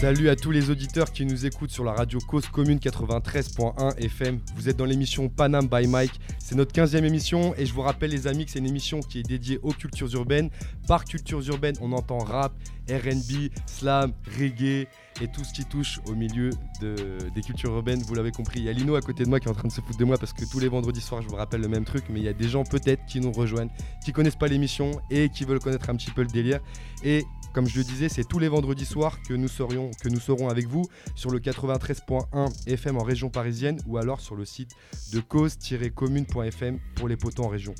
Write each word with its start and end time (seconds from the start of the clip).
Salut 0.00 0.30
à 0.30 0.34
tous 0.34 0.50
les 0.50 0.70
auditeurs 0.70 1.12
qui 1.12 1.26
nous 1.26 1.44
écoutent 1.44 1.72
sur 1.72 1.84
la 1.84 1.92
radio 1.92 2.20
Cause 2.20 2.48
Commune 2.48 2.78
93.1 2.78 3.98
FM. 3.98 4.40
Vous 4.56 4.70
êtes 4.70 4.78
dans 4.78 4.86
l'émission 4.86 5.28
Panam 5.28 5.68
by 5.68 5.86
Mike. 5.86 6.18
C'est 6.38 6.54
notre 6.54 6.72
15e 6.72 7.04
émission 7.04 7.54
et 7.58 7.66
je 7.66 7.74
vous 7.74 7.82
rappelle 7.82 8.10
les 8.10 8.26
amis 8.26 8.46
que 8.46 8.50
c'est 8.50 8.60
une 8.60 8.66
émission 8.66 9.00
qui 9.00 9.18
est 9.18 9.22
dédiée 9.22 9.58
aux 9.62 9.72
cultures 9.72 10.10
urbaines. 10.14 10.48
Par 10.88 11.04
cultures 11.04 11.46
urbaines, 11.46 11.76
on 11.82 11.92
entend 11.92 12.16
rap, 12.16 12.54
RB, 12.88 13.50
slam, 13.66 14.14
reggae 14.38 14.88
et 15.20 15.28
tout 15.34 15.44
ce 15.44 15.52
qui 15.52 15.66
touche 15.66 16.00
au 16.06 16.14
milieu 16.14 16.48
de, 16.80 17.18
des 17.34 17.42
cultures 17.42 17.74
urbaines. 17.74 18.00
Vous 18.00 18.14
l'avez 18.14 18.32
compris, 18.32 18.60
il 18.60 18.64
y 18.64 18.68
a 18.70 18.72
Lino 18.72 18.94
à 18.94 19.02
côté 19.02 19.24
de 19.24 19.28
moi 19.28 19.38
qui 19.38 19.48
est 19.48 19.50
en 19.50 19.54
train 19.54 19.68
de 19.68 19.72
se 19.72 19.82
foutre 19.82 19.98
de 19.98 20.04
moi 20.06 20.16
parce 20.16 20.32
que 20.32 20.46
tous 20.50 20.60
les 20.60 20.68
vendredis 20.68 21.02
soirs, 21.02 21.20
je 21.20 21.28
vous 21.28 21.36
rappelle 21.36 21.60
le 21.60 21.68
même 21.68 21.84
truc, 21.84 22.04
mais 22.08 22.20
il 22.20 22.24
y 22.24 22.28
a 22.28 22.32
des 22.32 22.48
gens 22.48 22.64
peut-être 22.64 23.04
qui 23.04 23.20
nous 23.20 23.32
rejoignent, 23.32 23.70
qui 24.02 24.12
connaissent 24.12 24.34
pas 24.36 24.48
l'émission 24.48 24.92
et 25.10 25.28
qui 25.28 25.44
veulent 25.44 25.60
connaître 25.60 25.90
un 25.90 25.96
petit 25.96 26.10
peu 26.10 26.22
le 26.22 26.28
délire. 26.28 26.60
Et 27.04 27.26
comme 27.52 27.66
je 27.66 27.78
le 27.78 27.84
disais, 27.84 28.08
c'est 28.08 28.24
tous 28.24 28.38
les 28.38 28.48
vendredis 28.48 28.84
soirs 28.84 29.20
que 29.22 29.34
nous, 29.34 29.48
serions, 29.48 29.90
que 30.02 30.08
nous 30.08 30.20
serons 30.20 30.48
avec 30.48 30.66
vous 30.66 30.84
sur 31.14 31.30
le 31.30 31.40
93.1 31.40 32.68
FM 32.68 32.96
en 32.96 33.02
région 33.02 33.28
parisienne 33.28 33.80
ou 33.86 33.98
alors 33.98 34.20
sur 34.20 34.36
le 34.36 34.44
site 34.44 34.72
de 35.12 35.20
cause-commune.fm 35.20 36.78
pour 36.94 37.08
les 37.08 37.16
poteaux 37.16 37.44
en 37.44 37.48
région. 37.48 37.74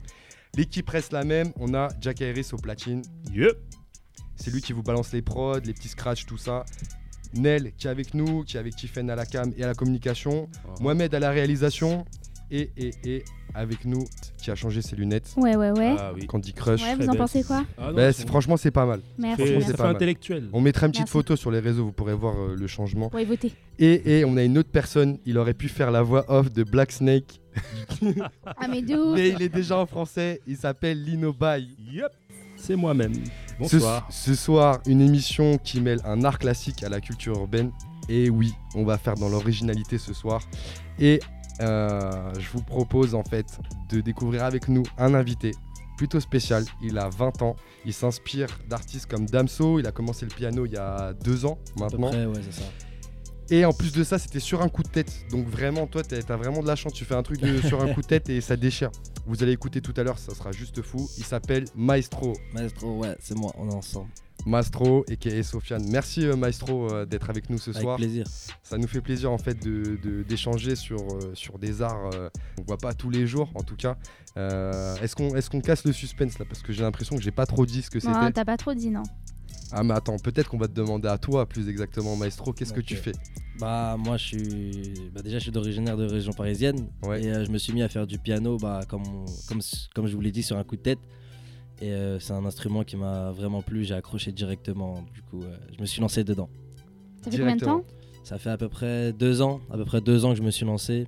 L'équipe 0.57 0.89
reste 0.89 1.13
la 1.13 1.25
même, 1.25 1.53
on 1.57 1.75
a 1.75 1.89
Jack 2.01 2.21
Harris 2.23 2.49
au 2.53 2.57
platine. 2.57 3.03
C'est 4.35 4.51
lui 4.51 4.61
qui 4.61 4.73
vous 4.73 4.83
balance 4.83 5.13
les 5.13 5.23
prods, 5.23 5.61
les 5.61 5.73
petits 5.73 5.89
scratchs, 5.89 6.27
tout 6.27 6.39
ça. 6.39 6.65
Nel 7.35 7.73
qui 7.77 7.87
est 7.87 7.91
avec 7.91 8.15
nous, 8.15 8.43
qui 8.43 8.57
est 8.57 8.61
avec 8.61 8.75
Tiffen 8.75 9.09
à 9.09 9.15
la 9.15 9.25
cam 9.25 9.53
et 9.57 9.63
à 9.63 9.69
la 9.69 9.75
communication. 9.75 10.49
Uh-huh. 10.49 10.83
Mohamed 10.83 11.15
à 11.15 11.21
la 11.21 11.31
réalisation. 11.31 12.05
Et, 12.51 12.73
et, 12.77 12.91
et 13.05 13.25
avec 13.55 13.85
nous, 13.85 14.05
qui 14.39 14.51
a 14.51 14.55
changé 14.55 14.83
ses 14.83 14.97
lunettes. 14.97 15.33
Ouais, 15.37 15.57
ouais, 15.57 15.71
ouais. 15.71 15.95
Ah 15.99 16.13
oui. 16.15 16.27
Candy 16.27 16.53
Crush. 16.53 16.83
ouais, 16.83 16.95
vous 16.97 17.09
en 17.09 17.15
pensez 17.15 17.43
quoi 17.43 17.65
Ah 17.79 17.89
non, 17.91 17.95
Bah, 17.95 18.13
c'est- 18.13 18.27
franchement, 18.27 18.57
c'est 18.57 18.71
pas 18.71 18.87
mal. 18.87 19.01
Merci. 19.19 19.45
c'est 19.67 19.77
pas 19.77 19.85
mal. 19.85 19.97
intellectuel. 19.97 20.49
On 20.53 20.61
mettra 20.61 20.87
une 20.87 20.93
petite 20.93 21.03
Merci. 21.03 21.13
photo 21.13 21.37
sur 21.37 21.51
les 21.51 21.59
réseaux, 21.61 21.85
vous 21.85 21.93
pourrez 21.93 22.15
voir 22.15 22.35
euh, 22.37 22.55
le 22.57 22.67
changement. 22.67 23.11
Ouais, 23.15 23.25
votez. 23.25 23.53
Et, 23.79 24.19
et 24.21 24.25
on 24.25 24.37
a 24.37 24.43
une 24.43 24.59
autre 24.59 24.71
personne, 24.71 25.19
il 25.27 25.39
aurait 25.39 25.55
pu 25.55 25.69
faire 25.69 25.91
la 25.91 26.03
voix 26.03 26.25
off 26.29 26.53
de 26.53 26.63
Black 26.65 26.93
Snake, 26.93 27.41
Ah, 28.47 28.69
mais 28.69 28.83
ouf. 28.95 29.15
mais 29.17 29.31
il 29.31 29.43
est 29.43 29.49
déjà 29.49 29.79
en 29.79 29.87
français, 29.87 30.41
il 30.47 30.57
s'appelle 30.57 31.03
Lino 31.03 31.33
Bay. 31.33 31.65
Yep. 31.93 32.11
C'est 32.57 32.77
moi-même. 32.77 33.15
Ce, 33.15 33.59
Bonsoir. 33.77 34.07
ce 34.11 34.35
soir, 34.35 34.81
une 34.87 35.01
émission 35.01 35.57
qui 35.59 35.81
mêle 35.81 36.01
un 36.05 36.25
art 36.25 36.39
classique 36.39 36.83
à 36.83 36.89
la 36.91 37.01
culture 37.01 37.35
urbaine. 37.37 37.73
Et 38.09 38.29
oui, 38.29 38.53
on 38.75 38.85
va 38.85 38.99
faire 38.99 39.15
dans 39.15 39.29
l'originalité 39.31 39.97
ce 39.97 40.13
soir. 40.13 40.43
Et 40.99 41.21
je 41.61 42.49
vous 42.53 42.63
propose 42.63 43.15
en 43.15 43.23
fait 43.25 43.59
de 43.91 44.01
découvrir 44.01 44.45
avec 44.45 44.69
nous 44.69 44.83
un 44.99 45.15
invité 45.15 45.53
plutôt 45.97 46.21
spécial. 46.21 46.65
Il 46.83 46.99
a 46.99 47.09
20 47.11 47.43
ans. 47.43 47.57
Il 47.85 47.93
s'inspire 47.93 48.49
d'artistes 48.69 49.07
comme 49.07 49.27
Damso. 49.27 49.79
Il 49.79 49.87
a 49.87 49.93
commencé 49.93 50.25
le 50.25 50.31
piano 50.35 50.65
il 50.67 50.73
y 50.73 50.77
a 50.79 51.13
deux 51.13 51.45
ans 51.45 51.59
maintenant. 51.79 52.09
près, 52.11 52.25
ouais, 52.27 52.41
c'est 52.43 52.61
ça. 52.63 52.69
Et 53.53 53.65
en 53.65 53.73
plus 53.73 53.93
de 53.93 54.05
ça, 54.05 54.17
c'était 54.19 54.39
sur 54.41 54.63
un 54.63 54.69
coup 54.69 54.83
de 54.85 54.89
tête. 54.89 55.13
Donc 55.31 55.47
vraiment, 55.49 55.87
toi, 55.89 56.03
t'as 56.05 56.23
t'as 56.23 56.37
vraiment 56.37 56.63
de 56.63 56.69
la 56.69 56.77
chance. 56.77 56.93
Tu 56.93 57.05
fais 57.05 57.17
un 57.17 57.23
truc 57.25 57.41
de- 57.41 57.61
sur 57.61 57.83
un 57.83 57.93
coup 57.93 58.01
de 58.01 58.07
tête 58.07 58.29
et 58.31 58.41
ça 58.41 58.57
déchire. 58.57 58.91
Vous 59.27 59.43
allez 59.43 59.53
écouter 59.53 59.81
tout 59.81 59.93
à 59.97 60.03
l'heure, 60.05 60.19
ça 60.19 60.35
sera 60.35 60.53
juste 60.53 60.81
fou. 60.83 61.09
Il 61.19 61.25
s'appelle 61.25 61.65
Maestro. 61.75 62.33
Maestro, 62.55 62.97
ouais, 62.99 63.17
c'est 63.21 63.37
moi, 63.37 63.53
on 63.59 63.69
est 63.69 63.75
ensemble. 63.75 64.09
Maestro 64.47 65.05
et 65.09 65.17
qui 65.17 65.43
Sofiane. 65.45 65.85
Merci 65.91 66.27
euh, 66.27 66.37
Maestro 66.37 66.91
euh, 66.93 67.05
d'être 67.07 67.29
avec 67.31 67.51
nous 67.51 67.59
ce 67.59 67.71
Avec 67.71 67.83
soir. 67.83 67.97
plaisir. 67.97 68.25
Ça 68.63 68.79
nous 68.79 68.87
fait 68.89 69.01
plaisir 69.01 69.31
en 69.31 69.39
fait 69.39 69.55
de- 69.63 69.99
de- 70.03 70.23
d'échanger 70.23 70.77
sur, 70.77 70.99
euh, 71.01 71.33
sur 71.35 71.59
des 71.59 71.83
arts 71.83 72.11
qu'on 72.57 72.63
voit 72.65 72.79
pas 72.79 72.95
tous 72.95 73.11
les 73.11 73.27
jours 73.27 73.51
en 73.55 73.63
tout 73.63 73.77
cas. 73.77 73.97
Euh, 74.37 74.97
Est-ce 75.03 75.15
qu'on 75.17 75.35
est 75.37 75.49
qu'on 75.49 75.61
casse 75.61 75.85
le 75.85 75.93
suspense 75.93 76.39
là? 76.39 76.45
Parce 76.49 76.63
que 76.63 76.73
j'ai 76.73 76.83
l'impression 76.83 77.17
que 77.17 77.23
j'ai 77.23 77.31
pas 77.33 77.47
trop 77.47 77.67
dit 77.67 77.83
ce 77.83 77.91
que 77.91 77.99
Non, 78.07 78.15
c'était. 78.15 78.33
t'as 78.33 78.45
pas 78.45 78.57
trop 78.57 78.75
dit, 78.75 78.91
non. 78.91 79.03
Ah 79.73 79.85
mais 79.85 79.95
attends, 79.95 80.17
peut-être 80.19 80.49
qu'on 80.49 80.59
va 80.59 80.67
te 80.67 80.73
demander 80.73 81.07
à 81.09 81.17
toi 81.19 81.47
plus 81.47 81.69
exactement 81.69 82.17
Maestro, 82.17 82.53
qu'est-ce 82.53 82.73
que 82.73 82.81
tu 82.81 82.97
fais? 82.97 83.13
Bah, 83.61 83.97
moi, 83.99 84.17
je 84.17 84.25
suis. 84.25 84.95
Bah, 85.15 85.21
déjà, 85.23 85.39
je 85.39 85.43
suis 85.45 85.53
d'originaire 85.53 85.97
de 85.97 86.07
région 86.07 86.33
parisienne. 86.33 86.89
Ouais. 87.05 87.23
Et 87.23 87.31
euh, 87.31 87.45
je 87.45 87.51
me 87.51 87.59
suis 87.59 87.73
mis 87.73 87.83
à 87.83 87.89
faire 87.89 88.07
du 88.07 88.19
piano, 88.19 88.57
bah, 88.57 88.81
comme, 88.89 89.03
comme, 89.47 89.61
comme 89.95 90.07
je 90.07 90.15
vous 90.17 90.21
l'ai 90.23 90.33
dit, 90.33 90.43
sur 90.43 90.57
un 90.57 90.65
coup 90.65 90.77
de 90.77 90.81
tête. 90.81 90.99
Et 91.81 91.93
euh, 91.93 92.19
c'est 92.21 92.33
un 92.33 92.45
instrument 92.45 92.85
qui 92.85 92.97
m'a 92.97 93.31
vraiment 93.31 93.63
plu. 93.63 93.85
J'ai 93.85 93.95
accroché 93.95 94.33
directement. 94.33 95.03
Du 95.15 95.23
coup, 95.23 95.43
euh, 95.43 95.57
je 95.75 95.81
me 95.81 95.87
suis 95.87 96.01
lancé 96.01 96.25
dedans. 96.25 96.49
Ça 97.23 97.31
fait 97.31 97.39
combien 97.39 97.57
de 97.57 97.65
temps 97.65 97.85
Ça 98.23 98.39
fait 98.39 98.51
à 98.51 98.57
peu 98.59 98.69
près 98.69 99.13
deux 99.13 99.41
ans, 99.43 99.61
à 99.71 99.77
peu 99.77 99.85
près 99.85 100.01
deux 100.01 100.25
ans 100.25 100.31
que 100.33 100.37
je 100.39 100.43
me 100.43 100.51
suis 100.51 100.67
lancé. 100.67 101.07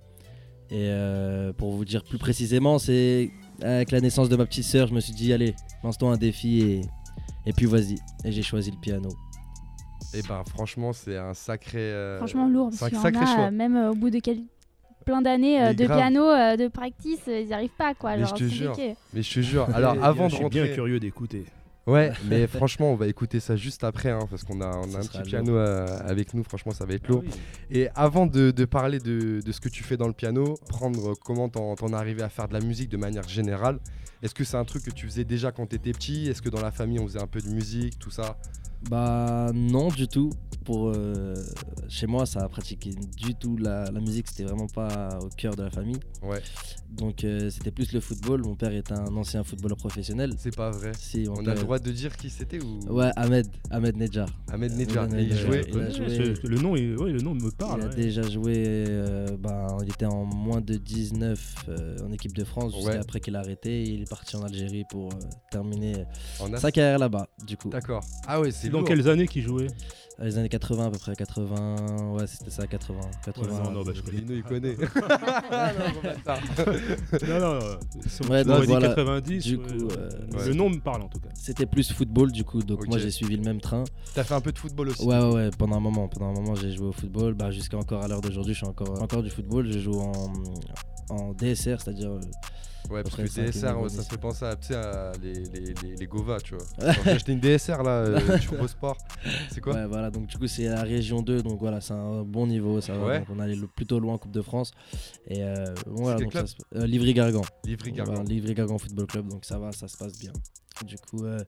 Et 0.71 0.88
euh, 0.88 1.53
pour 1.53 1.72
vous 1.72 1.84
dire 1.84 2.03
plus 2.05 2.16
précisément, 2.19 2.78
c'est 2.78 3.31
avec 3.61 3.91
la 3.91 4.00
naissance 4.00 4.28
de 4.31 4.37
ma 4.37 4.47
petite 4.47 4.65
sœur, 4.65 4.87
je 4.88 4.94
me 4.94 5.00
suis 5.00 5.12
dit, 5.12 5.32
allez, 5.32 5.55
lance-toi 5.84 6.11
un 6.11 6.16
défi 6.16 6.61
et, 6.62 6.81
et 7.44 7.53
puis 7.53 7.66
vas-y. 7.66 7.97
Et 8.25 8.32
j'ai 8.32 8.43
choisi 8.43 8.71
le 8.71 8.78
piano. 8.78 9.11
Et 10.15 10.22
ben 10.22 10.43
franchement 10.47 10.93
c'est 10.93 11.16
un 11.16 11.32
sacré... 11.34 11.78
euh, 11.78 12.19
Franchement 12.19 12.49
lourd, 12.49 12.71
parce 12.78 12.93
un 12.93 13.00
sacré 13.03 13.22
a, 13.22 13.27
choix. 13.27 13.50
même 13.50 13.77
euh, 13.77 13.91
au 13.93 13.94
bout 13.94 14.11
de 14.11 14.19
quel- 14.19 14.44
plein 15.02 15.22
d'années 15.22 15.62
euh, 15.62 15.72
de 15.72 15.84
grave. 15.84 15.98
piano, 15.98 16.24
euh, 16.24 16.56
de 16.56 16.68
practice, 16.68 17.20
euh, 17.28 17.40
ils 17.40 17.46
n'y 17.46 17.52
arrivent 17.52 17.70
pas, 17.76 17.94
quoi. 17.94 18.16
Mais 18.16 18.24
genre, 18.24 18.36
je 18.36 18.44
te 18.44 18.48
jure. 18.48 18.76
Mais 19.12 19.22
je 19.22 19.34
te 19.34 19.40
jure, 19.40 19.68
alors 19.74 20.02
avant 20.02 20.28
je 20.28 20.36
de 20.36 20.40
suis 20.40 20.48
bien 20.48 20.68
curieux 20.68 21.00
d'écouter. 21.00 21.44
Ouais, 21.86 22.12
mais 22.28 22.46
franchement, 22.46 22.92
on 22.92 22.94
va 22.94 23.08
écouter 23.08 23.40
ça 23.40 23.56
juste 23.56 23.82
après, 23.82 24.10
hein, 24.10 24.26
parce 24.30 24.44
qu'on 24.44 24.60
a, 24.60 24.76
on 24.76 24.84
a 24.84 24.90
Ça 24.90 24.98
un 24.98 25.02
petit 25.02 25.22
piano 25.22 25.56
euh, 25.56 25.86
avec 26.04 26.32
nous, 26.32 26.44
franchement, 26.44 26.72
ça 26.72 26.84
va 26.86 26.94
être 26.94 27.08
lourd. 27.08 27.22
Ah 27.26 27.30
oui. 27.70 27.76
Et 27.78 27.88
avant 27.94 28.26
de, 28.26 28.50
de 28.52 28.64
parler 28.64 28.98
de, 29.00 29.40
de 29.44 29.52
ce 29.52 29.60
que 29.60 29.68
tu 29.68 29.82
fais 29.82 29.96
dans 29.96 30.06
le 30.06 30.12
piano, 30.12 30.56
prendre 30.68 31.14
comment 31.24 31.48
t'en 31.48 31.74
t'en 31.74 31.88
es 31.88 31.94
arrivé 31.94 32.22
à 32.22 32.28
faire 32.28 32.46
de 32.46 32.54
la 32.54 32.60
musique 32.60 32.88
de 32.88 32.96
manière 32.96 33.28
générale, 33.28 33.78
est-ce 34.22 34.34
que 34.34 34.44
c'est 34.44 34.56
un 34.56 34.64
truc 34.64 34.84
que 34.84 34.90
tu 34.90 35.06
faisais 35.06 35.24
déjà 35.24 35.50
quand 35.50 35.66
t'étais 35.66 35.92
petit? 35.92 36.28
Est-ce 36.28 36.40
que 36.40 36.48
dans 36.48 36.60
la 36.60 36.70
famille, 36.70 37.00
on 37.00 37.06
faisait 37.08 37.22
un 37.22 37.26
peu 37.26 37.40
de 37.40 37.48
musique, 37.48 37.98
tout 37.98 38.10
ça? 38.10 38.36
Bah 38.91 39.50
non 39.54 39.88
du 39.88 40.09
tout. 40.09 40.31
Pour 40.65 40.93
euh, 40.94 41.34
chez 41.88 42.06
moi, 42.06 42.25
ça 42.25 42.44
a 42.44 42.48
pratiqué 42.48 42.91
du 43.16 43.34
tout 43.34 43.56
la, 43.56 43.91
la 43.91 43.98
musique. 43.98 44.28
C'était 44.28 44.44
vraiment 44.44 44.69
pas 44.69 45.19
au 45.20 45.28
cœur 45.37 45.56
de 45.56 45.65
la 45.65 45.70
famille. 45.70 45.98
Ouais, 46.22 46.41
Donc 46.88 47.25
euh, 47.25 47.50
c'était 47.50 47.72
plus 47.72 47.93
le 47.93 47.98
football. 47.98 48.43
Mon 48.44 48.54
père 48.54 48.70
est 48.72 48.93
un 48.93 49.09
ancien 49.16 49.43
footballeur 49.43 49.76
professionnel. 49.76 50.34
c'est 50.38 50.54
pas 50.54 50.70
vrai. 50.70 50.93
Si 50.97 51.26
On 51.28 51.44
a 51.47 51.54
le 51.54 51.60
droit 51.62 51.81
de 51.81 51.91
dire 51.91 52.16
qui 52.16 52.31
c'était 52.31 52.62
ou? 52.62 52.78
Ouais, 52.88 53.10
Ahmed, 53.16 53.48
Ahmed 53.72 53.97
Nedjar. 53.97 54.28
Ahmed 54.53 54.76
Nedjar, 54.76 55.09
il 55.19 55.34
jouait. 55.37 55.64
Il 55.69 55.75
a 55.81 55.82
Ouais, 55.87 55.91
joué- 55.93 56.34
c'est- 56.37 56.44
Le 56.49 56.59
nom, 56.59 56.76
est- 56.76 56.94
ouais, 56.94 57.10
le 57.10 57.20
nom 57.22 57.34
me 57.34 57.50
parle. 57.50 57.81
il 57.81 57.84
a 57.84 57.88
ouais. 57.88 57.94
déjà 57.97 58.22
joué, 58.22 58.54
euh, 58.88 59.37
bah, 59.37 59.66
il 59.82 59.88
était 59.88 60.06
en 60.06 60.25
moins 60.25 60.60
de 60.60 60.76
19 60.76 61.56
euh, 61.70 61.97
en 62.06 62.12
équipe 62.12 62.37
de 62.37 62.44
France. 62.44 62.72
Ouais. 62.84 62.97
après 62.99 63.19
qu'il 63.19 63.34
a 63.34 63.41
arrêté, 63.41 63.82
il 63.82 64.03
est 64.03 64.09
parti 64.09 64.37
en 64.37 64.43
Algérie 64.43 64.84
pour 64.88 65.09
euh, 65.09 65.16
terminer 65.50 66.04
En 66.38 66.56
sa 66.56 66.70
carrière 66.70 67.00
là-bas, 67.00 67.26
du 67.44 67.56
coup. 67.56 67.69
D'accord. 67.70 68.04
Ah 68.28 68.41
ouais, 68.41 68.53
c'est 68.53 68.69
C'est 68.69 68.69
dans 68.72 68.78
lourd. 68.81 68.88
quelles 68.88 69.09
années 69.09 69.28
qu'il 69.28 69.43
jouait 69.43 69.69
Dans 70.19 70.25
les 70.25 70.37
années 70.38 70.49
80 70.49 70.87
à 70.87 70.91
peu 70.91 70.99
près, 70.99 71.15
80, 71.16 72.12
ouais 72.12 72.27
c'était 72.27 72.50
ça, 72.50 72.66
80. 72.66 73.00
80 73.25 73.62
non, 73.65 73.71
non, 73.71 73.83
bah, 73.83 73.93
je 73.94 74.03
connais. 74.03 74.19
Lino, 74.19 74.34
il 74.34 74.43
connaît. 74.43 74.77
Non, 77.28 77.38
non, 77.41 77.55
non. 77.55 77.61
On 78.21 78.31
Ouais, 78.31 78.44
m'aurait 78.44 78.44
donc 78.44 78.61
dit 78.62 78.66
voilà. 78.66 78.88
90. 78.88 79.44
Du 79.44 79.59
coup, 79.59 79.65
ouais. 79.65 79.93
euh, 79.99 80.11
Ouais. 80.37 80.49
Le 80.49 80.55
nom 80.55 80.71
me 80.71 80.78
parle 80.81 81.03
en 81.03 81.09
tout 81.09 81.19
cas. 81.21 81.28
C'était 81.34 81.66
plus 81.66 81.93
football 81.93 82.32
du 82.32 82.44
coup, 82.44 82.62
donc 82.62 82.87
moi 82.87 82.99
j'ai 82.99 83.11
suivi 83.11 83.37
le 83.37 83.43
même 83.43 83.61
train. 83.61 83.84
T'as 84.15 84.25
fait 84.25 84.34
un 84.34 84.41
peu 84.41 84.53
de 84.53 84.59
football 84.59 84.88
aussi. 84.88 85.05
Ouais, 85.05 85.19
ouais, 85.19 85.32
ouais, 85.32 85.50
pendant 85.56 85.77
un 85.77 85.81
moment, 85.81 86.09
pendant 86.09 86.27
un 86.31 86.32
moment 86.34 86.55
j'ai 86.55 86.71
joué 86.72 86.87
au 86.87 86.93
football. 86.93 87.34
Bah, 87.34 87.50
jusqu'à 87.50 87.77
encore 87.77 88.03
à 88.03 88.09
l'heure 88.09 88.21
d'aujourd'hui, 88.21 88.55
je 88.55 88.59
suis 88.59 88.66
encore, 88.69 89.03
encore 89.03 89.22
du 89.22 89.31
football. 89.31 89.71
Je 89.71 89.78
joue 89.78 90.00
en, 90.00 90.12
en 91.11 91.32
DSR, 91.32 91.81
c'est-à-dire. 91.81 92.11
euh, 92.12 92.21
Ouais, 92.92 93.03
parce 93.03 93.16
que 93.16 93.22
DSR, 93.22 93.91
ça 93.91 94.03
fait 94.04 94.19
penser 94.19 94.44
à, 94.44 94.50
à 95.10 95.12
les, 95.22 95.32
les, 95.32 95.75
les, 95.82 95.97
les 95.97 96.06
Gova, 96.06 96.38
tu 96.41 96.54
vois. 96.54 96.92
J'ai 97.04 97.10
acheté 97.10 97.32
une 97.32 97.41
DSR 97.41 97.82
là, 97.82 97.91
euh, 97.91 98.38
sur 98.41 98.69
Sport. 98.69 98.98
C'est 99.50 99.60
quoi 99.60 99.75
ouais, 99.75 99.86
voilà, 99.86 100.10
donc 100.10 100.26
du 100.26 100.36
coup 100.38 100.47
c'est 100.47 100.64
la 100.69 100.82
région 100.82 101.22
2, 101.22 101.42
donc 101.42 101.58
voilà, 101.60 101.81
c'est 101.81 101.94
un 101.94 102.22
bon 102.22 102.46
niveau. 102.46 102.81
Ça 102.81 102.94
va, 102.94 103.06
Ouais. 103.06 103.19
donc 103.20 103.28
on 103.34 103.38
allait 103.40 103.56
plutôt 103.75 103.99
loin 103.99 104.14
en 104.14 104.19
Coupe 104.19 104.32
de 104.32 104.43
France. 104.43 104.72
Et 105.28 105.43
euh, 105.43 105.75
voilà, 105.87 106.20
donc 106.20 106.32
ça 106.32 106.46
se- 106.46 106.56
euh, 106.76 106.87
Livry-Gargan. 106.87 107.43
Livry 107.64 107.90
Voilà, 107.90 108.05
Gargan. 108.12 108.22
Livry-Gargan 108.25 108.78
Football 108.78 109.06
Club, 109.06 109.28
donc 109.28 109.44
ça 109.44 109.58
va, 109.58 109.72
ça 109.72 109.88
se 109.88 109.96
passe 109.96 110.19
bien. 110.19 110.32
Du 110.87 110.96
coup, 110.96 111.25
euh, 111.25 111.38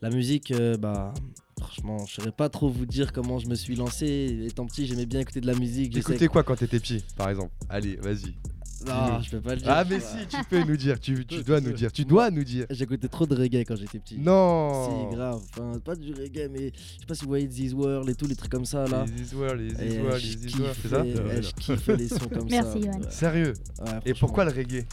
la 0.00 0.10
musique, 0.10 0.50
euh, 0.52 0.76
bah. 0.76 1.12
Franchement, 1.60 2.04
je 2.06 2.14
saurais 2.14 2.32
pas 2.32 2.48
trop 2.48 2.68
vous 2.68 2.86
dire 2.86 3.12
comment 3.12 3.38
je 3.38 3.46
me 3.46 3.54
suis 3.54 3.76
lancé. 3.76 4.46
Étant 4.48 4.66
petit, 4.66 4.84
j'aimais 4.84 5.06
bien 5.06 5.20
écouter 5.20 5.40
de 5.40 5.46
la 5.46 5.54
musique. 5.54 5.92
T'écoutais 5.94 6.26
quoi 6.26 6.42
quand 6.42 6.56
t'étais 6.56 6.80
petit, 6.80 7.04
par 7.16 7.28
exemple? 7.28 7.52
Allez, 7.68 7.94
vas-y. 7.96 8.34
Non, 8.86 9.20
je 9.22 9.30
peux 9.30 9.40
pas 9.40 9.54
le 9.54 9.60
dire. 9.60 9.70
Ah, 9.70 9.84
mais 9.88 10.00
si, 10.00 10.26
tu 10.28 10.44
peux 10.48 10.62
nous 10.64 10.76
dire. 10.76 10.98
Tu, 11.00 11.24
tu 11.26 11.42
dois 11.42 11.60
nous 11.60 11.72
dire. 11.72 11.92
Tu 11.92 12.04
dois 12.04 12.30
nous 12.30 12.44
dire. 12.44 12.66
J'écoutais 12.70 13.08
trop 13.08 13.26
de 13.26 13.34
reggae 13.36 13.64
quand 13.66 13.76
j'étais 13.76 13.98
petit. 13.98 14.18
Non 14.18 15.08
Si, 15.10 15.16
grave. 15.16 15.40
Enfin, 15.50 15.78
pas 15.84 15.94
du 15.94 16.12
reggae, 16.12 16.48
mais 16.50 16.72
je 16.74 17.00
sais 17.00 17.06
pas 17.06 17.14
si 17.14 17.22
vous 17.22 17.28
voyez 17.28 17.48
This 17.48 17.72
World 17.72 18.08
et 18.08 18.14
tous 18.14 18.26
les 18.26 18.36
trucs 18.36 18.50
comme 18.52 18.64
ça 18.64 18.86
là. 18.86 19.04
This 19.04 19.32
World, 19.34 19.60
les 19.60 19.98
World, 20.00 20.22
les 20.22 20.54
World, 20.58 20.76
c'est 20.82 20.88
ça. 20.88 21.04
Je 21.04 21.50
kiffe 21.62 21.86
les 21.88 22.08
sons 22.08 22.28
comme 22.28 22.48
Merci, 22.50 22.72
ça. 22.82 22.86
Yoann. 22.86 23.02
Ouais. 23.02 23.10
Sérieux 23.10 23.52
Ouais, 23.80 23.92
Et 24.06 24.14
pourquoi 24.14 24.44
le 24.44 24.50
reggae 24.52 24.84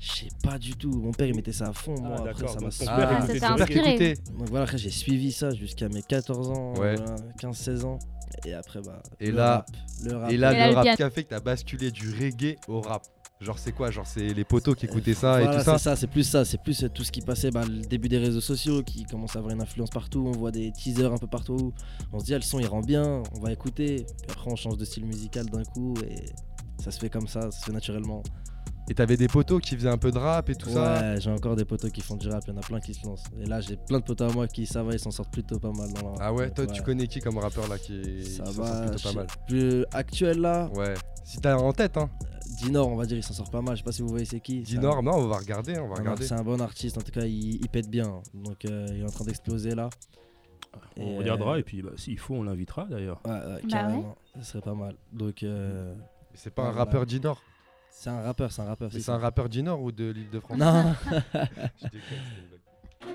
Je 0.00 0.08
sais 0.10 0.28
pas 0.42 0.58
du 0.58 0.74
tout. 0.74 0.90
Mon 0.92 1.12
père 1.12 1.26
il 1.26 1.34
mettait 1.34 1.52
ça 1.52 1.68
à 1.68 1.72
fond. 1.72 1.94
Moi, 2.00 2.10
Ah, 2.12 2.20
après, 2.20 2.32
d'accord, 2.44 2.50
ça 2.50 2.60
m'a 2.60 2.92
Ah, 2.92 3.22
inspiré. 3.60 4.14
Donc 4.38 4.48
voilà, 4.50 4.64
après 4.64 4.78
j'ai 4.78 4.90
suivi 4.90 5.32
ça 5.32 5.50
jusqu'à 5.50 5.88
mes 5.88 6.02
14 6.02 6.50
ans, 6.50 6.74
Ouais. 6.78 6.96
voilà, 6.96 7.16
15-16 7.40 7.84
ans. 7.84 7.98
Et 8.44 8.52
après, 8.54 8.80
bah. 8.82 9.02
Et 9.20 9.30
le 9.30 9.36
là- 9.36 9.52
rap, 9.56 9.66
le 10.04 10.16
rap. 10.16 10.30
Et 10.30 10.36
là, 10.36 10.52
Et 10.52 10.56
là, 10.56 10.66
le 10.66 10.70
le 10.72 10.76
rap 10.76 10.96
qui 10.96 11.02
a 11.02 11.10
fait 11.10 11.24
que 11.24 11.30
t'as 11.30 11.40
basculé 11.40 11.90
du 11.90 12.10
reggae 12.10 12.56
au 12.68 12.80
rap. 12.80 13.02
Genre 13.40 13.58
c'est 13.58 13.72
quoi 13.72 13.90
Genre 13.90 14.06
c'est 14.06 14.34
les 14.34 14.44
potos 14.44 14.74
qui 14.74 14.86
écoutaient 14.86 15.14
ça 15.14 15.40
et 15.40 15.46
tout 15.46 15.62
ça 15.62 15.78
C'est 15.78 15.84
ça, 15.84 15.96
c'est 15.96 16.06
plus 16.08 16.24
ça, 16.24 16.44
c'est 16.44 16.60
plus 16.60 16.84
tout 16.92 17.04
ce 17.04 17.12
qui 17.12 17.20
passait, 17.20 17.50
bah, 17.50 17.64
le 17.64 17.82
début 17.82 18.08
des 18.08 18.18
réseaux 18.18 18.40
sociaux 18.40 18.82
qui 18.82 19.04
commence 19.04 19.36
à 19.36 19.38
avoir 19.38 19.54
une 19.54 19.62
influence 19.62 19.90
partout, 19.90 20.24
on 20.26 20.32
voit 20.36 20.50
des 20.50 20.72
teasers 20.72 21.12
un 21.12 21.18
peu 21.18 21.28
partout, 21.28 21.72
on 22.12 22.18
se 22.18 22.24
dit 22.24 22.34
ah, 22.34 22.38
le 22.38 22.42
son 22.42 22.58
il 22.58 22.66
rend 22.66 22.80
bien, 22.80 23.22
on 23.36 23.40
va 23.40 23.52
écouter, 23.52 24.06
puis 24.22 24.30
après 24.30 24.50
on 24.50 24.56
change 24.56 24.76
de 24.76 24.84
style 24.84 25.06
musical 25.06 25.46
d'un 25.46 25.62
coup 25.62 25.94
et 26.08 26.16
ça 26.82 26.90
se 26.90 26.98
fait 26.98 27.10
comme 27.10 27.28
ça, 27.28 27.42
ça 27.42 27.50
se 27.52 27.64
fait 27.64 27.72
naturellement. 27.72 28.22
Et 28.90 28.94
t'avais 28.94 29.18
des 29.18 29.28
potos 29.28 29.60
qui 29.60 29.76
faisaient 29.76 29.90
un 29.90 29.98
peu 29.98 30.10
de 30.10 30.18
rap 30.18 30.48
et 30.48 30.54
tout 30.54 30.70
ça 30.70 30.98
ouais, 30.98 31.20
j'ai 31.20 31.30
encore 31.30 31.54
des 31.54 31.66
potos 31.66 31.92
qui 31.92 32.00
font 32.00 32.16
du 32.16 32.28
rap, 32.28 32.42
il 32.48 32.54
y 32.54 32.56
en 32.56 32.56
a 32.56 32.62
plein 32.62 32.80
qui 32.80 32.94
se 32.94 33.06
lancent. 33.06 33.22
Et 33.38 33.46
là 33.46 33.60
j'ai 33.60 33.76
plein 33.76 34.00
de 34.00 34.04
potos 34.04 34.32
à 34.32 34.34
moi 34.34 34.48
qui 34.48 34.66
ça 34.66 34.82
va, 34.82 34.94
ils 34.94 34.98
s'en 34.98 35.12
sortent 35.12 35.30
plutôt 35.30 35.60
pas 35.60 35.70
mal 35.70 35.92
dans 35.92 36.08
rap. 36.08 36.18
Ah 36.20 36.32
ouais, 36.32 36.50
toi 36.50 36.66
tu 36.66 36.82
connais 36.82 37.06
qui 37.06 37.20
comme 37.20 37.38
rappeur 37.38 37.68
là 37.68 37.78
qui, 37.78 38.24
s'en 38.24 38.46
sort 38.46 38.80
plutôt 38.80 39.02
pas 39.02 39.12
mal 39.12 39.26
plus- 39.46 39.84
actuel 39.92 40.40
là, 40.40 40.68
Ouais. 40.74 40.94
Si 41.22 41.38
t'as 41.38 41.56
en 41.56 41.72
tête, 41.74 41.98
hein. 41.98 42.08
Dinor 42.56 42.88
on 42.88 42.96
va 42.96 43.06
dire 43.06 43.16
il 43.16 43.22
s'en 43.22 43.34
sort 43.34 43.50
pas 43.50 43.60
mal, 43.62 43.74
je 43.76 43.78
sais 43.80 43.84
pas 43.84 43.92
si 43.92 44.02
vous 44.02 44.08
voyez 44.08 44.24
c'est 44.24 44.40
qui. 44.40 44.58
un- 44.58 44.62
Dinor, 44.62 45.02
non, 45.02 45.12
on 45.16 45.26
va 45.26 45.36
regarder, 45.38 45.78
on 45.78 45.88
va 45.88 45.94
Ah 45.96 45.98
non, 45.98 46.04
regarder. 46.04 46.26
C'est 46.26 46.34
un 46.34 46.42
bon 46.44 46.60
artiste, 46.60 46.98
en 46.98 47.02
tout 47.02 47.12
cas 47.12 47.24
il, 47.24 47.56
il 47.56 47.68
pète 47.68 47.88
bien, 47.88 48.20
donc 48.34 48.64
euh, 48.64 48.86
il 48.90 49.00
est 49.00 49.04
en 49.04 49.10
train 49.10 49.24
d'exploser 49.24 49.74
là. 49.74 49.90
On 50.96 51.02
Et, 51.02 51.18
regardera 51.18 51.54
euh, 51.54 51.58
et 51.58 51.62
puis 51.62 51.82
bah, 51.82 51.90
s'il 51.96 52.18
faut, 52.18 52.34
on 52.34 52.42
l'invitera 52.42 52.84
d'ailleurs. 52.86 53.20
Ouais, 53.24 53.32
ouais, 53.32 53.38
Bah 53.40 53.68
carrément, 53.68 54.16
ça 54.36 54.42
serait 54.42 54.60
pas 54.62 54.74
mal. 54.74 54.96
Donc 55.12 55.42
euh, 55.42 55.94
C'est 56.34 56.52
pas 56.54 56.64
un 56.64 56.72
rappeur 56.72 57.06
Dinor 57.06 57.42
c'est 57.90 58.10
un 58.10 58.20
rappeur, 58.22 58.52
c'est 58.52 58.62
un 58.62 58.66
rappeur. 58.66 58.90
C'est 58.92 59.08
un 59.08 59.18
rappeur 59.18 59.48
du 59.48 59.60
Nord 59.60 59.82
ou 59.82 59.90
de 59.90 60.10
l'île 60.10 60.30
de 60.30 60.38
France 60.38 60.56
Non, 60.56 60.94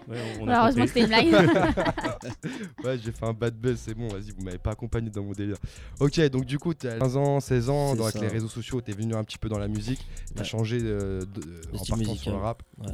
Ouais, 0.07 0.17
on, 0.41 0.47
a 0.47 0.59
heureusement, 0.61 0.85
c'était 0.87 1.01
une 1.01 1.07
blague. 1.07 1.27
Ouais, 2.83 2.97
j'ai 2.97 3.11
fait 3.11 3.25
un 3.25 3.33
bad 3.33 3.55
buzz, 3.55 3.79
c'est 3.79 3.93
bon, 3.93 4.07
vas-y, 4.07 4.31
vous 4.31 4.43
m'avez 4.43 4.57
pas 4.57 4.71
accompagné 4.71 5.09
dans 5.09 5.23
mon 5.23 5.31
délire. 5.31 5.57
Ok, 5.99 6.19
donc 6.29 6.45
du 6.45 6.59
coup, 6.59 6.73
t'as 6.73 6.97
15 6.99 7.17
ans, 7.17 7.39
16 7.39 7.69
ans, 7.69 7.95
dans, 7.95 8.05
avec 8.05 8.19
les 8.21 8.27
réseaux 8.27 8.47
sociaux, 8.49 8.81
t'es 8.81 8.91
venu 8.93 9.15
un 9.15 9.23
petit 9.23 9.37
peu 9.37 9.47
dans 9.49 9.57
la 9.59 9.67
musique, 9.67 10.05
t'as 10.35 10.41
Ouais. 10.41 10.47
changé 10.47 10.79
euh, 10.81 11.21
de- 11.21 11.41
Le 11.71 11.79
en 11.79 11.85
partant 11.85 12.15
sur 12.15 12.31
le 12.31 12.37
rap. 12.37 12.63
Ouais. 12.79 12.93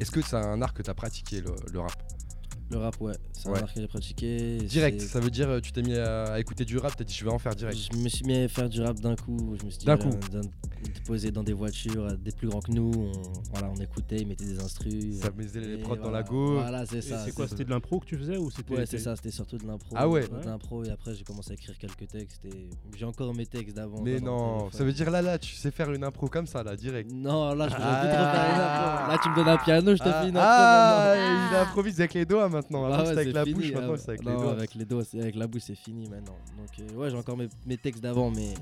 Est-ce 0.00 0.10
que 0.10 0.20
c'est 0.22 0.36
un 0.36 0.60
art 0.62 0.74
que 0.74 0.82
t'as 0.82 0.94
pratiqué, 0.94 1.40
le, 1.40 1.54
le 1.72 1.80
rap? 1.80 1.92
Le 2.70 2.78
rap, 2.78 3.00
ouais, 3.00 3.12
c'est 3.32 3.48
Ouais. 3.48 3.58
un 3.58 3.62
art 3.62 3.72
que 3.74 3.80
j'ai 3.80 3.86
pratiqué. 3.86 4.58
Direct, 4.58 5.00
ça 5.00 5.20
veut 5.20 5.30
dire 5.30 5.48
euh, 5.48 5.60
tu 5.60 5.70
t'es 5.72 5.82
mis 5.82 5.96
à, 5.96 6.24
à 6.32 6.40
écouter 6.40 6.64
du 6.64 6.78
rap, 6.78 6.96
t'as 6.96 7.04
dit 7.04 7.14
je 7.14 7.24
vais 7.24 7.30
en 7.30 7.38
faire 7.38 7.54
direct. 7.54 7.76
Je 7.92 7.96
me 7.98 8.08
suis 8.08 8.24
mis 8.24 8.36
à 8.36 8.48
faire 8.48 8.68
du 8.68 8.80
rap 8.80 8.98
d'un 9.00 9.14
coup. 9.16 9.54
Je 9.60 9.64
me 9.66 9.70
suis 9.70 9.78
dit, 9.80 9.86
D'un 9.86 9.96
coup. 9.96 10.10
d'un- 10.32 10.40
de 10.84 11.00
poser 11.06 11.30
dans 11.30 11.42
des 11.42 11.54
voitures, 11.54 12.14
des 12.18 12.30
plus 12.32 12.46
grands 12.48 12.60
que 12.60 12.70
nous. 12.70 12.90
On, 12.94 13.12
voilà, 13.52 13.70
on 13.74 13.80
écoutait, 13.80 14.16
ils 14.18 14.26
mettaient 14.26 14.44
des 14.44 14.58
instrus. 14.60 15.16
Ça 15.20 15.30
mettait 15.34 15.60
les 15.60 15.78
prods 15.78 15.96
dans 15.96 16.10
la 16.10 16.22
go. 16.22 16.54
Voilà, 16.60 16.84
c'est 16.84 16.98
Et 16.98 17.02
ça. 17.02 17.22
C'est 17.24 17.32
quoi 17.32 17.48
C'était 17.48 17.64
de 17.64 17.70
l'impro 17.70 18.00
que 18.00 18.06
tu 18.06 18.18
faisais 18.18 18.36
ou 18.36 18.50
c'était 18.50 18.74
Ouais, 18.76 18.86
c'est 18.86 18.98
ça, 18.98 19.16
c'était 19.16 19.30
surtout 19.30 19.56
de 19.56 19.66
l'impro. 19.66 19.94
Ah 19.96 20.06
ouais. 20.08 20.26
De 20.28 20.44
l'impro, 20.46 20.84
et 20.84 20.90
après 20.90 21.14
j'ai 21.14 21.24
commencé 21.24 21.52
à 21.52 21.54
écrire 21.54 21.76
quelques 21.78 22.08
textes. 22.08 22.44
Et 22.44 22.68
j'ai 22.96 23.04
encore 23.06 23.34
mes 23.34 23.46
textes 23.46 23.74
d'avant. 23.76 24.02
Mais 24.02 24.20
non, 24.20 24.70
ça 24.72 24.84
veut 24.84 24.92
dire 24.92 25.10
là, 25.10 25.22
là, 25.22 25.38
tu 25.38 25.54
sais 25.54 25.70
faire 25.70 25.90
une 25.92 26.04
impro 26.04 26.28
comme 26.28 26.46
ça, 26.46 26.62
là, 26.62 26.76
direct. 26.76 27.10
Non, 27.12 27.54
là 27.54 27.68
je 27.68 27.74
peux 27.76 27.82
Ah. 27.82 29.04
impro. 29.04 29.10
Là 29.12 29.18
tu 29.22 29.28
me 29.30 29.36
donnes 29.36 29.48
un 29.48 29.58
piano, 29.58 29.92
je 29.96 30.02
te 30.02 30.08
ah, 30.08 30.22
fais 30.22 30.28
une 30.28 30.36
impro 30.36 30.48
ah, 30.50 31.14
il 31.50 31.56
improvise 31.56 32.00
avec 32.00 32.14
les 32.14 32.24
doigts 32.26 32.44
maintenant. 32.54 32.84
Ah 32.84 32.94
Avant 32.94 32.96
ouais, 33.02 33.06
c'était 33.08 33.20
avec 33.20 33.28
c'est 33.28 33.34
la 33.34 33.44
fini, 33.44 33.54
bouche, 33.54 33.72
maintenant 33.72 33.94
c'est 33.98 34.08
avec 34.08 34.24
non, 34.24 34.30
les 34.32 34.36
doigts. 34.42 34.52
avec 34.52 34.74
les 34.74 34.84
doigts, 34.86 35.04
c'est 35.04 35.20
avec 35.20 35.34
la 35.36 35.46
bouche, 35.46 35.62
c'est 35.66 35.74
fini 35.74 36.08
maintenant. 36.08 36.36
Donc 36.58 36.68
euh, 36.80 36.94
ouais, 36.96 37.10
j'ai 37.10 37.16
encore 37.16 37.36
mes, 37.36 37.48
mes 37.66 37.76
textes 37.76 38.02
d'avant, 38.02 38.30
mais 38.30 38.54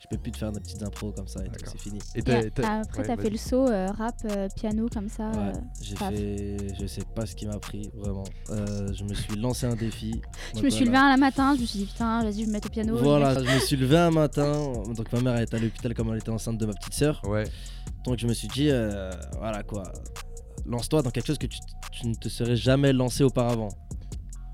je 0.00 0.06
peux 0.08 0.16
plus 0.16 0.30
te 0.30 0.38
faire 0.38 0.52
des 0.52 0.60
petites 0.60 0.82
impros 0.82 1.10
comme 1.10 1.26
ça 1.26 1.44
et 1.44 1.48
tout, 1.48 1.64
c'est 1.66 1.78
fini. 1.80 1.98
Et 2.14 2.20
Et 2.20 2.22
t'as- 2.22 2.38
a- 2.38 2.50
t'as- 2.50 2.80
après, 2.82 3.00
ouais, 3.02 3.06
t'as 3.08 3.16
fait 3.20 3.30
le 3.30 3.36
saut 3.36 3.66
euh, 3.68 3.88
rap, 3.88 4.14
euh, 4.26 4.48
piano 4.54 4.88
comme 4.92 5.08
ça. 5.08 5.28
Ouais, 5.30 5.36
euh, 5.38 5.52
j'ai 5.82 5.94
paf. 5.96 6.14
fait, 6.14 6.56
je 6.80 6.86
sais 6.86 7.02
pas 7.16 7.26
ce 7.26 7.34
qui 7.34 7.46
m'a 7.46 7.58
pris 7.58 7.90
vraiment. 7.96 8.22
Euh, 8.50 8.92
je 8.94 9.02
me 9.04 9.12
suis 9.12 9.34
lancé 9.36 9.66
un 9.66 9.74
défi. 9.74 10.20
Je 10.50 10.54
Donc 10.54 10.64
me 10.64 10.70
suis 10.70 10.84
voilà. 10.84 11.00
levée 11.02 11.12
un 11.14 11.16
matin, 11.16 11.54
je 11.56 11.60
me 11.62 11.66
suis 11.66 11.78
dit 11.80 11.86
putain, 11.86 12.22
vas-y, 12.22 12.32
je 12.34 12.38
vais 12.40 12.46
me 12.46 12.52
mettre 12.52 12.68
au 12.68 12.70
piano. 12.70 12.96
Voilà, 12.96 13.34
je 13.42 13.54
me 13.54 13.58
suis 13.58 13.76
levé 13.76 13.98
un 13.98 14.10
matin. 14.12 14.52
Donc 14.96 15.12
ma 15.12 15.20
mère 15.20 15.36
elle 15.36 15.42
était 15.42 15.56
à 15.56 15.58
l'hôpital 15.60 15.92
comme 15.94 16.10
elle 16.12 16.18
était 16.18 16.30
enceinte 16.30 16.58
de 16.58 16.66
ma 16.66 16.72
petite 16.74 16.94
sœur. 16.94 17.20
Ouais, 17.26 17.44
Donc 18.04 18.18
je 18.18 18.26
me 18.28 18.32
suis 18.34 18.48
dit, 18.48 18.68
euh, 18.70 19.10
voilà 19.38 19.62
quoi, 19.64 19.82
lance-toi 20.68 21.02
dans 21.02 21.10
quelque 21.10 21.26
chose 21.26 21.38
que 21.38 21.46
tu, 21.46 21.58
tu 21.92 22.06
ne 22.06 22.14
te 22.14 22.28
serais 22.28 22.56
jamais 22.56 22.92
lancé 22.92 23.24
auparavant. 23.24 23.70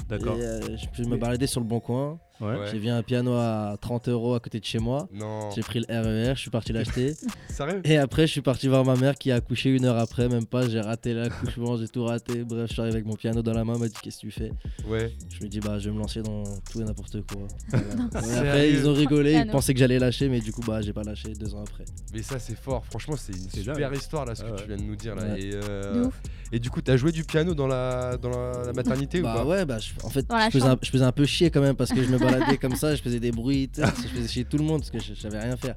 D'accord. 0.09 0.37
Euh, 0.39 0.61
je 0.77 0.87
peux 0.89 1.09
me 1.09 1.17
balader 1.17 1.47
sur 1.47 1.61
le 1.61 1.67
bon 1.67 1.81
coin. 1.81 2.19
Ouais. 2.45 2.67
J'ai 2.71 2.79
vu 2.79 2.89
un 2.89 3.03
piano 3.03 3.33
à 3.35 3.77
30 3.81 4.09
euros 4.09 4.35
à 4.35 4.41
côté 4.41 4.61
de 4.61 4.65
chez 4.65 4.79
moi. 4.79 5.09
non. 5.13 5.51
J'ai 5.55 5.63
pris 5.63 5.81
le 5.81 5.87
RER, 5.89 6.35
je 6.35 6.41
suis 6.41 6.51
parti 6.51 6.73
l'acheter. 6.73 7.15
Sérieux? 7.49 7.81
Et 7.85 7.97
après, 7.99 8.27
je 8.27 8.33
suis 8.33 8.41
parti 8.41 8.69
voir 8.69 8.85
ma 8.85 8.97
mère 8.97 9.15
qui 9.17 9.31
a 9.31 9.37
accouché 9.37 9.71
une 9.71 9.85
heure 9.85 9.99
après, 9.99 10.29
même 10.29 10.47
pas. 10.47 10.69
J'ai 10.69 10.81
raté 10.81 11.15
l'accouchement, 11.15 11.77
j'ai 11.77 11.89
tout 11.89 12.05
raté. 12.05 12.45
Bref, 12.45 12.67
je 12.69 12.73
suis 12.73 12.81
arrivé 12.81 12.97
avec 12.97 13.07
mon 13.07 13.15
piano 13.17 13.43
dans 13.43 13.53
la 13.53 13.65
main. 13.65 13.75
Elle 13.75 13.81
m'a 13.81 13.89
dit 13.89 13.95
Qu'est-ce 14.03 14.17
que 14.17 14.21
tu 14.23 14.31
fais? 14.31 14.53
Ouais. 14.89 15.13
Je 15.33 15.39
lui 15.39 15.47
ai 15.47 15.49
dit 15.49 15.61
Bah, 15.61 15.79
je 15.79 15.89
vais 15.89 15.95
me 15.95 16.01
lancer 16.01 16.23
dans 16.23 16.43
tout 16.71 16.81
et 16.81 16.85
n'importe 16.85 17.19
quoi. 17.27 17.47
Voilà. 18.13 18.39
Après, 18.39 18.71
ils 18.71 18.89
ont 18.89 18.95
rigolé. 18.95 19.33
Ils 19.35 19.51
pensaient 19.51 19.75
que 19.75 19.81
j'allais 19.81 19.99
lâcher, 19.99 20.29
mais 20.29 20.41
du 20.41 20.53
coup, 20.53 20.63
bah, 20.67 20.81
j'ai 20.83 20.93
pas 20.93 21.03
lâché 21.03 21.33
deux 21.35 21.55
ans 21.55 21.63
après. 21.63 21.85
Mais 22.13 22.23
ça 22.23 22.39
c'est 22.39 22.57
fort, 22.57 22.85
franchement 22.87 23.17
c'est 23.17 23.33
une 23.33 23.51
super 23.51 23.91
dingue. 23.91 23.99
histoire 23.99 24.25
là 24.25 24.35
ce 24.35 24.43
que 24.45 24.57
tu 24.61 24.67
viens 24.67 24.77
de 24.77 24.83
nous 24.83 24.97
dire 24.97 25.15
là. 25.15 25.25
Ouais. 25.33 25.41
Et, 25.43 25.51
euh, 25.55 26.07
et 26.53 26.59
du 26.59 26.71
coup 26.71 26.81
t'as 26.81 26.97
joué 26.97 27.11
du 27.13 27.25
piano 27.25 27.55
dans 27.55 27.67
la, 27.67 28.17
dans 28.17 28.29
la, 28.31 28.65
la 28.67 28.73
maternité 28.73 29.21
ou 29.21 29.25
Bah 29.25 29.35
pas? 29.35 29.45
ouais, 29.45 29.65
bah, 29.65 29.79
je- 29.79 29.91
en 30.05 30.11
fait, 30.11 30.27
je 30.31 30.51
faisais, 30.51 30.67
un, 30.67 30.79
je 30.81 30.91
faisais 30.91 31.05
un 31.05 31.13
peu 31.13 31.25
chier 31.27 31.51
quand 31.51 31.61
même 31.61 31.75
parce 31.77 31.91
que 31.93 32.03
je 32.03 32.09
me 32.09 32.19
baladais 32.39 32.59
comme 32.59 32.77
ça, 32.77 32.95
je 32.95 33.03
faisais 33.03 33.21
des 33.21 33.31
bruits, 33.33 33.71
je 33.77 33.83
faisais 34.09 34.29
chier 34.29 34.45
tout 34.45 34.59
le 34.59 34.65
monde 34.65 34.81
parce 34.81 34.91
que 34.91 34.99
je, 34.99 35.15
je 35.15 35.21
savais 35.21 35.39
rien 35.41 35.57
faire. 35.57 35.77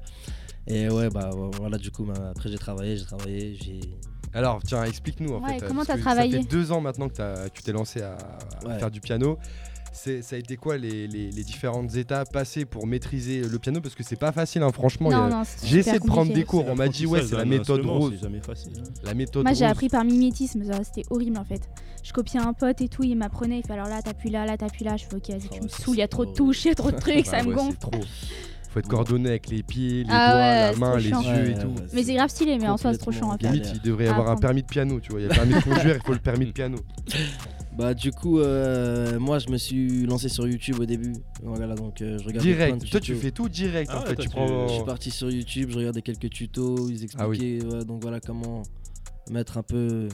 Et 0.66 0.88
ouais, 0.90 1.08
bah 1.08 1.30
voilà, 1.58 1.78
du 1.78 1.90
coup, 1.90 2.04
bah, 2.04 2.14
après 2.30 2.50
j'ai 2.50 2.58
travaillé, 2.58 2.96
j'ai 2.96 3.04
travaillé, 3.04 3.56
j'ai. 3.62 3.80
Alors 4.34 4.60
tiens 4.62 4.84
explique-nous 4.84 5.32
en 5.34 5.42
Ouais, 5.42 5.58
fait. 5.58 5.66
comment 5.66 5.84
t'as 5.84 5.96
travaillé 5.96 6.32
Ça 6.32 6.42
fait 6.42 6.48
deux 6.48 6.70
ans 6.70 6.80
maintenant 6.82 7.08
que 7.08 7.48
tu 7.48 7.62
t'es 7.62 7.72
lancé 7.72 8.02
à, 8.02 8.12
à 8.64 8.66
Ouais. 8.68 8.78
faire 8.78 8.90
du 8.90 9.00
piano. 9.00 9.38
C'est- 10.00 10.22
Ça 10.22 10.36
a 10.36 10.38
été 10.38 10.56
quoi 10.56 10.76
les, 10.78 11.06
les- 11.08 11.30
les 11.30 11.44
différentes 11.44 11.94
étapes 11.96 12.32
passées 12.32 12.64
pour 12.64 12.86
maîtriser 12.86 13.40
le 13.40 13.58
piano? 13.58 13.80
Parce 13.80 13.94
que 13.94 14.02
c'est 14.04 14.16
pas 14.18 14.32
facile 14.32 14.62
hein, 14.62 14.70
franchement. 14.72 15.10
J'ai 15.64 15.78
essayé 15.78 15.98
de 15.98 16.04
prendre 16.04 16.32
des 16.32 16.44
cours, 16.44 16.66
on 16.68 16.74
m'a 16.76 16.88
dit 16.88 17.04
ouais 17.06 17.22
c'est 17.22 17.36
la 17.36 17.44
méthode 17.44 17.84
rose. 17.84 18.12
C'est 18.16 18.22
jamais 18.24 18.40
facile. 18.40 18.72
hein. 18.78 18.82
La 19.04 19.14
méthode 19.14 19.44
Moi 19.44 19.52
j'ai 19.54 19.64
rose. 19.64 19.72
appris 19.72 19.88
par 19.88 20.04
mimétisme, 20.04 20.64
ça, 20.64 20.82
c'était 20.84 21.04
horrible 21.10 21.38
en 21.38 21.44
fait. 21.44 21.62
Je 22.04 22.12
copiais 22.12 22.40
un 22.40 22.52
pote 22.52 22.80
et 22.80 22.88
tout, 22.88 23.02
il 23.02 23.16
m'apprenait, 23.16 23.58
il 23.58 23.66
fait 23.66 23.72
alors 23.72 23.88
là 23.88 24.00
t'appuies 24.00 24.30
là, 24.30 24.46
là 24.46 24.56
t'appuies 24.56 24.84
là, 24.84 24.96
je 24.96 25.04
fais 25.04 25.16
ok 25.16 25.28
vas-y 25.30 25.48
tu 25.48 25.58
Oh, 25.60 25.64
me 25.64 25.68
ça, 25.68 25.78
saoules, 25.82 25.96
il 25.96 25.98
y 25.98 26.02
a 26.02 26.08
trop 26.08 26.24
de 26.24 26.32
touches, 26.32 26.64
il 26.64 26.68
y 26.68 26.70
a 26.70 26.74
trop 26.74 26.90
de 26.92 26.96
trucs, 26.96 27.26
ça 27.26 27.42
me 27.42 27.48
ouais, 27.48 27.54
gonfle. 27.54 27.76
c'est 27.80 27.90
trop. 27.90 28.00
Faut 28.70 28.78
être 28.80 28.88
coordonné 28.88 29.30
avec 29.30 29.48
les 29.48 29.62
pieds, 29.62 30.04
les 30.04 30.10
Ah 30.10 30.30
doigts, 30.30 30.40
ouais, 30.40 30.72
la 30.72 30.76
main, 30.76 30.96
les 30.98 31.08
chiant. 31.08 31.22
yeux 31.22 31.50
et 31.50 31.54
tout. 31.58 31.74
Mais 31.94 32.02
c'est 32.04 32.14
grave 32.14 32.28
stylé, 32.28 32.58
mais 32.58 32.68
en 32.68 32.76
soi 32.76 32.92
c'est 32.92 32.98
trop 32.98 33.10
chiant 33.12 33.30
à 33.30 33.38
faire. 33.38 33.50
Limite, 33.50 33.70
il 33.74 33.80
devrait 33.80 34.04
y 34.04 34.08
avoir 34.08 34.28
un 34.30 34.36
permis 34.36 34.62
de 34.62 34.66
piano, 34.68 35.00
tu 35.00 35.10
vois. 35.10 35.20
Il 35.20 35.26
y 35.26 35.26
a 35.26 35.30
le 35.30 35.34
permis 35.34 35.54
de 35.54 35.60
conduire, 35.64 35.96
il 35.96 36.02
faut 36.06 36.12
le 36.12 36.18
permis 36.18 36.46
de 36.46 36.52
piano. 36.52 36.76
Bah 37.78 37.94
du 37.94 38.10
coup, 38.10 38.40
euh, 38.40 39.20
moi 39.20 39.38
je 39.38 39.48
me 39.50 39.56
suis 39.56 40.04
lancé 40.04 40.28
sur 40.28 40.48
YouTube 40.48 40.80
au 40.80 40.84
début. 40.84 41.12
Voilà, 41.44 41.74
donc 41.76 42.02
euh, 42.02 42.18
je 42.18 42.24
regardais 42.24 42.52
plein 42.54 42.66
Direct. 42.66 42.90
Toi, 42.90 43.00
tu 43.00 43.14
fais 43.14 43.30
tout 43.30 43.48
direct 43.48 43.88
Ah 43.94 43.98
en 43.98 44.02
ouais, 44.02 44.08
fait. 44.08 44.14
toi, 44.16 44.24
Tu 44.24 44.30
tu- 44.30 44.34
prends. 44.36 44.66
Je 44.68 44.74
suis 44.74 44.84
parti 44.84 45.10
sur 45.12 45.30
YouTube, 45.30 45.70
je 45.70 45.78
regardais 45.78 46.02
quelques 46.02 46.28
tutos, 46.30 46.88
ils 46.90 47.06
Ah 47.16 47.28
oui. 47.28 47.36
expliquaient 47.36 47.64
ouais, 47.76 47.84
donc 47.84 48.02
voilà 48.02 48.18
comment 48.20 48.62
mettre 49.30 49.58
un 49.58 49.62
peu 49.62 50.08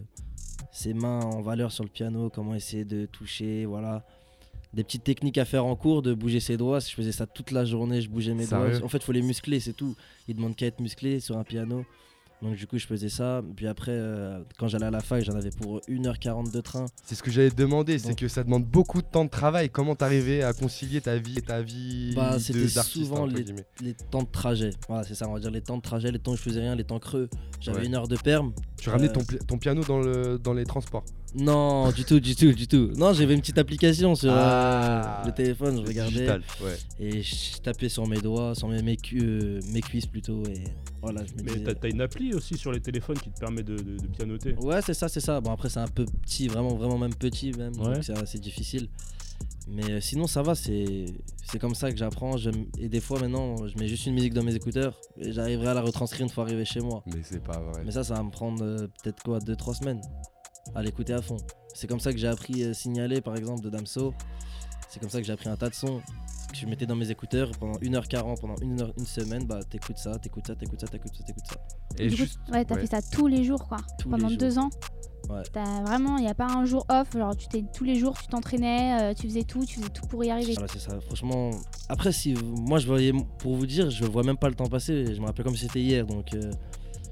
ses 0.73 0.93
mains 0.93 1.21
en 1.21 1.41
valeur 1.41 1.73
sur 1.73 1.85
le 1.85 1.91
piano, 1.91 2.29
comment 2.29 2.55
essayer 2.55 2.85
de 2.85 3.07
toucher, 3.07 3.65
voilà. 3.65 4.05
Des 4.75 4.83
petites 4.85 5.05
techniques 5.05 5.39
à 5.39 5.45
faire 5.45 5.65
en 5.65 5.77
cours, 5.77 6.03
de 6.03 6.13
bouger 6.15 6.41
ses 6.41 6.57
doigts. 6.57 6.81
Si 6.81 6.91
je 6.91 6.97
faisais 6.97 7.13
ça 7.13 7.27
toute 7.27 7.51
la 7.53 7.65
journée, 7.65 8.01
je 8.03 8.11
bougeais 8.11 8.35
mes 8.35 8.45
Sérieux 8.45 8.73
doigts. 8.79 8.85
En 8.85 8.89
fait, 8.89 8.99
il 8.99 9.05
faut 9.05 9.13
les 9.13 9.23
muscler, 9.23 9.61
c'est 9.61 9.73
tout. 9.73 9.95
Ils 10.27 10.35
demandent 10.35 10.57
qu'à 10.57 10.67
être 10.67 10.81
musclés 10.81 11.21
sur 11.21 11.39
un 11.39 11.45
piano. 11.45 11.85
Donc 12.45 12.57
du 12.57 12.67
coup, 12.67 12.77
je 12.79 12.87
faisais 12.87 13.09
ça. 13.09 13.43
Puis 13.57 13.67
après, 13.67 13.93
euh, 13.93 14.39
quand 14.59 14.69
j'allais 14.69 14.85
à 14.85 14.91
la 14.91 15.01
fac, 15.01 15.25
j'en 15.25 15.33
avais 15.33 15.49
pour 15.51 15.81
1h40 15.89 16.53
de 16.53 16.61
train. 16.61 16.85
C'est 17.07 17.15
ce 17.15 17.23
que 17.23 17.31
j'allais 17.31 17.51
te 17.51 17.57
demander, 17.57 17.99
c'est 17.99 18.15
que 18.15 18.29
ça 18.29 18.45
demande 18.45 18.67
beaucoup 18.67 19.01
de 19.01 19.07
temps 19.07 19.25
de 19.25 19.31
travail. 19.31 19.71
Comment 19.71 19.95
t'arrivais 19.97 20.43
à 20.43 20.53
concilier 20.53 21.01
ta 21.01 21.17
vie 21.17 21.39
et 21.39 21.43
ta 21.43 21.63
vie 21.63 22.13
Bah, 22.15 22.39
c'était 22.39 22.69
souvent 22.69 23.25
les- 23.25 23.47
Les 23.83 23.95
temps 23.95 24.23
de 24.23 24.29
trajet. 24.31 24.71
Voilà, 24.89 25.05
c'est 25.05 25.15
ça, 25.15 25.27
on 25.29 25.33
va 25.33 25.41
dire 25.41 25.51
les 25.51 25.63
temps 25.63 25.79
de 25.79 25.83
trajet, 25.83 26.13
les 26.13 26.19
temps 26.19 26.33
où 26.33 26.37
je 26.37 26.43
faisais 26.43 26.61
rien, 26.61 26.75
les 26.77 26.85
temps 26.85 26.99
creux. 26.99 27.31
J'avais 27.61 27.79
Ouais. 27.81 27.87
une 27.87 27.95
heure 27.95 28.09
de 28.09 28.17
perme. 28.17 28.53
Tu 28.79 28.91
ramenais 28.91 29.09
Euh, 29.09 29.13
ton, 29.13 29.23
ton 29.47 29.57
piano 29.59 29.83
dans, 29.83 30.01
le, 30.01 30.39
dans 30.39 30.53
les 30.53 30.65
transports. 30.65 31.05
Non, 31.37 31.91
du 31.91 32.05
tout, 32.05 32.21
du 32.21 32.37
tout, 32.37 32.53
du 32.53 32.69
tout. 32.69 32.93
Non, 32.97 33.13
j'avais 33.13 33.35
une 33.35 33.41
petite 33.41 33.59
application 33.59 34.15
sur 34.15 34.31
euh, 34.31 34.37
Ah. 34.39 35.23
le 35.27 35.33
téléphone, 35.33 35.81
je 35.83 35.87
regardais 35.89 36.13
Digital, 36.13 36.43
ouais. 36.63 36.77
et 37.01 37.23
je 37.23 37.57
tapais 37.61 37.89
sur 37.89 38.07
mes 38.07 38.21
doigts, 38.21 38.55
sur 38.55 38.69
mes, 38.69 38.83
mes, 38.83 38.97
cu- 38.97 39.19
euh, 39.21 39.61
mes 39.73 39.81
cuisses 39.81 40.07
plutôt 40.07 40.45
et 40.47 40.63
voilà, 41.03 41.23
je 41.27 41.33
me 41.33 41.43
Mais 41.43 41.53
disais- 41.55 41.65
t'as 41.65 41.75
t'as 41.75 41.89
une 41.89 42.03
appli 42.03 42.34
aussi 42.35 42.57
sur 42.57 42.73
les 42.73 42.81
téléphones 42.81 43.19
qui 43.19 43.31
te 43.31 43.39
permet 43.41 43.63
de, 43.63 43.77
de- 43.77 43.97
de 43.97 44.07
pianoter. 44.09 44.55
Ouais, 44.57 44.81
c'est 44.83 44.95
ça, 44.95 45.09
c'est 45.09 45.21
ça. 45.21 45.41
Bon, 45.41 45.51
après, 45.53 45.69
c'est 45.69 45.81
un 45.81 45.89
peu 45.89 46.05
petit, 46.05 46.49
vraiment, 46.49 46.75
vraiment 46.77 46.99
même 46.99 47.15
petit, 47.15 47.53
même. 47.53 47.73
Ouais. 47.79 47.95
Donc, 47.95 48.05
c'est 48.05 48.17
assez 48.19 48.39
difficile. 48.39 48.89
Mais 49.67 49.91
euh, 49.93 50.01
sinon, 50.01 50.27
ça 50.27 50.43
va, 50.43 50.55
c'est 50.55 51.07
c'est 51.51 51.59
comme 51.59 51.75
ça 51.75 51.91
que 51.91 51.97
j'apprends. 51.97 52.37
Et 52.79 52.89
des 52.89 53.01
fois, 53.01 53.19
maintenant, 53.19 53.67
je 53.67 53.79
mets 53.79 53.89
juste 53.89 54.05
une 54.07 54.13
musique 54.15 54.35
dans 54.35 54.43
mes 54.43 54.55
écouteurs 54.55 55.01
et 55.17 55.33
j'arriverai 55.33 55.69
à 55.69 55.75
la 55.75 55.81
retranscrire 55.81 56.23
une 56.23 56.29
fois 56.31 56.45
arrivé 56.45 56.65
chez 56.67 56.81
moi. 56.81 57.03
Mais 57.07 57.23
c'est 57.23 57.43
pas 57.43 57.59
vrai. 57.61 57.83
Mais 57.85 57.91
ça, 57.91 58.05
ça 58.05 58.15
va 58.15 58.23
me 58.23 58.31
prendre 58.31 58.63
euh, 58.63 58.87
peut-être 59.03 59.23
quoi, 59.23 59.39
2-3 59.39 59.79
semaines 59.79 60.01
à 60.75 60.83
l'écouter 60.83 61.15
à 61.15 61.23
fond. 61.23 61.39
C'est 61.75 61.87
comme 61.87 62.01
ça 62.01 62.13
que 62.13 62.19
j'ai 62.19 62.29
appris 62.29 62.63
euh, 62.63 62.75
Signaler, 62.75 63.21
par 63.23 63.37
exemple, 63.37 63.63
de 63.63 63.71
Damso. 63.71 64.13
C'est 64.91 65.01
comme 65.01 65.11
ça 65.11 65.19
que 65.21 65.27
j'ai 65.27 65.33
appris 65.33 65.49
un 65.49 65.57
tas 65.57 65.71
de 65.71 65.75
sons 65.75 66.03
que 66.55 66.61
je 66.61 66.67
mettais 66.67 66.87
dans 66.87 66.97
mes 66.97 67.11
écouteurs 67.11 67.51
pendant 67.61 67.79
1h40, 67.81 68.41
pendant 68.41 68.57
une, 68.63 68.81
heure- 68.81 68.93
une 68.99 69.07
semaine. 69.07 69.45
Bah, 69.45 69.61
t'écoutes 69.69 69.99
ça, 69.99 70.19
t'écoutes 70.19 70.47
ça, 70.47 70.55
t'écoutes 70.57 70.81
ça, 70.81 70.87
t'écoutes 70.89 71.15
ça, 71.15 71.23
t'écoutes 71.25 71.47
ça. 71.47 71.57
Et 71.99 72.05
Du 72.09 72.11
coup, 72.13 72.17
juste. 72.23 72.39
ouais, 72.53 72.65
t'as 72.65 72.75
ouais. 72.77 72.81
fait 72.83 72.87
ça 72.87 73.03
tous 73.03 73.27
les 73.27 73.45
jours 73.45 73.69
quoi. 73.69 73.79
Tous 73.99 74.09
Pendant 74.09 74.31
deux 74.31 74.59
ans. 74.59 74.71
Ouais. 75.31 75.43
T'as 75.53 75.83
vraiment, 75.83 76.19
il 76.19 76.25
n'y 76.25 76.29
a 76.31 76.35
pas 76.35 76.47
un 76.47 76.65
jour 76.67 76.85
off. 76.91 77.13
Genre, 77.17 77.35
tu 77.37 77.49
t'es 77.49 77.65
tous 77.75 77.85
les 77.85 77.95
jours, 77.97 78.15
tu 78.21 78.27
t'entraînais, 78.29 79.01
euh, 79.01 79.15
tu 79.15 79.27
faisais 79.27 79.43
tout, 79.45 79.65
tu 79.65 79.77
faisais 79.79 79.89
tout 79.89 80.07
pour 80.07 80.23
y 80.25 80.31
arriver. 80.31 80.53
Voilà, 80.53 80.69
c'est 80.71 80.79
ça. 80.81 81.01
Franchement, 81.01 81.51
après, 81.89 82.13
si 82.13 82.35
moi 82.35 82.79
je 82.79 82.87
voyais, 82.87 83.13
pour 83.39 83.57
vous 83.57 83.67
dire, 83.67 83.91
je 83.91 84.05
vois 84.05 84.23
même 84.23 84.37
pas 84.37 84.49
le 84.49 84.55
temps 84.55 84.67
passer. 84.69 85.15
Je 85.15 85.21
me 85.21 85.27
rappelle 85.27 85.45
comme 85.47 85.57
si 85.57 85.63
c'était 85.67 85.81
hier. 85.81 86.07
Donc, 86.07 86.35
euh, 86.35 86.51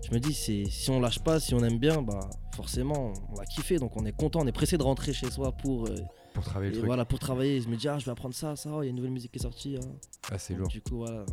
je 0.06 0.12
me 0.14 0.18
dis, 0.20 0.34
c'est 0.34 0.64
si 0.68 0.90
on 0.90 1.00
lâche 1.00 1.20
pas, 1.20 1.40
si 1.40 1.54
on 1.54 1.60
aime 1.64 1.78
bien, 1.78 2.02
bah 2.02 2.20
forcément, 2.54 3.12
on 3.30 3.34
va 3.34 3.46
kiffer. 3.46 3.78
Donc 3.78 3.96
on 3.96 4.04
est 4.04 4.12
content, 4.12 4.40
on 4.42 4.46
est 4.46 4.52
pressé 4.52 4.76
de 4.76 4.82
rentrer 4.82 5.14
chez 5.14 5.30
soi 5.30 5.52
pour, 5.52 5.86
euh, 5.86 5.94
Pour 6.34 6.44
travailler 6.44 6.68
et 6.70 6.72
le 6.72 6.78
truc. 6.78 6.86
voilà, 6.86 7.04
pour 7.04 7.18
travailler. 7.18 7.60
Je 7.60 7.68
me 7.68 7.76
dis, 7.76 7.88
ah, 7.88 7.98
je 7.98 8.04
vais 8.04 8.10
apprendre 8.10 8.34
ça, 8.34 8.56
ça, 8.56 8.70
oh, 8.72 8.82
il 8.82 8.86
y 8.86 8.88
a 8.88 8.90
une 8.90 8.96
nouvelle 8.96 9.10
musique 9.12 9.32
qui 9.32 9.38
est 9.38 9.42
sortie. 9.42 9.76
hein. 9.76 9.86
Ah, 10.30 10.38
c'est 10.38 10.54
lourd. 10.54 10.68
Du 10.68 10.80
coup, 10.80 10.96
voilà. 10.98 11.24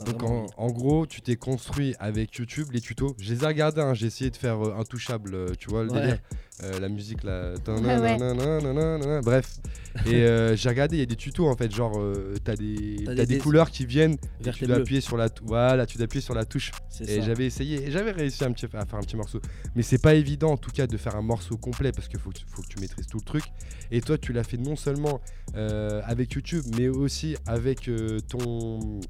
A 0.00 0.04
Donc 0.04 0.22
en, 0.22 0.46
en 0.56 0.70
gros, 0.70 1.06
tu 1.06 1.20
t'es 1.22 1.36
construit 1.36 1.94
avec 1.98 2.34
YouTube, 2.36 2.68
les 2.72 2.80
tutos. 2.80 3.16
Je 3.18 3.32
les 3.34 3.42
ai 3.42 3.46
regardés, 3.46 3.80
hein, 3.80 3.94
j'ai 3.94 4.06
essayé 4.06 4.30
de 4.30 4.36
faire 4.36 4.60
euh, 4.64 4.76
intouchable, 4.78 5.34
euh, 5.34 5.48
tu 5.58 5.68
vois 5.70 5.82
le 5.84 5.90
Ouais. 5.90 6.00
délire. 6.00 6.18
Euh, 6.64 6.80
la 6.80 6.88
musique 6.88 7.22
là. 7.22 7.54
ouais. 7.68 9.20
Bref. 9.22 9.58
Et 10.06 10.26
j'ai 10.56 10.68
regardé, 10.68 10.96
il 10.96 11.00
y 11.00 11.02
a 11.02 11.06
des 11.06 11.16
tutos 11.16 11.46
en 11.48 11.56
fait, 11.56 11.72
genre 11.74 12.00
t'as 12.44 12.54
des, 12.56 12.96
des 13.26 13.38
couleurs 13.38 13.70
qui 13.70 13.86
viennent, 13.86 14.16
et 14.44 14.50
tu 14.50 14.66
dois 14.66 14.76
appuyer 14.76 15.00
sur 15.00 15.16
la, 15.16 15.28
voilà, 15.44 15.86
tu 15.86 15.98
dois 15.98 16.04
appuyer 16.04 16.20
sur 16.22 16.34
la 16.34 16.44
touche. 16.44 16.72
Et 17.00 17.22
j'avais 17.22 17.46
essayé, 17.46 17.86
et 17.86 17.90
j'avais 17.92 18.10
réussi 18.10 18.44
un 18.44 18.50
petit, 18.52 18.66
à 18.66 18.68
faire 18.86 18.96
un 18.98 19.02
petit 19.02 19.16
morceau. 19.16 19.40
Mais 19.76 19.82
c'est 19.82 20.02
pas 20.02 20.14
évident 20.14 20.50
en 20.52 20.56
tout 20.56 20.70
cas 20.72 20.86
de 20.88 20.96
faire 20.96 21.14
un 21.16 21.22
morceau 21.22 21.56
complet 21.56 21.92
parce 21.92 22.08
qu'il 22.08 22.18
faut, 22.18 22.30
que 22.30 22.38
tu- 22.38 22.44
faut 22.48 22.62
que 22.62 22.68
tu 22.68 22.80
maîtrises 22.80 23.06
tout 23.06 23.18
le 23.18 23.24
truc. 23.24 23.44
Et 23.92 24.00
toi, 24.00 24.18
tu 24.18 24.32
l'as 24.32 24.44
fait 24.44 24.56
non 24.58 24.74
seulement 24.76 25.20
avec 25.54 26.32
YouTube, 26.32 26.64
mais 26.76 26.88
aussi 26.88 27.36
avec 27.46 27.88
ton, 28.28 29.00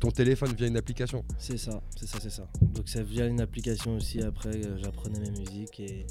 ton 0.00 0.10
téléphone 0.10 0.52
via 0.56 0.66
une 0.68 0.76
application. 0.76 1.24
C'est 1.38 1.58
ça, 1.58 1.80
c'est 1.96 2.06
ça, 2.06 2.18
c'est 2.20 2.30
ça. 2.30 2.46
Donc 2.62 2.84
c'est 2.88 3.02
via 3.02 3.26
une 3.26 3.40
application 3.40 3.96
aussi, 3.96 4.22
après 4.22 4.50
euh, 4.64 4.78
j'apprenais 4.82 5.18
mes 5.20 5.30
musiques 5.30 5.80
et 5.80 6.06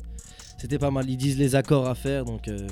c'était 0.57 0.79
pas 0.79 0.91
mal. 0.91 1.09
Ils 1.09 1.17
disent 1.17 1.37
les 1.37 1.55
accords 1.55 1.87
à 1.87 1.95
faire, 1.95 2.25
donc 2.25 2.47
euh, 2.47 2.67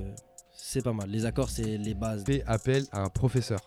c'est 0.57 0.81
pas 0.83 0.93
mal. 0.93 1.09
Les 1.09 1.25
accords, 1.25 1.49
c'est 1.49 1.77
les 1.77 1.93
bases. 1.93 2.23
Fais 2.25 2.43
appel 2.45 2.83
à 2.91 3.01
un 3.03 3.09
professeur. 3.09 3.59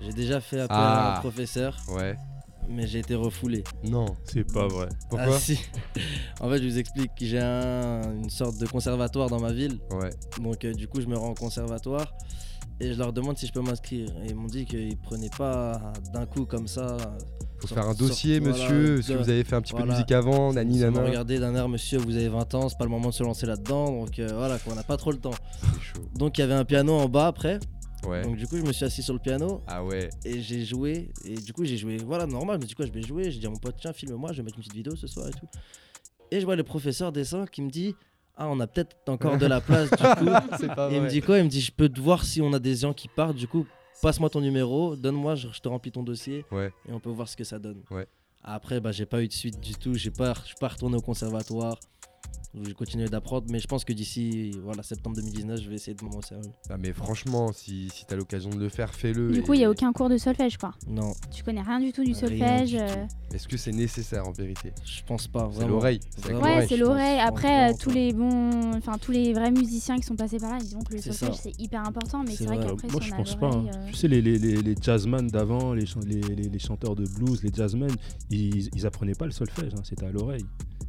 J'ai 0.00 0.12
déjà 0.12 0.40
fait 0.40 0.60
appel 0.60 0.76
Ah. 0.78 1.14
à 1.14 1.16
un 1.16 1.20
professeur, 1.20 1.78
Ouais. 1.88 2.16
mais 2.68 2.86
j'ai 2.86 2.98
été 2.98 3.14
refoulé. 3.14 3.64
Non. 3.84 4.06
C'est 4.24 4.44
pas 4.44 4.66
vrai. 4.68 4.88
Pourquoi 5.08 5.36
Ah, 5.36 5.38
si. 5.38 5.58
En 6.40 6.50
fait, 6.50 6.58
je 6.62 6.68
vous 6.68 6.78
explique 6.78 7.14
que 7.14 7.24
j'ai 7.24 7.38
un- 7.40 8.02
une 8.16 8.28
sorte 8.28 8.58
de 8.58 8.66
conservatoire 8.66 9.30
dans 9.30 9.40
ma 9.40 9.52
ville. 9.52 9.78
Ouais. 9.92 10.10
Donc, 10.42 10.64
euh, 10.64 10.74
du 10.74 10.88
coup, 10.88 11.00
je 11.00 11.06
me 11.06 11.16
rends 11.16 11.30
au 11.30 11.34
conservatoire 11.34 12.12
et 12.80 12.92
je 12.92 12.98
leur 12.98 13.12
demande 13.12 13.38
si 13.38 13.46
je 13.46 13.52
peux 13.52 13.60
m'inscrire. 13.62 14.08
Et 14.24 14.28
ils 14.30 14.34
m'ont 14.34 14.46
dit 14.48 14.64
qu'ils 14.66 14.96
prenaient 14.98 15.30
pas 15.36 15.92
d'un 16.12 16.26
coup 16.26 16.44
comme 16.46 16.66
ça. 16.66 16.96
Faut 17.58 17.68
Sort- 17.68 17.78
faire 17.78 17.88
un 17.88 17.94
dossier, 17.94 18.40
voilà, 18.40 18.56
monsieur. 18.58 19.00
si 19.02 19.12
de- 19.12 19.16
vous 19.16 19.30
avez 19.30 19.44
fait 19.44 19.56
un 19.56 19.62
petit 19.62 19.72
peu 19.72 19.78
de 19.78 19.84
voilà. 19.84 19.94
musique 19.98 20.12
avant, 20.12 20.52
nani 20.52 20.78
nana. 20.80 21.02
regardé 21.04 21.38
d'un 21.38 21.54
air, 21.54 21.68
monsieur, 21.68 21.98
vous 21.98 22.16
avez 22.16 22.28
20 22.28 22.52
ans, 22.54 22.68
c'est 22.68 22.76
pas 22.76 22.84
le 22.84 22.90
moment 22.90 23.08
de 23.08 23.14
se 23.14 23.22
lancer 23.22 23.46
là-dedans. 23.46 23.90
Donc, 24.00 24.18
euh, 24.18 24.28
voilà, 24.34 24.58
quoi, 24.58 24.72
on 24.72 24.76
n'a 24.76 24.82
pas 24.82 24.96
trop 24.96 25.12
le 25.12 25.18
temps. 25.18 25.30
Chaud. 25.80 26.02
Donc, 26.14 26.36
il 26.36 26.42
y 26.42 26.44
avait 26.44 26.52
un 26.54 26.64
piano 26.64 26.92
en 26.92 27.08
bas 27.08 27.28
après. 27.28 27.58
Ouais. 28.06 28.22
Donc, 28.22 28.36
du 28.36 28.46
coup, 28.46 28.58
je 28.58 28.62
me 28.62 28.72
suis 28.72 28.84
assis 28.84 29.02
sur 29.02 29.14
le 29.14 29.20
piano 29.20 29.62
Ah 29.66 29.82
ouais. 29.82 30.10
et 30.26 30.42
j'ai 30.42 30.62
joué. 30.66 31.10
Et 31.24 31.36
du 31.36 31.54
coup, 31.54 31.64
j'ai 31.64 31.78
joué, 31.78 31.96
voilà, 31.96 32.26
normal. 32.26 32.58
Mais 32.60 32.66
du 32.66 32.74
coup, 32.74 32.84
je 32.84 32.92
vais 32.92 33.00
jouer. 33.02 33.30
J'ai 33.30 33.38
dit 33.40 33.46
à 33.46 33.50
mon 33.50 33.56
pote, 33.56 33.76
tiens, 33.80 33.94
filme-moi, 33.94 34.32
je 34.32 34.38
vais 34.38 34.42
mettre 34.42 34.58
une 34.58 34.62
petite 34.62 34.74
vidéo 34.74 34.94
ce 34.94 35.06
soir 35.06 35.28
et 35.28 35.30
tout. 35.30 35.46
Et 36.30 36.40
je 36.40 36.44
vois 36.44 36.56
le 36.56 36.64
professeur 36.64 37.12
descend 37.12 37.48
qui 37.48 37.62
me 37.62 37.70
dit, 37.70 37.94
ah, 38.36 38.48
on 38.48 38.58
a 38.60 38.66
peut-être 38.66 38.96
encore 39.08 39.38
de 39.38 39.46
la 39.46 39.60
place. 39.60 39.90
Du 39.90 39.96
coup, 39.96 40.68
pas 40.74 40.90
Et 40.90 40.96
il 40.96 41.02
me 41.02 41.08
dit 41.08 41.20
quoi? 41.22 41.38
Il 41.38 41.44
me 41.44 41.48
dit 41.48 41.60
je 41.60 41.72
peux 41.72 41.88
te 41.88 42.00
voir 42.00 42.24
si 42.24 42.40
on 42.42 42.52
a 42.52 42.58
des 42.58 42.74
gens 42.76 42.92
qui 42.92 43.08
partent. 43.08 43.36
Du 43.36 43.46
coup, 43.48 43.66
passe-moi 44.02 44.28
ton 44.30 44.40
numéro, 44.40 44.96
donne-moi, 44.96 45.34
je, 45.36 45.48
je 45.52 45.60
te 45.60 45.68
remplis 45.68 45.92
ton 45.92 46.02
dossier 46.02 46.44
Ouais. 46.50 46.72
et 46.88 46.92
on 46.92 47.00
peut 47.00 47.10
voir 47.10 47.28
ce 47.28 47.36
que 47.36 47.44
ça 47.44 47.58
donne. 47.58 47.82
Ouais. 47.90 48.06
Après, 48.42 48.78
bah, 48.80 48.92
j'ai 48.92 49.06
pas 49.06 49.22
eu 49.22 49.28
de 49.28 49.32
suite 49.32 49.58
du 49.60 49.74
tout. 49.74 49.94
J'ai 49.94 50.10
pas, 50.10 50.34
je 50.42 50.48
suis 50.48 50.56
pas 50.60 50.68
retourné 50.68 50.96
au 50.96 51.00
conservatoire. 51.00 51.78
J'ai 52.62 52.72
continué 52.74 53.08
d'apprendre, 53.08 53.46
mais 53.50 53.58
je 53.58 53.66
pense 53.66 53.84
que 53.84 53.92
d'ici 53.92 54.52
voilà 54.62 54.82
septembre 54.84 55.16
2019, 55.16 55.60
je 55.60 55.68
vais 55.68 55.74
essayer 55.74 55.94
de 55.96 56.04
me 56.04 56.22
sérieux. 56.22 56.42
Ah 56.70 56.76
mais 56.78 56.92
franchement, 56.92 57.52
si, 57.52 57.88
si 57.92 58.06
t'as 58.06 58.14
l'occasion 58.14 58.50
de 58.50 58.58
le 58.60 58.68
faire, 58.68 58.94
fais-le. 58.94 59.32
Du 59.32 59.40
et- 59.40 59.42
coup, 59.42 59.54
il 59.54 59.58
n'y 59.58 59.64
a 59.64 59.70
aucun 59.70 59.92
cours 59.92 60.08
de 60.08 60.16
solfège, 60.16 60.56
quoi. 60.56 60.72
Non, 60.86 61.12
Tu 61.32 61.42
connais 61.42 61.62
rien 61.62 61.80
du 61.80 61.92
tout 61.92 62.04
du 62.04 62.12
Rien 62.12 62.20
solfège. 62.20 62.74
euh. 62.76 63.06
Est-ce 63.34 63.48
que 63.48 63.56
c'est 63.56 63.72
nécessaire 63.72 64.26
en 64.28 64.30
vérité? 64.32 64.72
Je 64.84 65.02
pense 65.04 65.26
pas. 65.26 65.48
C'est 65.50 65.56
vraiment. 65.56 65.72
l'oreille. 65.74 65.98
Ouais, 66.26 66.32
l'oreille. 66.32 66.68
c'est 66.68 66.76
je 66.76 66.80
l'oreille. 66.84 67.16
je 67.18 67.22
pense 67.22 67.28
Après, 67.28 67.70
euh, 67.70 67.74
tous 67.78 67.90
les 67.90 68.12
bons, 68.12 68.74
enfin 68.76 68.98
tous 68.98 69.10
les 69.10 69.32
vrais 69.32 69.50
musiciens 69.50 69.96
qui 69.96 70.04
sont 70.04 70.14
passés 70.16 70.38
par 70.38 70.50
là, 70.52 70.58
ils 70.60 70.64
disent 70.66 70.78
que 70.88 70.94
le 70.94 71.00
solfège 71.02 71.34
c'est 71.42 71.60
hyper 71.60 71.84
important, 71.84 72.22
mais 72.24 72.36
C'est 72.36 72.44
vrai 72.44 72.56
vrai. 72.58 72.66
qu'après, 72.66 72.88
Moi, 72.88 73.00
si 73.02 73.08
je 73.08 73.12
on 73.12 73.14
a 73.14 73.18
pense 73.18 73.34
pas. 73.36 73.50
hein. 73.50 73.66
euh, 73.74 73.86
Tu 73.88 73.94
sais, 73.94 74.06
les, 74.08 74.22
les, 74.22 74.38
les, 74.38 74.62
les 74.62 74.74
jazzman 74.80 75.26
d'avant, 75.26 75.74
les, 75.74 75.86
chan- 75.86 75.98
les, 76.06 76.20
les, 76.20 76.48
les 76.48 76.58
chanteurs 76.60 76.94
de 76.94 77.04
blues, 77.04 77.42
les 77.42 77.50
jazzmen, 77.52 77.90
ils, 78.30 78.68
ils 78.74 78.86
apprenaient 78.86 79.14
pas 79.16 79.26
le 79.26 79.32
solfège, 79.32 79.72
hein, 79.74 79.82
c'était 79.82 80.06
à 80.06 80.12
l'oreille. 80.12 80.44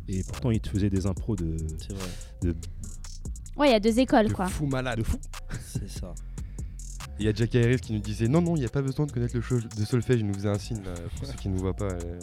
Et 0.07 0.23
pourtant, 0.23 0.51
ils 0.51 0.59
te 0.59 0.69
faisaient 0.69 0.89
des 0.89 1.05
impros 1.07 1.35
de, 1.35 1.57
C'est 1.79 1.93
vrai, 1.93 2.53
Ouais, 3.57 3.69
il 3.69 3.71
y 3.71 3.75
a 3.75 3.79
deux 3.79 3.99
écoles, 3.99 4.27
De 4.27 4.33
quoi. 4.33 4.47
fou 4.47 4.65
malade. 4.67 4.99
de 4.99 5.03
fou. 5.03 5.17
c'est 5.65 5.89
ça. 5.89 6.13
Il 7.17 7.25
y 7.25 7.29
a 7.29 7.33
Jack 7.33 7.55
Harris 7.55 7.77
qui 7.79 7.93
nous 7.93 7.99
disait 7.99 8.27
non, 8.27 8.41
non, 8.41 8.55
il 8.57 8.59
n'y 8.59 8.65
a 8.65 8.69
pas 8.69 8.81
besoin 8.81 9.05
de 9.05 9.11
connaître 9.11 9.35
le 9.35 9.41
show 9.41 9.57
de 9.59 9.85
solfège. 9.85 10.19
Il 10.19 10.27
nous 10.27 10.33
faisait 10.33 10.49
un 10.49 10.59
signe 10.59 10.83
là, 10.83 10.93
pour 11.17 11.25
ceux 11.25 11.33
qui 11.33 11.47
ne 11.47 11.53
nous 11.53 11.59
voient 11.61 11.73
pas. 11.75 11.85
euh. 11.93 12.19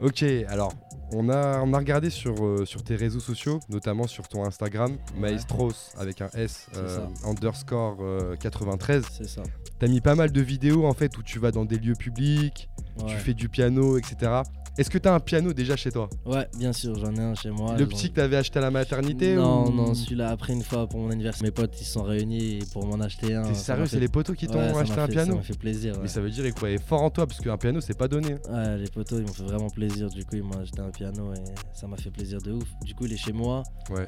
Ok, 0.00 0.22
alors 0.48 0.72
on 1.12 1.28
a, 1.28 1.60
on 1.60 1.72
a 1.74 1.78
regardé 1.78 2.08
sur, 2.10 2.44
euh, 2.44 2.64
sur 2.64 2.82
tes 2.84 2.94
réseaux 2.94 3.18
sociaux, 3.20 3.58
notamment 3.68 4.06
sur 4.06 4.28
ton 4.28 4.44
Instagram, 4.44 4.96
Maestros 5.16 5.72
avec 5.96 6.20
un 6.20 6.28
S 6.34 6.68
euh, 6.76 7.04
underscore 7.24 7.96
euh, 8.00 8.36
93. 8.36 9.04
C'est 9.10 9.26
ça. 9.28 9.42
T'as 9.80 9.88
mis 9.88 10.00
pas 10.00 10.14
mal 10.16 10.30
de 10.32 10.40
vidéos 10.40 10.86
en 10.86 10.92
fait 10.94 11.16
où 11.18 11.22
tu 11.24 11.38
vas 11.40 11.50
dans 11.52 11.64
des 11.64 11.78
lieux 11.78 11.94
publics, 11.96 12.68
tu 12.98 13.04
Ouais. 13.04 13.16
fais 13.16 13.34
du 13.34 13.48
piano, 13.48 13.96
etc. 13.98 14.42
Est-ce 14.78 14.90
que 14.90 14.98
t'as 14.98 15.12
un 15.14 15.20
piano 15.20 15.52
déjà 15.52 15.74
chez 15.76 15.90
toi 15.90 16.08
Ouais, 16.24 16.46
bien 16.56 16.72
sûr, 16.72 16.94
j'en 16.98 17.12
ai 17.16 17.20
un 17.20 17.34
chez 17.34 17.50
moi. 17.50 17.76
Le 17.76 17.84
petit 17.86 18.10
que 18.10 18.14
t'avais 18.14 18.36
acheté 18.36 18.58
à 18.58 18.62
la 18.62 18.70
maternité 18.70 19.34
Non, 19.34 19.66
ou- 19.66 19.72
non, 19.74 19.92
celui-là, 19.92 20.30
après 20.30 20.52
une 20.52 20.62
fois 20.62 20.86
pour 20.86 21.00
mon 21.00 21.10
anniversaire, 21.10 21.42
mes 21.42 21.50
potes 21.50 21.80
ils 21.80 21.84
se 21.84 21.92
sont 21.92 22.02
réunis 22.04 22.60
pour 22.72 22.86
m'en 22.86 23.00
acheter 23.00 23.34
un. 23.34 23.42
T'es 23.42 23.54
sérieux, 23.54 23.86
c'est 23.86 23.98
les 24.00 24.08
potos 24.08 24.36
qui 24.36 24.46
t'ont 24.46 24.58
Ouais, 24.58 24.78
acheté 24.78 24.98
un 25.00 25.08
piano 25.08 25.32
Ça 25.32 25.36
m'a 25.36 25.42
fait 25.42 25.58
plaisir. 25.58 25.94
Mais 26.00 26.08
ça 26.08 26.20
veut 26.20 26.30
dire 26.30 26.44
qu'ils 26.44 26.54
croyaient 26.54 26.78
fort 26.78 27.02
en 27.02 27.10
toi 27.10 27.26
parce 27.26 27.40
qu'un 27.40 27.56
piano 27.56 27.80
c'est 27.80 27.98
pas 27.98 28.08
donné. 28.08 28.34
Ouais, 28.50 28.78
les 28.78 28.88
potos 28.88 29.18
ils 29.18 29.26
m'ont 29.26 29.32
fait 29.32 29.42
vraiment 29.42 29.68
plaisir. 29.70 30.08
Du 30.10 30.24
coup, 30.24 30.36
ils 30.36 30.42
m'ont 30.44 30.58
acheté 30.60 30.80
un 30.80 30.90
piano 30.90 31.32
et 31.34 31.38
ça 31.74 31.86
m'a 31.88 31.96
fait 31.96 32.10
plaisir 32.10 32.40
de 32.40 32.52
ouf. 32.52 32.68
Du 32.84 32.94
coup, 32.94 33.06
il 33.06 33.12
est 33.12 33.16
chez 33.16 33.32
moi 33.32 33.62
Ouais. 33.90 34.06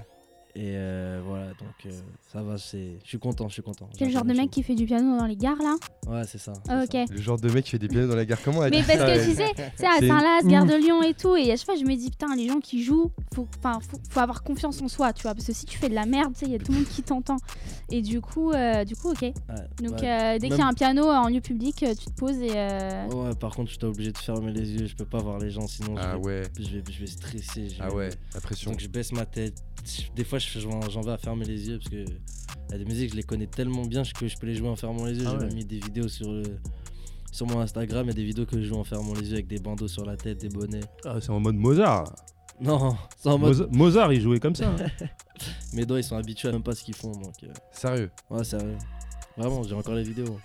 Et 0.56 0.72
euh, 0.74 1.20
voilà, 1.24 1.46
donc 1.48 1.74
euh, 1.86 1.90
ça 2.32 2.42
va. 2.42 2.58
c'est- 2.58 2.98
Je 3.04 3.08
suis 3.08 3.18
content, 3.18 3.48
je 3.48 3.54
suis 3.54 3.62
content. 3.62 3.88
Quel 3.96 4.08
J'ai 4.08 4.14
genre 4.14 4.24
de 4.24 4.32
mec 4.34 4.50
qui 4.50 4.62
fait 4.62 4.74
du 4.74 4.84
piano 4.84 5.16
dans 5.18 5.26
les 5.26 5.36
gares 5.36 5.56
là. 5.62 5.76
Ouais, 6.08 6.22
c'est 6.26 6.38
ça. 6.38 6.52
C'est. 6.90 7.08
Le 7.10 7.20
genre 7.20 7.38
de 7.38 7.48
mec 7.50 7.64
qui 7.64 7.70
fait 7.72 7.78
des 7.78 7.88
pianos 7.88 8.08
dans 8.08 8.16
la 8.16 8.24
gare. 8.24 8.38
Comment 8.44 8.64
elle 8.64 8.70
Mais 8.72 8.80
dit 8.80 8.86
parce 8.86 8.98
ça, 8.98 9.06
que 9.16 9.24
tu 9.24 9.32
sais, 9.34 9.50
tu 9.56 9.62
sais, 9.76 9.86
à 9.86 9.90
C'est 10.00 10.08
Saint-Laz, 10.08 10.46
Gare 10.46 10.66
de 10.66 10.74
Lyon 10.74 11.02
et 11.02 11.14
tout, 11.14 11.36
et 11.36 11.52
à 11.52 11.56
chaque 11.56 11.66
fois 11.66 11.76
je 11.76 11.84
me 11.84 11.94
dis 11.94 12.10
putain, 12.10 12.34
les 12.34 12.48
gens 12.48 12.58
qui 12.60 12.82
jouent, 12.82 13.10
faut, 13.34 13.46
enfin, 13.58 13.78
faut, 13.80 13.98
faut 14.10 14.20
avoir 14.20 14.42
confiance 14.42 14.80
en 14.82 14.88
soi, 14.88 15.12
tu 15.12 15.22
vois, 15.22 15.34
parce 15.34 15.46
que 15.46 15.52
si 15.52 15.66
tu 15.66 15.78
fais 15.78 15.88
de 15.88 15.94
la 15.94 16.06
merde, 16.06 16.32
tu 16.34 16.40
sais, 16.40 16.46
il 16.46 16.52
y 16.52 16.56
a 16.56 16.58
tout 16.58 16.72
le 16.72 16.78
monde 16.78 16.88
qui 16.88 17.02
t'entend. 17.02 17.36
Et 17.90 18.02
du 18.02 18.20
coup, 18.20 18.52
euh, 18.52 18.84
du 18.84 18.96
coup, 18.96 19.10
ok. 19.10 19.22
Ouais, 19.22 19.32
Donc 19.82 20.00
ouais. 20.00 20.10
euh, 20.10 20.38
dès 20.38 20.48
qu'il 20.48 20.58
y 20.58 20.62
a 20.62 20.66
un 20.66 20.74
piano 20.74 21.04
en 21.08 21.28
lieu 21.28 21.40
public, 21.40 21.76
tu 21.76 22.06
te 22.06 22.10
poses 22.12 22.38
et. 22.40 22.50
euh, 22.54 23.06
Ouais, 23.10 23.34
par 23.34 23.54
contre, 23.54 23.70
j'étais 23.70 23.84
obligé 23.86 24.12
de 24.12 24.18
fermer 24.18 24.52
les 24.52 24.70
yeux. 24.72 24.86
Je 24.86 24.94
peux 24.96 25.04
pas 25.04 25.18
voir 25.18 25.38
les 25.38 25.50
gens, 25.50 25.66
sinon 25.66 25.94
Ah 25.98 26.12
je, 26.14 26.16
vais, 26.18 26.24
ouais, 26.24 26.42
je, 26.58 26.62
vais, 26.78 26.82
je 26.90 27.00
vais 27.00 27.06
stresser. 27.06 27.68
je 27.68 27.76
ah 27.80 27.88
vais- 27.88 27.94
ouais, 27.94 28.10
la 28.34 28.40
pression. 28.40 28.70
Donc 28.72 28.80
je 28.80 28.88
baisse 28.88 29.12
ma 29.12 29.26
tête. 29.26 29.54
Des 30.14 30.24
fois, 30.24 30.38
je- 30.38 30.39
j'en 30.40 31.00
vais 31.02 31.12
à 31.12 31.18
fermer 31.18 31.44
les 31.44 31.68
yeux 31.68 31.78
parce 31.78 31.90
que 31.90 32.04
y 32.04 32.74
a 32.74 32.78
des 32.78 32.84
musiques, 32.84 33.10
je 33.10 33.16
les 33.16 33.22
connais 33.22 33.46
tellement 33.46 33.84
bien 33.84 34.02
que 34.02 34.28
je 34.28 34.36
peux 34.36 34.46
les 34.46 34.54
jouer 34.54 34.68
en 34.68 34.76
fermant 34.76 35.04
les 35.04 35.18
yeux. 35.18 35.24
Ah 35.26 35.36
J'ai 35.38 35.46
ouais. 35.46 35.54
mis 35.54 35.64
des 35.64 35.78
vidéos 35.80 36.08
sur, 36.08 36.30
le- 36.32 36.58
sur 37.32 37.46
mon 37.46 37.60
Instagram. 37.60 38.06
Il 38.06 38.08
y 38.08 38.12
a 38.12 38.14
des 38.14 38.24
vidéos 38.24 38.46
que 38.46 38.60
je 38.60 38.66
joue 38.68 38.76
en 38.76 38.84
fermant 38.84 39.14
les 39.14 39.28
yeux 39.28 39.34
avec 39.34 39.46
des 39.48 39.58
bandeaux 39.58 39.88
sur 39.88 40.04
la 40.04 40.16
tête, 40.16 40.40
des 40.40 40.48
bonnets. 40.48 40.80
Ah, 41.04 41.16
c'est 41.20 41.30
en 41.30 41.40
mode 41.40 41.56
Mozart. 41.56 42.14
Non, 42.60 42.96
c'est 43.18 43.28
en 43.30 43.38
mode. 43.38 43.54
Moza- 43.56 43.68
Mozart, 43.70 44.12
il 44.12 44.20
jouait 44.20 44.38
comme 44.40 44.54
ça. 44.54 44.68
hein. 44.70 45.06
Mes 45.72 45.86
doigts, 45.86 45.98
ils 46.00 46.04
sont 46.04 46.16
habitués 46.16 46.48
à 46.48 46.52
même 46.52 46.62
pas 46.62 46.74
ce 46.74 46.84
qu'ils 46.84 46.94
font. 46.94 47.12
Donc, 47.12 47.34
euh, 47.42 47.48
Sérieux. 47.72 48.10
ouais, 48.28 48.44
sérieux. 48.44 48.76
Vraiment, 49.38 49.62
j'ai 49.62 49.74
encore 49.74 49.94
les 49.94 50.02
vidéos. 50.02 50.38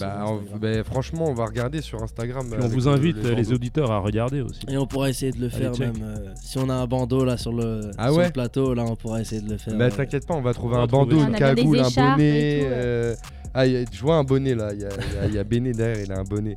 Bah, 0.00 0.24
on- 0.26 0.58
bah, 0.58 0.84
franchement, 0.84 1.26
on 1.28 1.34
va 1.34 1.46
regarder 1.46 1.80
sur 1.80 2.02
Instagram. 2.02 2.46
Puis 2.50 2.60
on 2.62 2.68
vous 2.68 2.80
le- 2.80 2.88
invite, 2.88 3.16
le 3.16 3.30
euh, 3.30 3.34
les 3.34 3.52
auditeurs, 3.52 3.90
à 3.90 3.98
regarder 3.98 4.40
aussi. 4.40 4.60
Et 4.68 4.76
on 4.76 4.86
pourra 4.86 5.10
essayer 5.10 5.32
de 5.32 5.38
le 5.40 5.46
Allez, 5.46 5.56
faire 5.56 5.74
check. 5.74 5.92
même. 5.96 6.02
euh, 6.04 6.32
si 6.40 6.58
on 6.58 6.68
a 6.68 6.74
un 6.74 6.86
bandeau 6.86 7.24
là 7.24 7.36
sur 7.36 7.52
le, 7.52 7.90
Ah 7.98 8.08
sur 8.08 8.16
ouais 8.18 8.26
le 8.26 8.32
plateau, 8.32 8.74
là, 8.74 8.84
on 8.84 8.96
pourra 8.96 9.20
essayer 9.20 9.40
de 9.42 9.50
le 9.50 9.58
faire. 9.58 9.76
Bah 9.76 9.84
euh, 9.86 9.90
t'inquiète 9.90 10.26
pas, 10.26 10.34
on 10.34 10.42
va 10.42 10.54
trouver 10.54 10.76
On 10.76 10.80
un 10.80 10.86
bandeau, 10.86 11.16
une 11.22 11.32
cagoule, 11.34 11.78
un 11.80 11.90
bonnet. 11.90 12.58
et 12.58 12.60
tout, 12.60 12.66
ouais. 12.66 12.70
euh, 12.72 13.14
Ah, 13.54 13.66
je 13.66 14.00
vois 14.00 14.16
un 14.16 14.24
bonnet 14.24 14.54
là, 14.54 14.72
il 14.72 14.80
y 14.80 14.84
a, 14.84 14.88
il 14.88 15.14
y 15.14 15.18
a- 15.18 15.34
y 15.34 15.38
a 15.38 15.44
Béné 15.44 15.72
derrière, 15.72 16.02
il 16.04 16.10
a 16.12 16.18
un 16.18 16.24
bonnet. 16.24 16.54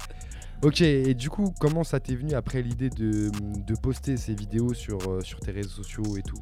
Ok, 0.64 0.80
et 0.82 1.14
du 1.14 1.30
coup, 1.30 1.54
comment 1.60 1.84
ça 1.84 2.00
t'est 2.00 2.16
venu 2.16 2.34
après 2.34 2.62
l'idée 2.62 2.90
de, 2.90 3.30
de 3.68 3.76
poster 3.76 4.16
ces 4.18 4.34
vidéos 4.34 4.74
sur, 4.74 4.98
euh, 5.10 5.20
sur 5.22 5.40
tes 5.42 5.52
réseaux 5.52 5.70
sociaux 5.84 6.16
et 6.18 6.22
tout? 6.24 6.40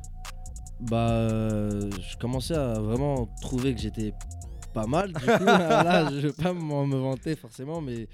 Bah, 0.79 1.09
euh, 1.09 1.89
je 1.99 2.17
commençais 2.17 2.53
à 2.55 2.73
vraiment 2.79 3.27
trouver 3.41 3.73
que 3.73 3.81
j'étais 3.81 4.13
pas 4.73 4.87
mal. 4.87 5.13
Du 5.13 5.19
coup, 5.19 5.25
là, 5.45 6.09
je 6.11 6.27
vais 6.27 6.33
pas 6.33 6.53
me 6.53 6.95
vanter 6.97 7.35
forcément, 7.35 7.81
mais 7.81 8.07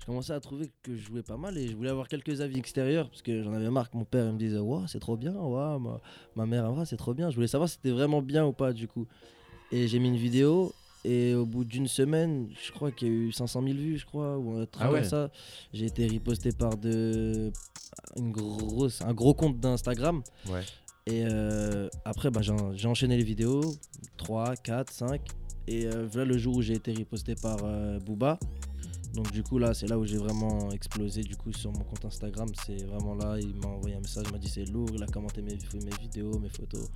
je 0.00 0.06
commençais 0.06 0.32
à 0.32 0.40
trouver 0.40 0.70
que 0.82 0.96
je 0.96 1.04
jouais 1.06 1.22
pas 1.22 1.36
mal 1.36 1.58
et 1.58 1.68
je 1.68 1.76
voulais 1.76 1.90
avoir 1.90 2.08
quelques 2.08 2.40
avis 2.40 2.58
extérieurs 2.58 3.08
parce 3.08 3.22
que 3.22 3.42
j'en 3.42 3.52
avais 3.52 3.70
marre 3.70 3.90
que 3.90 3.96
mon 3.96 4.04
père 4.04 4.26
il 4.26 4.32
me 4.34 4.38
disait 4.38 4.58
Ouah, 4.58 4.84
c'est 4.86 5.00
trop 5.00 5.16
bien, 5.16 5.34
ouah, 5.34 5.78
ma, 5.78 6.00
ma 6.36 6.46
mère, 6.46 6.72
ouah, 6.72 6.84
c'est 6.84 6.96
trop 6.96 7.12
bien. 7.12 7.30
Je 7.30 7.34
voulais 7.34 7.48
savoir 7.48 7.68
si 7.68 7.76
c'était 7.76 7.90
vraiment 7.90 8.22
bien 8.22 8.46
ou 8.46 8.52
pas, 8.52 8.72
du 8.72 8.88
coup. 8.88 9.06
Et 9.72 9.88
j'ai 9.88 9.98
mis 9.98 10.08
une 10.08 10.16
vidéo. 10.16 10.72
Et 11.04 11.34
au 11.34 11.46
bout 11.46 11.64
d'une 11.64 11.86
semaine, 11.86 12.48
je 12.64 12.72
crois 12.72 12.90
qu'il 12.90 13.06
y 13.06 13.10
a 13.10 13.14
eu 13.14 13.32
500 13.32 13.62
000 13.62 13.74
vues, 13.74 13.98
je 13.98 14.06
crois, 14.06 14.36
ou 14.38 14.58
un 14.58 14.66
truc 14.66 14.82
Ah 14.84 14.90
ouais. 14.90 15.00
comme 15.00 15.08
ça. 15.08 15.30
J'ai 15.72 15.86
été 15.86 16.04
riposté 16.04 16.50
par 16.50 16.76
de... 16.76 17.52
une 18.16 18.32
grosse, 18.32 19.02
un 19.02 19.14
gros 19.14 19.32
compte 19.32 19.60
d'Instagram. 19.60 20.22
Ouais. 20.48 20.62
Et 21.06 21.24
euh, 21.24 21.88
après, 22.04 22.30
bah, 22.30 22.40
j'ai 22.42 22.88
enchaîné 22.88 23.16
les 23.16 23.22
vidéos, 23.22 23.60
3, 24.16 24.56
4, 24.56 24.92
5. 24.92 25.20
Et 25.68 25.86
euh, 25.86 26.06
voilà 26.10 26.26
le 26.26 26.38
jour 26.38 26.56
où 26.56 26.62
j'ai 26.62 26.74
été 26.74 26.92
riposté 26.92 27.34
par 27.34 27.58
euh, 27.64 27.98
Booba. 28.00 28.38
Donc 29.14 29.32
du 29.32 29.42
coup 29.42 29.58
là 29.58 29.72
c'est 29.72 29.86
là 29.86 29.98
où 29.98 30.04
j'ai 30.04 30.18
vraiment 30.18 30.70
explosé 30.72 31.22
du 31.22 31.36
coup 31.36 31.52
sur 31.52 31.72
mon 31.72 31.80
compte 31.84 32.04
Instagram. 32.04 32.48
C'est 32.66 32.84
vraiment 32.84 33.14
là, 33.14 33.36
il 33.40 33.54
m'a 33.54 33.68
envoyé 33.68 33.96
un 33.96 34.00
message, 34.00 34.24
il 34.28 34.32
m'a 34.32 34.38
dit 34.38 34.48
c'est 34.48 34.66
lourd, 34.66 34.88
il 34.92 35.02
a 35.02 35.06
commenté 35.06 35.40
mes, 35.42 35.56
mes 35.74 35.96
vidéos, 36.00 36.38
mes 36.38 36.50
photos. 36.50 36.88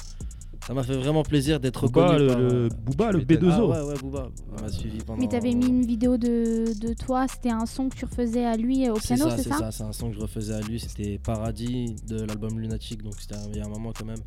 Ça 0.66 0.74
m'a 0.74 0.82
fait 0.82 0.96
vraiment 0.96 1.22
plaisir 1.22 1.58
d'être 1.58 1.86
Booba, 1.88 2.08
reconnu 2.12 2.26
le, 2.26 2.28
par, 2.28 2.38
le 2.38 2.52
euh, 2.52 2.68
Booba, 2.84 3.12
le 3.12 3.20
tu 3.20 3.26
m'étonnes. 3.26 3.50
B2O. 3.50 3.72
Ah 3.74 3.84
ouais 3.84 3.92
ouais 3.92 3.98
Booba, 3.98 4.28
il 4.56 4.62
m'a 4.62 4.68
suivi 4.68 4.98
pendant. 4.98 5.18
Mais 5.18 5.28
t'avais 5.28 5.54
mis 5.54 5.66
une 5.66 5.86
vidéo 5.86 6.18
de, 6.18 6.78
de 6.78 6.92
toi, 6.94 7.26
c'était 7.26 7.50
un 7.50 7.64
son 7.64 7.88
que 7.88 7.96
tu 7.96 8.04
refaisais 8.04 8.44
à 8.44 8.56
lui 8.56 8.88
au 8.90 8.96
C'est 9.00 9.14
piano, 9.14 9.30
ça, 9.30 9.36
c'est 9.36 9.44
c'est 9.44 9.48
ça, 9.48 9.58
ça, 9.58 9.70
c'est 9.72 9.82
un 9.84 9.92
son 9.92 10.10
que 10.10 10.16
je 10.16 10.20
refaisais 10.20 10.54
à 10.54 10.60
lui, 10.60 10.78
c'était 10.78 11.18
Paradis 11.18 11.96
de 12.06 12.22
l'album 12.22 12.58
Lunatic, 12.60 13.02
donc 13.02 13.14
c'était 13.18 13.36
il 13.50 13.56
y 13.56 13.60
a 13.60 13.64
un 13.64 13.70
moment 13.70 13.92
quand 13.98 14.04
même. 14.04 14.20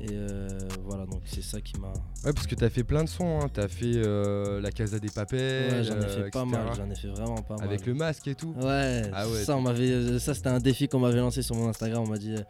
Et 0.00 0.06
euh, 0.12 0.48
voilà, 0.84 1.06
donc 1.06 1.22
c'est 1.26 1.42
ça 1.42 1.60
qui 1.60 1.76
m'a. 1.78 1.88
Ouais, 2.24 2.32
parce 2.32 2.46
que 2.46 2.54
t'as 2.54 2.70
fait 2.70 2.84
plein 2.84 3.02
de 3.02 3.08
sons, 3.08 3.40
hein. 3.40 3.48
t'as 3.52 3.66
fait 3.66 3.94
euh, 3.96 4.60
La 4.60 4.70
Casa 4.70 4.98
des 5.00 5.08
Papels, 5.10 5.72
Ouais, 5.72 5.82
j'en 5.84 5.94
ai 6.00 6.04
euh, 6.04 6.24
fait 6.24 6.30
pas 6.30 6.42
etc. 6.44 6.56
mal, 6.64 6.74
j'en 6.76 6.88
ai 6.90 6.94
fait 6.94 7.08
vraiment 7.08 7.42
pas 7.42 7.56
mal. 7.56 7.64
Avec 7.64 7.84
le 7.84 7.94
masque 7.94 8.28
et 8.28 8.34
tout. 8.36 8.54
Ouais, 8.60 9.02
Ah 9.12 9.28
ouais, 9.28 9.42
ça, 9.42 9.56
on 9.56 9.58
tu- 9.58 9.64
m'avait, 9.64 9.90
euh, 9.90 10.18
ça 10.20 10.34
c'était 10.34 10.48
un 10.50 10.60
défi 10.60 10.86
qu'on 10.88 11.00
m'avait 11.00 11.18
lancé 11.18 11.42
sur 11.42 11.56
mon 11.56 11.68
Instagram. 11.68 12.04
On 12.06 12.10
m'a 12.10 12.18
dit, 12.18 12.34
euh, 12.36 12.42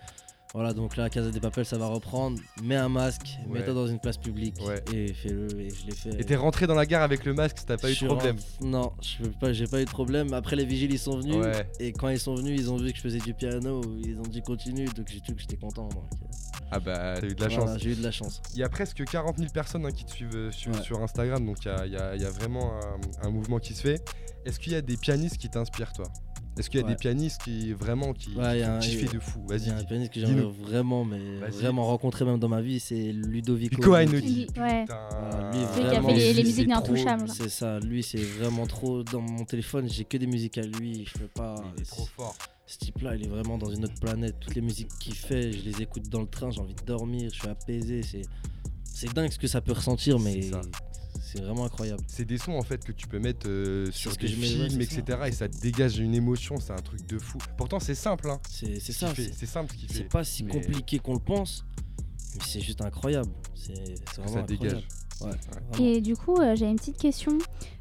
voilà, 0.55 0.73
donc 0.73 0.97
là, 0.97 1.11
Casa 1.11 1.31
des 1.31 1.41
Papels, 1.41 1.65
ça 1.67 1.77
va 1.79 1.87
reprendre. 1.87 2.39
Mets 2.63 2.77
un 2.77 2.89
masque, 2.89 3.39
Ouais. 3.49 3.59
mets-toi 3.59 3.75
dans 3.75 3.87
une 3.87 3.99
place 4.01 4.17
publique 4.17 4.57
Ouais. 4.67 4.83
et 4.95 5.13
fais-le. 5.13 5.47
Et 5.61 5.69
je 5.71 5.87
l'ai 5.87 5.93
fait. 5.95 6.11
Et 6.21 6.25
t'es 6.25 6.37
rentré 6.37 6.67
dans 6.67 6.75
la 6.75 6.87
gare 6.87 7.03
avec 7.03 7.25
le 7.25 7.35
masque, 7.35 7.59
t'as 7.67 7.77
pas 7.77 7.91
eu 7.91 7.95
de 7.95 8.07
problème. 8.07 8.37
Non, 8.63 8.93
pas, 9.41 9.53
j'ai 9.53 9.67
pas 9.67 9.81
eu 9.81 9.85
de 9.85 9.91
problème. 9.91 10.33
Après, 10.33 10.57
les 10.57 10.65
vigiles, 10.65 10.93
ils 10.93 10.99
sont 10.99 11.19
venus. 11.19 11.37
Ouais. 11.37 11.69
Et 11.81 11.93
quand 11.93 12.09
ils 12.09 12.19
sont 12.19 12.35
venus, 12.35 12.59
ils 12.61 12.71
ont 12.71 12.77
vu 12.77 12.91
que 12.93 12.97
je 12.97 13.03
faisais 13.03 13.19
du 13.19 13.35
piano. 13.35 13.81
Ils 14.05 14.19
ont 14.19 14.23
dit 14.23 14.41
continue. 14.43 14.87
Donc 14.87 15.07
j'ai 15.09 15.21
tout 15.21 15.35
que 15.35 15.41
j'étais 15.41 15.57
content. 15.57 15.89
donc, 15.89 16.05
Ah 16.71 16.81
bah, 16.81 17.15
t'as 17.21 17.27
eu 17.27 17.35
de 17.35 17.41
la 17.43 17.49
voilà, 17.49 17.67
chance. 17.73 17.79
J'ai 17.83 17.91
eu 17.93 17.95
de 17.97 18.03
la 18.03 18.11
chance. 18.11 18.43
Il 18.55 18.59
y 18.61 18.63
a 18.63 18.69
presque 18.69 19.05
40 19.05 19.39
000 19.39 19.51
personnes 19.53 19.85
hein, 19.87 19.91
qui 19.91 20.05
te 20.05 20.11
suivent 20.13 20.35
euh, 20.35 20.51
sur, 20.53 21.01
Instagram, 21.03 21.45
donc 21.47 21.59
il 21.65 21.69
y 21.69 21.71
a, 21.71 21.87
il 21.87 21.93
y 21.93 21.97
a- 21.97 22.15
il 22.17 22.23
y 22.23 22.25
a 22.25 22.31
vraiment 22.31 22.73
un, 23.23 23.27
un 23.27 23.31
mouvement 23.31 23.59
qui 23.59 23.75
se 23.75 23.83
fait. 23.83 24.03
Est-ce 24.45 24.59
qu'il 24.59 24.73
y 24.73 24.77
a 24.77 24.81
des 24.83 24.97
pianistes 24.97 25.37
qui 25.37 25.49
t'inspirent, 25.51 25.93
toi? 25.93 26.07
Est-ce 26.59 26.69
qu'il 26.71 26.81
y 26.81 26.83
a 26.83 26.87
Ouais. 26.87 26.93
des 26.93 26.97
pianistes 26.99 27.43
qui 27.45 27.73
vraiment 27.73 28.13
qui, 28.13 28.31
Ouais, 28.35 28.59
qui 28.59 28.63
a- 28.65 28.79
de 29.13 29.19
fou 29.21 29.41
Il 29.49 29.55
y 29.55 29.59
Vas-y. 29.59 29.71
a 29.71 29.77
un 29.77 29.85
pianiste 29.85 30.13
que 30.13 30.21
j'aimerais 30.21 30.51
vraiment, 30.61 31.05
mais 31.05 31.39
Vas-y. 31.39 31.51
vraiment 31.53 31.85
rencontrer 31.87 32.25
même 32.25 32.39
dans 32.39 32.49
ma 32.49 32.61
vie, 32.61 32.81
c'est 32.81 33.13
Ludovico. 33.13 33.77
Pico 33.77 33.95
Einaudi. 33.97 34.47
Ouais. 34.59 34.85
Lui, 34.85 35.61
Celui 35.75 35.89
qui 35.89 35.97
a 35.97 36.03
fait 36.03 36.33
les, 36.33 36.43
musiques 36.43 36.69
d'Intouchables. 36.69 37.29
C'est 37.29 37.49
ça, 37.49 37.79
lui 37.81 38.03
c'est 38.03 38.19
vraiment 38.19 38.67
trop 38.67 39.03
dans 39.03 39.21
mon 39.21 39.45
téléphone, 39.45 39.89
j'ai 39.89 40.05
que 40.05 40.17
des 40.17 40.27
musiques 40.27 40.59
à 40.59 40.63
lui, 40.63 41.05
je 41.07 41.19
peux 41.21 41.29
pas. 41.29 41.55
Il 41.77 41.83
est 41.83 41.87
trop 41.87 42.07
fort. 42.17 42.37
Ce 42.67 42.77
type-là, 42.79 43.15
il 43.17 43.25
est 43.25 43.29
vraiment 43.29 43.57
dans 43.57 43.71
une 43.71 43.85
autre 43.85 43.99
planète. 43.99 44.35
Toutes 44.41 44.55
les 44.55 44.61
musiques 44.61 44.91
qu'il 45.01 45.15
fait, 45.15 45.53
je 45.53 45.63
les 45.65 45.81
écoute 45.83 46.09
dans 46.11 46.21
le 46.21 46.27
train, 46.27 46.51
j'ai 46.51 46.61
envie 46.61 46.75
de 46.75 46.85
dormir, 46.85 47.31
je 47.33 47.39
suis 47.39 47.49
apaisé. 47.49 48.03
C'est, 48.03 48.23
c'est 48.85 49.13
dingue 49.15 49.31
ce 49.31 49.39
que 49.39 49.47
ça 49.47 49.61
peut 49.63 49.73
ressentir, 49.73 50.19
mais 50.19 50.51
C'est 51.33 51.39
c'est 51.39 51.45
vraiment 51.45 51.65
incroyable. 51.67 52.03
C'est 52.09 52.25
des 52.25 52.39
sons 52.39 52.53
en 52.53 52.63
fait 52.63 52.85
que 52.85 52.93
tu 52.93 53.07
peux 53.07 53.19
mettre 53.19 53.47
euh, 53.49 53.91
sur 53.93 54.17
des 54.17 54.29
je 54.29 54.37
mets, 54.37 54.43
ouais, 54.43 54.69
films, 54.71 54.83
c'est 54.89 54.99
etc. 55.01 55.19
Et 55.27 55.33
ça 55.33 55.49
te 55.49 55.59
dégage 55.61 55.99
une 55.99 56.15
émotion, 56.15 56.57
c'est 56.59 56.73
un 56.73 56.77
truc 56.77 57.07
de 57.07 57.19
fou. 57.19 57.39
Pourtant, 57.57 57.81
c'est 57.81 57.95
simple, 57.95 58.31
hein. 58.31 58.41
C'est, 58.49 58.81
c'est 58.81 58.93
ce 58.93 58.99
qu'il 58.99 59.09
ça, 59.09 59.15
fait. 59.15 59.23
c'est, 59.25 59.33
C'est 59.35 59.47
simple 59.47 59.73
ce 59.73 59.77
qu'il 59.79 59.89
c'est 59.91 59.95
fait. 59.99 60.05
pas 60.05 60.25
si 60.25 60.45
mais- 60.45 60.53
compliqué 60.53 60.99
qu'on 60.99 61.13
le 61.15 61.21
pense, 61.21 61.65
mais 62.35 62.43
c'est 62.47 62.61
juste 62.61 62.81
incroyable. 62.83 63.31
C'est, 63.55 63.75
c'est 64.15 64.29
Ça 64.29 64.43
dégage. 64.43 64.87
Ouais. 65.21 65.31
Et 65.81 66.01
du 66.01 66.15
coup, 66.17 66.37
euh, 66.37 66.55
j'avais 66.55 66.71
une 66.71 66.77
petite 66.77 66.97
question. 66.97 67.37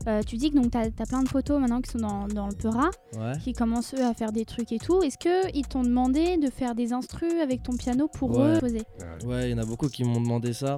Euh, 0.07 0.23
tu 0.23 0.37
dis 0.37 0.49
que 0.49 0.55
donc 0.55 0.71
t'as 0.71 0.85
as 0.87 1.05
plein 1.05 1.21
de 1.21 1.29
potos 1.29 1.59
maintenant 1.61 1.81
qui 1.81 1.91
sont 1.91 1.99
dans, 1.99 2.27
dans 2.27 2.47
le 2.47 2.55
Peura, 2.55 2.89
Ouais. 3.15 3.33
qui 3.43 3.53
commencent 3.53 3.93
eux 3.93 4.03
à 4.03 4.15
faire 4.15 4.31
des 4.31 4.43
trucs 4.43 4.71
et 4.71 4.79
tout. 4.79 5.03
Est-ce 5.03 5.19
que 5.19 5.55
ils 5.55 5.67
t'ont 5.67 5.83
demandé 5.83 6.37
de 6.37 6.49
faire 6.49 6.73
des 6.73 6.93
instrus 6.93 7.31
avec 7.43 7.61
ton 7.61 7.73
piano 7.77 8.07
pour 8.07 8.31
Ouais. 8.35 8.55
eux 8.55 8.59
poser? 8.59 8.81
Ouais. 9.21 9.25
Ouais, 9.27 9.49
il 9.49 9.51
y 9.51 9.53
en 9.53 9.59
a 9.59 9.65
beaucoup 9.65 9.87
qui 9.87 10.03
m'ont 10.03 10.19
demandé 10.19 10.51
ça. 10.51 10.75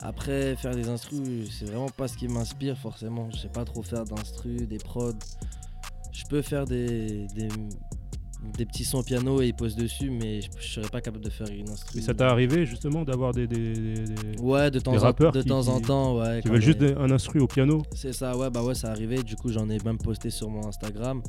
Après, 0.00 0.54
faire 0.56 0.74
des 0.74 0.88
instrus, 0.88 1.50
c'est 1.58 1.64
vraiment 1.64 1.88
pas 1.88 2.06
ce 2.06 2.16
qui 2.16 2.28
m'inspire 2.28 2.78
forcément. 2.78 3.30
Je 3.30 3.38
sais 3.38 3.48
pas 3.48 3.64
trop 3.64 3.82
faire 3.82 4.04
d'instrus, 4.04 4.68
des 4.68 4.78
prods. 4.78 5.12
Je 6.12 6.24
peux 6.26 6.42
faire 6.42 6.66
des, 6.66 7.26
des, 7.34 7.48
des 8.56 8.64
petits 8.66 8.84
sons 8.84 8.98
au 8.98 9.02
piano 9.02 9.40
et 9.42 9.48
ils 9.48 9.54
posent 9.54 9.74
dessus, 9.76 10.10
mais 10.10 10.40
je, 10.42 10.48
je 10.60 10.68
serais 10.68 10.88
pas 10.88 11.00
capable 11.00 11.24
de 11.24 11.30
faire 11.30 11.48
une 11.48 11.68
instru. 11.68 11.98
Et 11.98 12.02
ça 12.02 12.14
t'est 12.14 12.22
arrivé 12.24 12.66
justement 12.66 13.02
d'avoir 13.04 13.32
des, 13.32 13.46
des- 13.46 13.72
des- 13.72 13.94
des- 14.04 14.40
Ouais, 14.40 14.70
de 14.70 14.78
temps, 14.78 14.92
des 14.92 14.98
en, 14.98 15.02
rappeurs 15.02 15.32
de 15.32 15.42
qui- 15.42 15.48
temps 15.48 15.66
en 15.68 15.80
temps, 15.80 16.18
ouais. 16.18 16.40
qui 16.42 16.48
veulent 16.48 16.60
juste 16.62 16.82
un 16.82 17.10
instru 17.10 17.40
au 17.40 17.46
piano 17.48 17.82
C'est 17.94 18.12
ça, 18.12 18.36
ouais, 18.36 18.48
bah 18.50 18.62
ouais, 18.62 18.74
ça 18.74 18.90
arrivé. 18.90 19.22
Du 19.22 19.34
coup, 19.36 19.48
j'en 19.50 19.68
ai 19.68 19.78
même 19.84 19.98
posté 19.98 20.30
sur 20.30 20.48
mon 20.50 20.66
Instagram. 20.66 21.22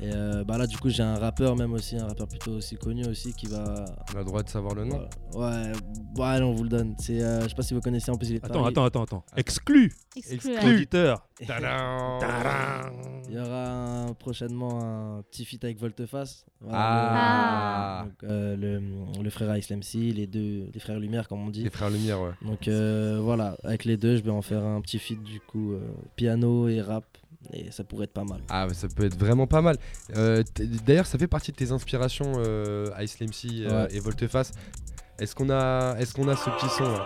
Et 0.00 0.10
euh, 0.14 0.44
bah 0.44 0.56
là, 0.58 0.66
du 0.66 0.76
coup, 0.78 0.88
j'ai 0.88 1.02
un 1.02 1.16
rappeur, 1.16 1.56
même 1.56 1.72
aussi, 1.72 1.96
un 1.96 2.06
rappeur 2.06 2.26
plutôt 2.28 2.52
aussi 2.52 2.76
connu 2.76 3.06
aussi, 3.06 3.32
qui 3.34 3.46
va. 3.46 3.84
On 4.12 4.16
a 4.16 4.18
le 4.20 4.24
droit 4.24 4.42
de 4.42 4.48
savoir 4.48 4.74
le 4.74 4.84
nom. 4.84 4.98
Ouais, 5.34 5.40
ouais, 5.40 5.72
ouais, 6.16 6.24
allez, 6.26 6.44
on 6.44 6.52
vous 6.54 6.62
le 6.64 6.68
donne. 6.68 6.94
C'est, 6.98 7.20
euh, 7.22 7.42
je 7.42 7.48
sais 7.48 7.54
pas 7.54 7.62
si 7.62 7.74
vous 7.74 7.80
connaissez 7.80 8.10
en 8.10 8.16
plus. 8.16 8.30
Il 8.30 8.36
est 8.36 8.40
de 8.40 8.44
Attends, 8.46 8.64
attends, 8.64 8.84
attends, 8.84 9.02
attends. 9.02 9.24
Exclu 9.36 9.92
Exclu. 10.16 10.52
Auditeur 10.64 11.18
Tadam 11.18 11.22
Il 13.28 13.34
y 13.34 13.38
aura 13.40 13.64
un- 14.08 14.12
prochainement 14.14 14.80
un 14.82 15.22
petit 15.22 15.44
feat 15.44 15.64
avec 15.64 15.78
Volteface. 15.78 16.44
Voilà, 16.60 16.78
Ah. 16.80 18.04
Donc, 18.04 18.30
euh, 18.30 18.56
le, 18.56 19.22
le 19.22 19.30
frère 19.30 19.56
Ice 19.56 19.70
MC, 19.70 20.12
les 20.12 20.26
deux, 20.26 20.66
les 20.72 20.80
frères 20.80 20.98
Lumière, 20.98 21.28
comme 21.28 21.46
on 21.46 21.50
dit. 21.50 21.64
Les 21.64 21.70
frères 21.70 21.90
Lumière, 21.90 22.20
ouais. 22.20 22.30
Donc 22.42 22.68
euh, 22.68 23.18
voilà, 23.22 23.56
avec 23.64 23.84
les 23.84 23.96
deux, 23.96 24.16
je 24.16 24.22
vais 24.22 24.30
en 24.30 24.42
faire 24.42 24.62
un 24.64 24.80
petit 24.80 24.98
feat 24.98 25.22
du 25.22 25.40
coup, 25.40 25.72
euh, 25.72 25.80
piano 26.16 26.68
et 26.68 26.80
rap. 26.82 27.04
Et 27.52 27.70
ça 27.72 27.82
pourrait 27.82 28.04
être 28.04 28.12
pas 28.12 28.22
mal. 28.24 28.40
Ah, 28.48 28.68
ça 28.72 28.86
peut 28.94 29.04
être 29.04 29.18
vraiment 29.18 29.48
pas 29.48 29.62
mal. 29.62 29.76
Euh, 30.16 30.44
D'ailleurs, 30.86 31.06
ça 31.06 31.18
fait 31.18 31.26
partie 31.26 31.50
de 31.50 31.56
tes 31.56 31.72
inspirations, 31.72 32.34
euh, 32.36 32.86
Ice 33.00 33.16
euh, 33.20 33.84
Ouais. 33.86 33.96
et 33.96 33.98
Volteface. 33.98 34.52
Est-ce 35.18 35.34
qu'on 35.34 35.50
a, 35.50 35.96
est 35.98 36.12
qu'on 36.12 36.28
a 36.28 36.36
ce 36.36 36.50
petit 36.50 36.68
son 36.68 36.84
là? 36.84 37.04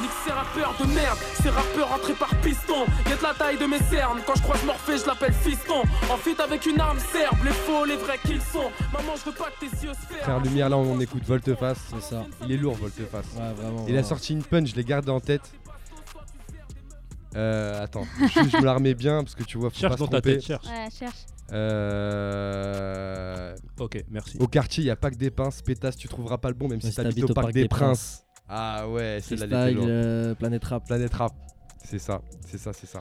Nique 0.00 0.10
ces 0.24 0.30
rappeurs 0.30 0.72
de 0.78 0.84
merde, 0.94 1.18
ces 1.42 1.50
rappeurs 1.50 1.90
entrés 1.92 2.12
par 2.12 2.28
piston. 2.36 2.86
Y'a 3.10 3.16
de 3.16 3.22
la 3.22 3.34
taille 3.34 3.58
de 3.58 3.66
mes 3.66 3.80
cernes, 3.80 4.20
quand 4.24 4.36
je 4.36 4.42
croise 4.42 4.62
Morphée, 4.64 4.96
je 4.96 5.04
l'appelle 5.06 5.32
fiston. 5.32 5.82
En 6.08 6.16
fit 6.16 6.36
avec 6.40 6.66
une 6.66 6.78
arme 6.78 7.00
serbe, 7.00 7.36
les 7.44 7.50
faux, 7.50 7.84
les 7.84 7.96
vrais 7.96 8.18
qu'ils 8.24 8.40
sont. 8.40 8.70
Maman, 8.92 9.14
je 9.16 9.24
veux 9.28 9.36
pas 9.36 9.50
que 9.50 9.58
tes 9.66 9.72
yeux 9.84 9.92
se 9.94 10.06
ferment. 10.06 10.22
Frères 10.22 10.38
Lumière, 10.40 10.68
là, 10.68 10.76
on 10.76 11.00
écoute 11.00 11.24
Volteface. 11.24 11.78
C'est 11.90 12.00
ça. 12.14 12.24
Il 12.44 12.52
est 12.52 12.56
lourd, 12.58 12.76
Volteface. 12.76 13.26
Ouais, 13.36 13.52
vraiment. 13.54 13.84
Il 13.88 13.96
a 13.96 14.04
sorti 14.04 14.34
une 14.34 14.44
punch, 14.44 14.68
je 14.70 14.76
l'ai 14.76 14.84
gardé 14.84 15.10
en 15.10 15.18
tête. 15.18 15.50
Euh, 17.36 17.82
attends, 17.82 18.06
je, 18.20 18.48
je 18.48 18.56
me 18.56 18.64
la 18.64 18.74
remets 18.74 18.94
bien 18.94 19.24
parce 19.24 19.34
que 19.34 19.42
tu 19.42 19.58
vois, 19.58 19.70
faut 19.70 19.76
Cherche 19.78 19.94
pas 19.94 19.98
dans 19.98 20.06
se 20.06 20.10
ta 20.12 20.20
tromper. 20.20 20.36
tête, 20.38 20.46
cherche. 20.46 20.66
Ouais, 20.66 20.88
cherche. 20.96 21.26
Euh, 21.52 23.54
Ok, 23.80 24.02
merci. 24.10 24.36
Au 24.40 24.46
quartier, 24.46 24.84
il 24.84 24.86
y 24.86 24.90
a 24.90 24.96
pas 24.96 25.10
que 25.10 25.16
des 25.16 25.30
pinces. 25.30 25.60
Pétasse, 25.62 25.96
tu 25.96 26.08
trouveras 26.08 26.38
pas 26.38 26.48
le 26.48 26.54
bon, 26.54 26.68
même 26.68 26.80
si 26.80 26.90
si 26.90 26.96
t'habites 26.96 27.30
au 27.30 27.34
parc 27.34 27.52
des 27.52 27.68
Princes. 27.68 28.24
Ah 28.48 28.88
ouais, 28.88 29.18
c'est 29.22 29.36
la 29.36 29.46
euh, 29.56 30.34
Planète 30.34 30.64
Rap. 30.64 30.86
Planète 30.86 31.14
Rap. 31.14 31.32
C'est 31.84 31.98
ça, 31.98 32.22
c'est 32.46 32.58
ça, 32.58 32.72
c'est 32.72 32.86
ça. 32.86 33.00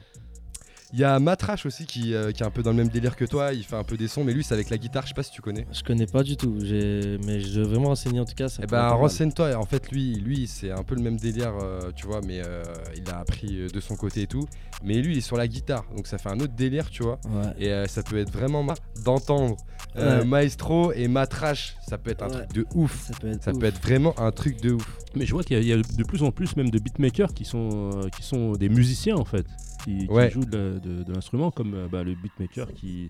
Il 0.93 0.99
y 0.99 1.03
a 1.03 1.19
Matrash 1.19 1.65
aussi 1.65 1.85
qui, 1.85 2.13
euh, 2.13 2.31
qui 2.31 2.43
est 2.43 2.45
un 2.45 2.49
peu 2.49 2.63
dans 2.63 2.71
le 2.71 2.77
même 2.77 2.87
délire 2.87 3.15
que 3.17 3.25
toi, 3.25 3.51
il 3.53 3.63
fait 3.63 3.75
un 3.75 3.83
peu 3.83 3.97
des 3.97 4.07
sons, 4.07 4.23
mais 4.23 4.31
lui 4.33 4.43
c'est 4.43 4.53
avec 4.53 4.69
la 4.69 4.77
guitare, 4.77 5.03
je 5.03 5.09
sais 5.09 5.13
pas 5.13 5.23
si 5.23 5.31
tu 5.31 5.41
connais. 5.41 5.67
Je 5.73 5.83
connais 5.83 6.05
pas 6.07 6.23
du 6.23 6.37
tout, 6.37 6.55
mais 6.61 7.41
je 7.41 7.59
veux 7.59 7.65
vraiment 7.67 7.89
renseigner 7.89 8.21
en 8.21 8.25
tout 8.25 8.35
cas. 8.35 8.47
Ça 8.47 8.61
Eh 8.63 8.67
ben 8.67 8.87
renseigne-toi, 8.89 9.53
en 9.55 9.65
fait 9.65 9.91
lui, 9.91 10.15
lui 10.15 10.47
c'est 10.47 10.71
un 10.71 10.83
peu 10.83 10.95
le 10.95 11.01
même 11.01 11.17
délire, 11.17 11.53
euh, 11.61 11.91
tu 11.95 12.05
vois, 12.07 12.21
mais 12.25 12.41
euh, 12.45 12.63
il 12.95 13.09
a 13.09 13.19
appris 13.19 13.67
de 13.71 13.79
son 13.81 13.95
côté 13.97 14.21
et 14.21 14.27
tout. 14.27 14.47
Mais 14.83 15.01
lui 15.01 15.13
il 15.13 15.17
est 15.17 15.21
sur 15.21 15.35
la 15.37 15.47
guitare, 15.49 15.83
donc 15.95 16.07
ça 16.07 16.17
fait 16.17 16.29
un 16.29 16.39
autre 16.39 16.53
délire, 16.55 16.89
tu 16.89 17.03
vois. 17.03 17.19
Ouais. 17.29 17.51
Et 17.59 17.69
euh, 17.69 17.85
ça 17.87 18.01
peut 18.01 18.17
être 18.17 18.31
vraiment 18.31 18.63
marrant 18.63 18.79
d'entendre 19.03 19.57
euh, 19.97 20.19
Ouais. 20.19 20.25
Maestro 20.25 20.93
et 20.93 21.07
Matrash, 21.07 21.75
ça 21.85 21.97
peut 21.97 22.11
être 22.11 22.23
un 22.23 22.27
Ouais. 22.29 22.45
truc 22.45 22.53
de 22.53 22.65
ouf. 22.75 23.07
Ça 23.07 23.13
peut 23.19 23.27
être. 23.29 23.43
Ça 23.43 23.51
ouf. 23.51 23.59
peut 23.59 23.65
être 23.65 23.81
vraiment 23.81 24.17
un 24.19 24.31
truc 24.31 24.61
de 24.61 24.71
ouf. 24.73 24.97
Mais 25.15 25.25
je 25.25 25.33
vois 25.33 25.43
qu'il 25.43 25.61
y, 25.61 25.67
y 25.67 25.73
a 25.73 25.77
de 25.77 26.03
plus 26.03 26.21
en 26.23 26.31
plus 26.31 26.55
même 26.55 26.69
de 26.69 26.77
beatmakers 26.79 27.33
qui 27.33 27.43
sont, 27.45 27.91
euh, 27.95 28.09
qui 28.09 28.21
sont 28.23 28.51
des 28.53 28.69
musiciens 28.69 29.15
en 29.15 29.25
fait, 29.25 29.45
qui, 29.87 30.07
qui 30.07 30.13
Ouais. 30.13 30.29
jouent 30.29 30.45
de, 30.45 30.79
de- 30.83 31.03
de 31.03 31.13
l'instrument 31.13 31.49
comme 31.51 31.73
euh, 31.73 31.87
bah, 31.89 32.03
le 32.03 32.13
beatmaker 32.15 32.73
qui, 32.73 33.09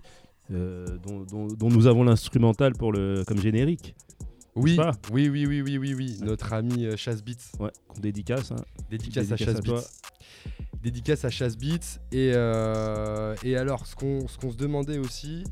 euh, 0.52 0.86
dont, 1.06 1.22
dont- 1.24 1.48
dont 1.48 1.68
nous 1.68 1.86
avons 1.88 2.04
l'instrumental 2.04 2.72
pour 2.74 2.92
le 2.92 3.24
comme 3.26 3.40
générique, 3.40 3.94
Oui, 4.54 4.76
pas 4.76 4.92
oui, 5.12 5.28
oui, 5.28 5.44
oui, 5.46 5.60
oui, 5.62 5.76
oui, 5.78 5.94
oui. 5.94 6.18
Notre 6.22 6.52
ami 6.52 6.84
euh, 6.86 6.96
Chaz 6.96 7.22
Beats. 7.22 7.58
ouais, 7.58 7.70
qu'on 7.88 8.00
dédicace. 8.00 8.52
hein. 8.52 8.56
Dédicace, 8.90 9.26
à 9.26 9.36
Dédicace 9.36 9.46
Chaz 9.54 9.56
à 9.58 9.62
toi. 9.62 9.80
Beats. 9.80 10.80
Dédicace 10.82 11.24
à 11.24 11.30
Chaz 11.30 11.56
Beats. 11.56 11.98
Et, 12.12 12.30
euh, 12.34 13.34
et 13.42 13.56
alors, 13.56 13.86
ce 13.86 13.96
qu'on 13.96 14.26
se 14.28 14.56
demandait 14.56 14.98
aussi, 14.98 15.42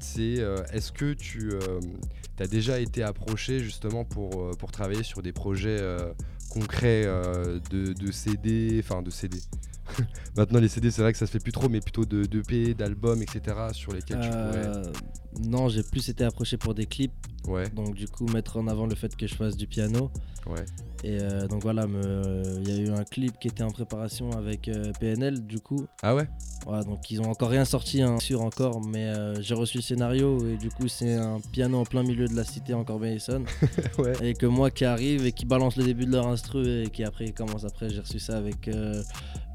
c'est 0.00 0.38
est-ce 0.72 0.90
que 0.92 1.12
tu 1.12 1.50
as 2.40 2.46
déjà 2.48 2.80
été 2.80 3.02
approché 3.04 3.60
justement 3.60 4.04
pour, 4.04 4.50
pour 4.58 4.72
travailler 4.72 5.02
sur 5.04 5.22
des 5.22 5.32
projets 5.32 5.78
concrets 6.50 7.04
de, 7.70 7.92
de 7.92 8.12
CD, 8.12 8.80
enfin 8.82 9.02
de 9.02 9.10
CD. 9.10 9.38
Maintenant, 10.36 10.60
les 10.60 10.68
CD, 10.68 10.90
c'est 10.90 11.02
vrai 11.02 11.12
que 11.12 11.18
ça 11.18 11.26
se 11.26 11.32
fait 11.32 11.38
plus 11.38 11.52
trop, 11.52 11.68
mais 11.68 11.80
plutôt 11.80 12.04
de 12.04 12.24
d'EP, 12.24 12.74
d'albums, 12.74 13.22
etc. 13.22 13.56
sur 13.72 13.92
lesquels 13.92 14.20
tu 14.20 14.28
pourrais. 14.28 14.66
Euh, 14.66 14.92
non, 15.40 15.68
j'ai 15.68 15.82
plus 15.82 16.08
été 16.08 16.24
approché 16.24 16.56
pour 16.56 16.74
des 16.74 16.86
clips 16.86 17.12
Ouais, 17.48 17.68
Donc 17.70 17.94
du 17.94 18.06
coup 18.08 18.26
mettre 18.26 18.56
en 18.58 18.68
avant 18.68 18.86
le 18.86 18.94
fait 18.94 19.14
que 19.16 19.26
je 19.26 19.34
fasse 19.34 19.56
du 19.56 19.66
piano. 19.66 20.10
ouais. 20.46 20.64
Et 21.04 21.18
euh, 21.20 21.48
donc 21.48 21.62
voilà, 21.62 21.88
me- 21.88 22.60
il 22.60 22.68
y 22.68 22.72
a 22.72 22.80
eu 22.80 22.90
un 22.90 23.02
clip 23.02 23.36
qui 23.40 23.48
était 23.48 23.64
en 23.64 23.72
préparation 23.72 24.30
avec 24.30 24.68
euh, 24.68 24.92
PNL 25.00 25.44
du 25.44 25.58
coup. 25.58 25.84
Ah 26.00 26.14
ouais? 26.14 26.28
Voilà, 26.64 26.84
donc 26.84 27.10
ils 27.10 27.20
ont 27.20 27.24
encore 27.28 27.48
rien 27.50 27.64
sorti, 27.64 28.00
hein, 28.02 28.20
sûr 28.20 28.40
encore, 28.40 28.80
mais 28.86 29.06
euh, 29.06 29.42
j'ai 29.42 29.54
reçu 29.54 29.78
le 29.78 29.82
scénario 29.82 30.38
et 30.46 30.56
du 30.56 30.68
coup 30.70 30.86
c'est 30.86 31.14
un 31.14 31.40
piano 31.50 31.78
en 31.78 31.84
plein 31.84 32.04
milieu 32.04 32.28
de 32.28 32.36
la 32.36 32.44
cité 32.44 32.72
en 32.74 32.84
Corbeil-Essonne. 32.84 33.44
Ouais. 33.98 34.12
et 34.22 34.34
que 34.34 34.46
moi 34.46 34.70
qui 34.70 34.84
arrive 34.84 35.26
et 35.26 35.32
qui 35.32 35.44
balance 35.44 35.76
le 35.76 35.82
début 35.82 36.06
de 36.06 36.12
leur 36.12 36.28
instru 36.28 36.84
et 36.84 36.88
qui 36.88 37.02
après 37.02 37.32
commence 37.32 37.64
après, 37.64 37.90
j'ai 37.90 37.98
reçu 38.00 38.20
ça 38.20 38.36
avec 38.36 38.68
euh, 38.68 39.02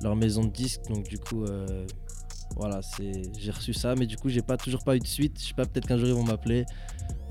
leur 0.02 0.18
maison 0.18 0.44
de 0.44 0.52
disques, 0.52 0.82
donc 0.90 1.08
du 1.08 1.18
coup 1.18 1.46
euh, 1.46 1.88
voilà, 2.58 2.82
c'est 2.82 3.12
j'ai 3.38 3.52
reçu 3.52 3.74
ça, 3.74 3.96
mais 3.96 4.06
du 4.06 4.18
coup 4.18 4.30
j'ai 4.30 4.42
pas 4.42 4.58
toujours 4.58 4.84
pas 4.84 4.96
eu 4.96 5.00
de 5.00 5.08
suite. 5.08 5.40
Je 5.42 5.48
sais 5.48 5.54
pas, 5.54 5.66
peut-être 5.66 5.88
qu'un 5.88 5.98
jour 5.98 6.08
ils 6.08 6.14
vont 6.14 6.24
m'appeler, 6.24 6.66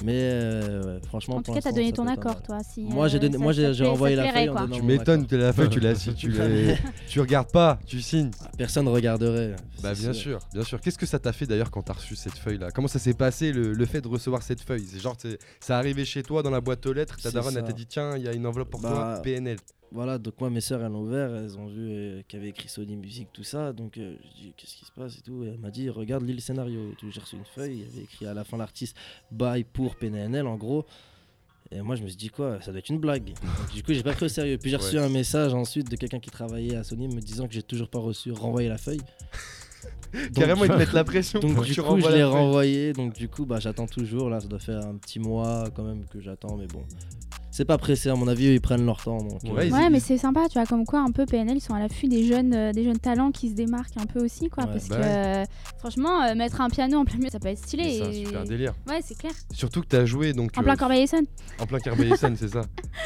mais 0.05 0.13
euh, 0.15 1.01
franchement. 1.01 1.37
En 1.37 1.43
tout 1.43 1.53
cas, 1.53 1.61
t'as 1.61 1.73
donné 1.73 1.89
ça 1.91 1.97
ton 1.97 2.07
accord, 2.07 2.43
toi. 2.43 2.59
Si, 2.63 2.83
Moi, 2.83 3.09
j'ai 3.09 3.17
euh, 3.17 3.21
donné- 3.21 3.33
ça- 3.37 3.39
moi, 3.43 3.55
ça 3.55 3.73
j'ai- 3.73 3.87
envoyé 3.87 4.17
ça 4.17 4.25
la 4.25 4.33
feuille 4.33 4.49
en 4.51 4.69
Tu 4.69 4.83
m'étonnes, 4.83 5.27
la 5.31 5.53
feuille, 5.53 5.69
tu 5.69 5.81
la 5.81 5.95
signes, 5.95 6.15
tu, 6.15 6.33
tu 7.09 7.21
regardes 7.21 7.51
pas, 7.51 7.79
tu 7.87 8.01
signes. 8.01 8.31
Personne 8.57 8.89
regarderait. 8.89 9.57
Bah 9.83 9.95
bien 9.95 10.13
sûr, 10.13 10.39
bien 10.53 10.63
sûr. 10.65 10.81
Qu'est-ce 10.81 10.99
que 10.99 11.07
ça 11.07 11.19
t'a 11.19 11.33
fait 11.33 11.47
d'ailleurs 11.47 11.71
quand 11.71 11.83
t'as 11.83 11.95
reçu 11.95 12.17
cette 12.17 12.37
feuille 12.39 12.59
là 12.59 12.71
Comment 12.71 12.89
ça 12.89 12.99
s'est 12.99 13.15
passé 13.15 13.53
le, 13.53 13.73
le 13.73 13.87
fait 13.87 14.01
de 14.01 14.09
recevoir 14.09 14.43
cette 14.43 14.61
feuille? 14.61 14.85
C'est 14.91 15.01
genre 15.01 15.17
c'est 15.19 15.39
c'est 15.61 15.73
arrivé 15.73 16.05
chez 16.05 16.23
toi 16.23 16.43
dans 16.43 16.51
la 16.51 16.61
boîte 16.61 16.85
aux 16.87 16.93
lettres, 16.93 17.17
ta 17.23 17.31
daronne 17.31 17.55
elle 17.57 17.63
ça. 17.63 17.67
t'a 17.67 17.73
dit 17.73 17.87
tiens 17.87 18.17
il 18.17 18.23
y 18.25 18.29
a 18.29 18.33
une 18.33 18.47
enveloppe 18.47 18.71
pour 18.71 18.81
toi 18.81 18.91
Bah, 18.91 19.21
PNL. 19.23 19.59
Voilà, 19.93 20.19
donc 20.19 20.35
moi 20.41 20.51
mes 20.51 20.61
sœurs 20.61 20.83
elles 20.83 20.91
l'ont 20.93 21.03
ouvert, 21.03 21.35
elles 21.35 21.57
ont 21.57 21.69
vu 21.69 21.89
euh, 21.91 22.23
qu'il 22.29 22.39
y 22.39 22.43
avait 22.43 22.51
écrit 22.51 22.69
Sony 22.69 22.97
Music, 22.97 23.29
tout 23.33 23.45
ça, 23.45 23.73
donc 23.73 23.97
euh, 23.97 24.17
je 24.23 24.43
dis 24.43 24.53
qu'est-ce 24.57 24.77
qui 24.77 24.85
se 24.85 24.91
passe 24.93 25.17
et 25.19 25.23
tout, 25.23 25.45
et 25.45 25.49
elle 25.49 25.59
m'a 25.59 25.71
dit 25.71 25.89
regarde 25.89 26.25
lis 26.25 26.35
le 26.35 26.41
scénario 26.41 26.91
et 26.93 26.97
tout, 26.97 27.11
j'ai 27.11 27.21
reçu 27.21 27.37
une 27.37 27.45
feuille, 27.45 27.79
il 27.79 27.81
y 27.81 27.87
avait 27.93 28.03
écrit 28.03 28.27
à 28.27 28.35
la 28.35 28.45
fin 28.45 28.57
l'artiste 28.57 28.97
by 29.31 29.65
pour 29.65 29.95
PNL 29.97 30.47
en 30.47 30.57
gros, 30.57 30.85
et 31.71 31.81
moi 31.83 31.95
je 31.97 32.03
me 32.03 32.09
suis 32.09 32.17
dit 32.17 32.29
quoi, 32.31 32.61
ça 32.61 32.73
doit 32.73 32.81
être 32.81 32.91
une 32.91 32.99
blague, 32.99 33.25
donc, 33.27 33.73
du 33.73 33.83
coup 33.83 33.93
j'ai 33.95 34.03
pas 34.03 34.13
pris 34.13 34.27
au 34.27 34.29
sérieux, 34.29 34.59
puis 34.59 34.71
j'ai 34.71 34.77
reçu 34.77 34.97
Ouais. 34.97 35.03
un 35.05 35.09
message 35.09 35.55
ensuite 35.55 35.89
de 35.91 35.97
quelqu'un 35.97 36.19
qui 36.21 36.31
travaillait 36.31 36.77
à 36.77 36.83
Sony 36.85 37.07
me 37.09 37.21
disant 37.21 37.47
que 37.47 37.55
j'ai 37.55 37.63
toujours 37.63 37.89
pas 37.89 38.01
reçu, 38.01 38.33
renvoyé 38.33 38.69
la 38.69 38.79
feuille. 38.79 39.01
Donc- 40.13 40.33
Carrément 40.35 40.65
ils 40.65 40.71
te 40.71 40.77
mettent 40.77 40.93
la 40.93 41.05
pression 41.05 41.41
Donc 41.41 41.55
pour 41.55 41.63
que 41.63 41.69
du 41.69 41.75
tu 41.75 41.83
coup 41.83 42.01
je 42.01 42.09
l'ai 42.09 42.25
renvoyé, 42.25 42.93
donc 42.93 43.15
du 43.15 43.29
coup 43.29 43.47
bah 43.47 43.59
j'attends 43.61 43.87
toujours, 43.87 44.31
là 44.31 44.41
ça 44.41 44.49
doit 44.49 44.59
faire 44.59 44.87
un 44.87 44.95
petit 44.97 45.19
mois 45.19 45.65
quand 45.75 45.83
même 45.85 46.05
que 46.11 46.21
j'attends, 46.21 46.57
mais 46.57 46.67
bon, 46.67 46.83
c'est 47.51 47.65
pas 47.65 47.79
pressé 47.79 48.11
à 48.11 48.15
mon 48.15 48.29
avis, 48.29 48.49
eux, 48.49 48.53
ils 48.53 48.61
prennent 48.61 48.85
leur 48.85 49.03
temps, 49.03 49.17
donc 49.19 49.41
euh, 49.47 49.71
Ouais, 49.71 49.89
mais 49.91 49.99
c'est 50.01 50.19
sympa, 50.19 50.47
tu 50.49 50.59
vois, 50.59 50.67
comme 50.67 50.85
quoi 50.85 51.01
un 51.01 51.11
peu 51.11 51.25
PNL, 51.25 51.57
ils 51.57 51.61
sont 51.61 51.73
à 51.75 51.79
l'affût 51.79 52.07
des 52.07 52.25
jeunes, 52.27 52.55
euh, 52.55 52.73
des 52.73 52.85
jeunes 52.85 52.99
talents 52.99 53.31
qui 53.33 53.49
se 53.49 53.55
démarquent 53.55 53.97
un 53.97 54.05
peu 54.05 54.23
aussi, 54.23 54.51
quoi. 54.51 54.65
Ouais, 54.65 54.73
parce 54.73 54.89
bah 54.89 54.97
que 54.97 55.01
ouais. 55.03 55.09
euh, 55.09 55.45
franchement, 55.79 56.23
euh, 56.23 56.35
mettre 56.35 56.61
un 56.61 56.69
piano 56.69 56.99
en 56.99 57.05
plein 57.07 57.17
milieu, 57.17 57.31
ça 57.31 57.39
peut 57.39 57.49
être 57.49 57.59
stylé. 57.59 57.99
C'est 57.99 58.03
un 58.03 58.13
super 58.13 58.45
délire. 58.45 58.75
Ouais, 58.87 59.01
c'est 59.03 59.17
clair. 59.17 59.33
Surtout 59.55 59.81
que 59.81 59.87
t'as 59.87 60.05
joué 60.05 60.35
donc 60.35 60.51
En 60.57 60.61
euh, 60.61 60.65
plein 60.65 60.77
Corbeil-Essonne. 60.77 61.25
en 61.59 61.67
plein 61.67 61.79
Carbet-Essonne, 61.79 62.37
c'est 62.37 62.49
ça 62.49 62.61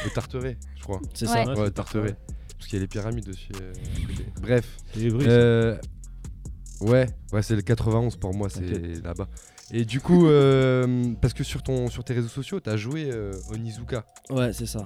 Au 0.05 0.09
Tarteret, 0.09 0.57
je 0.75 0.83
crois. 0.83 0.99
c'est 1.13 1.29
Ouais. 1.29 1.45
ça. 1.45 1.53
Ouais, 1.53 1.71
Tarteret. 1.71 2.15
Parce 2.57 2.67
qu'il 2.69 2.77
y 2.77 2.81
a 2.81 2.83
les 2.83 2.87
pyramides 2.87 3.29
euh, 3.29 3.73
côté. 4.05 4.25
Bref. 4.41 4.77
Ouais, 6.81 7.07
ouais, 7.31 7.41
c'est 7.41 7.55
le 7.55 7.61
91 7.61 8.15
pour 8.17 8.33
moi, 8.33 8.49
c'est 8.49 9.01
là-bas. 9.03 9.27
Et 9.73 9.85
du 9.85 10.01
coup, 10.01 10.27
euh, 10.27 11.13
parce 11.21 11.33
que 11.33 11.43
sur, 11.43 11.63
ton, 11.63 11.87
sur 11.89 12.03
tes 12.03 12.13
réseaux 12.13 12.27
sociaux, 12.27 12.59
t'as 12.59 12.75
joué 12.75 13.09
euh, 13.09 13.31
Onizuka. 13.53 14.05
Ouais, 14.29 14.51
c'est 14.51 14.65
ça. 14.65 14.85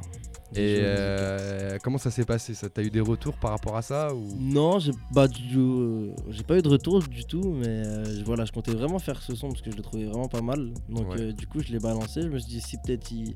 Et 0.53 0.77
euh, 0.81 1.77
comment 1.83 1.97
ça 1.97 2.11
s'est 2.11 2.23
passé 2.23 2.53
ça? 2.53 2.69
T'as 2.69 2.83
eu 2.83 2.91
des 2.91 2.99
retours 3.01 3.35
par 3.37 3.49
rapport 3.51 3.75
à 3.75 3.81
ça 3.81 4.13
ou... 4.13 4.27
Non, 4.39 4.77
j'ai 4.77 4.91
euh, 5.57 6.11
j'ai 6.29 6.43
pas 6.43 6.57
eu 6.57 6.61
de 6.61 6.69
retour 6.69 6.99
du 7.01 7.25
tout, 7.25 7.55
mais 7.59 7.81
voilà, 8.25 8.45
je 8.45 8.51
comptais 8.51 8.73
vraiment 8.73 8.99
faire 8.99 9.21
ce 9.23 9.35
son 9.35 9.49
parce 9.49 9.61
que 9.63 9.71
je 9.71 9.75
le 9.77 9.81
trouvais 9.81 10.05
vraiment 10.05 10.27
pas 10.27 10.41
mal. 10.41 10.71
Donc 10.87 11.09
Ouais. 11.15 11.33
du 11.33 11.47
coup, 11.47 11.61
je 11.61 11.71
l'ai 11.71 11.79
balancé. 11.79 12.21
Je 12.21 12.27
me 12.27 12.37
suis 12.37 12.49
dit 12.51 12.61
si 12.61 12.77
peut-être 12.77 13.11
ils, 13.11 13.33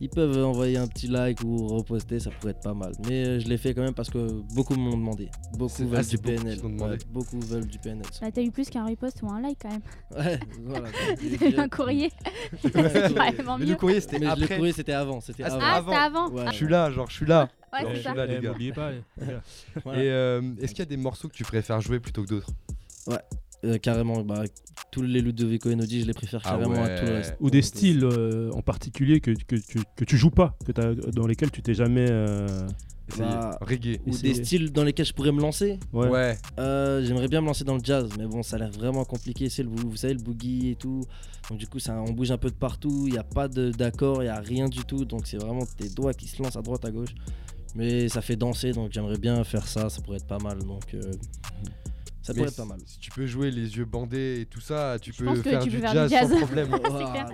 ils 0.00 0.08
peuvent 0.08 0.44
envoyer 0.44 0.76
un 0.76 0.86
petit 0.86 1.08
like 1.08 1.40
ou 1.44 1.66
reposter, 1.68 2.20
ça 2.20 2.30
pourrait 2.30 2.52
être 2.52 2.62
pas 2.62 2.74
mal. 2.74 2.92
Mais 3.06 3.26
euh, 3.26 3.40
je 3.40 3.48
l'ai 3.48 3.56
fait 3.58 3.74
quand 3.74 3.82
même 3.82 3.94
parce 3.94 4.10
que 4.10 4.42
beaucoup 4.54 4.74
m'ont 4.74 4.96
demandé. 4.96 5.28
Beaucoup 5.56 5.82
ah, 5.82 5.84
veulent 5.84 6.04
c'est 6.04 6.16
du 6.16 6.22
beaucoup 6.22 6.42
PNL. 6.44 6.58
Ouais, 6.64 6.98
beaucoup 7.10 7.40
veulent 7.40 7.66
du 7.66 7.78
PNL. 7.78 8.02
Là, 8.22 8.30
t'as 8.30 8.42
eu 8.42 8.50
plus 8.50 8.68
qu'un 8.70 8.86
repost 8.86 9.22
ou 9.22 9.30
un 9.30 9.40
like 9.40 9.58
quand 9.60 9.70
même. 9.70 9.80
Ouais, 10.16 10.38
voilà. 10.64 10.88
T'as 11.38 11.50
eu 11.50 11.56
un 11.56 11.68
courrier. 11.68 12.10
Mais 12.74 12.82
mieux. 13.58 13.66
le 13.66 13.76
courrier, 13.76 14.00
c'était 14.00 14.24
après. 14.24 14.56
courrier, 14.56 14.72
c'était 14.72 14.92
avant. 14.92 15.20
C'était 15.20 15.44
Ah, 15.44 15.50
c'était 15.50 15.64
avant. 15.64 15.92
Ah, 15.92 16.02
avant. 16.02 16.30
Ouais. 16.30 16.44
Ah, 16.46 16.50
Je 16.50 16.56
suis 16.56 16.68
là, 16.68 16.90
genre, 16.90 17.10
je 17.10 17.16
suis 17.16 17.26
là. 17.26 17.48
ouais, 17.72 17.80
c'est 17.82 17.94
je 17.96 18.00
suis 18.00 18.14
là, 18.14 18.26
les 18.26 18.34
Eh, 18.36 18.40
gars. 18.40 18.48
N'oubliez 18.50 18.72
pas. 18.72 18.90
les 18.92 19.26
gars. 19.26 19.42
Voilà. 19.84 20.02
Et 20.02 20.10
euh, 20.10 20.40
est-ce 20.60 20.72
qu'il 20.72 20.80
y 20.80 20.82
a 20.82 20.86
des 20.86 20.96
morceaux 20.96 21.28
que 21.28 21.34
tu 21.34 21.44
préfères 21.44 21.80
jouer 21.80 22.00
plutôt 22.00 22.22
que 22.22 22.28
d'autres? 22.28 22.50
Euh, 23.64 23.76
carrément, 23.78 24.22
bah, 24.22 24.44
tous 24.92 25.02
les 25.02 25.20
Ludovico 25.20 25.68
Einaudi, 25.70 26.02
je 26.02 26.06
les 26.06 26.12
préfère 26.14 26.40
Ah 26.44 26.50
carrément 26.50 26.82
à 26.82 26.88
tout 26.98 27.06
le 27.06 27.12
reste. 27.14 27.36
Ou 27.40 27.50
des 27.50 27.62
styles 27.62 28.04
euh, 28.04 28.52
en 28.52 28.62
particulier 28.62 29.20
que, 29.20 29.32
que, 29.32 29.56
que, 29.56 29.78
que 29.96 30.04
tu 30.04 30.16
joues 30.16 30.30
pas, 30.30 30.56
que 30.64 30.70
t'as- 30.72 30.94
dans 30.94 31.26
lesquels 31.26 31.50
tu 31.50 31.60
t'es 31.62 31.74
jamais. 31.74 32.06
euh. 32.08 32.46
Bah, 33.18 33.56
Reggae. 33.62 33.98
Ou 34.06 34.16
des 34.18 34.34
styles 34.34 34.70
dans 34.70 34.84
lesquels 34.84 35.06
je 35.06 35.14
pourrais 35.14 35.32
me 35.32 35.40
lancer. 35.40 35.80
Ouais. 35.94 36.08
Ouais. 36.08 36.38
Euh, 36.60 37.02
J'aimerais 37.04 37.26
bien 37.26 37.40
me 37.40 37.46
lancer 37.46 37.64
dans 37.64 37.74
le 37.76 37.80
jazz, 37.82 38.08
mais 38.18 38.26
bon, 38.26 38.42
ça 38.42 38.56
a 38.56 38.58
l'air 38.60 38.70
vraiment 38.70 39.04
compliqué. 39.04 39.48
C'est 39.48 39.62
le, 39.62 39.70
vous 39.70 39.96
savez, 39.96 40.12
le 40.14 40.20
boogie 40.22 40.70
et 40.70 40.74
tout. 40.76 41.04
Donc 41.48 41.58
du 41.58 41.66
coup, 41.66 41.78
ça, 41.78 42.00
on 42.06 42.12
bouge 42.12 42.30
un 42.30 42.36
peu 42.36 42.50
de 42.50 42.54
partout. 42.54 43.04
Il 43.06 43.12
n'y 43.14 43.18
a 43.18 43.24
pas 43.24 43.48
de- 43.48 43.70
d'accord, 43.70 44.22
il 44.22 44.26
n'y 44.26 44.30
a 44.30 44.38
rien 44.40 44.68
du 44.68 44.84
tout. 44.84 45.04
Donc 45.06 45.26
c'est 45.26 45.38
vraiment 45.38 45.64
tes 45.64 45.88
doigts 45.88 46.12
qui 46.12 46.28
se 46.28 46.40
lancent 46.42 46.56
à 46.56 46.62
droite, 46.62 46.84
à 46.84 46.90
gauche. 46.90 47.14
Mais 47.74 48.08
ça 48.10 48.20
fait 48.20 48.36
danser, 48.36 48.72
donc 48.72 48.92
j'aimerais 48.92 49.18
bien 49.18 49.42
faire 49.42 49.66
ça. 49.66 49.88
Ça 49.88 50.02
pourrait 50.02 50.18
être 50.18 50.26
pas 50.26 50.38
mal. 50.38 50.58
Donc 50.58 50.92
euh, 50.92 51.00
ça 52.28 52.34
pourrait 52.34 52.48
être 52.48 52.56
pas 52.56 52.64
mal. 52.64 52.78
Si 52.86 52.98
tu 52.98 53.10
peux 53.10 53.26
jouer 53.26 53.50
les 53.50 53.76
yeux 53.76 53.84
bandés 53.84 54.40
et 54.40 54.46
tout 54.46 54.60
ça, 54.60 54.96
tu 55.00 55.12
Je 55.12 55.18
peux 55.18 55.24
pense 55.24 55.38
que 55.38 55.50
faire 55.50 55.62
tu 55.62 55.68
du 55.70 55.76
peux 55.76 55.82
faire 55.82 55.92
jazz 55.92 56.10
du 56.10 56.16
jazz. 56.16 56.30
sans 56.30 56.38
problème. 56.46 56.68
c'est 56.72 56.80
clair. 57.10 57.30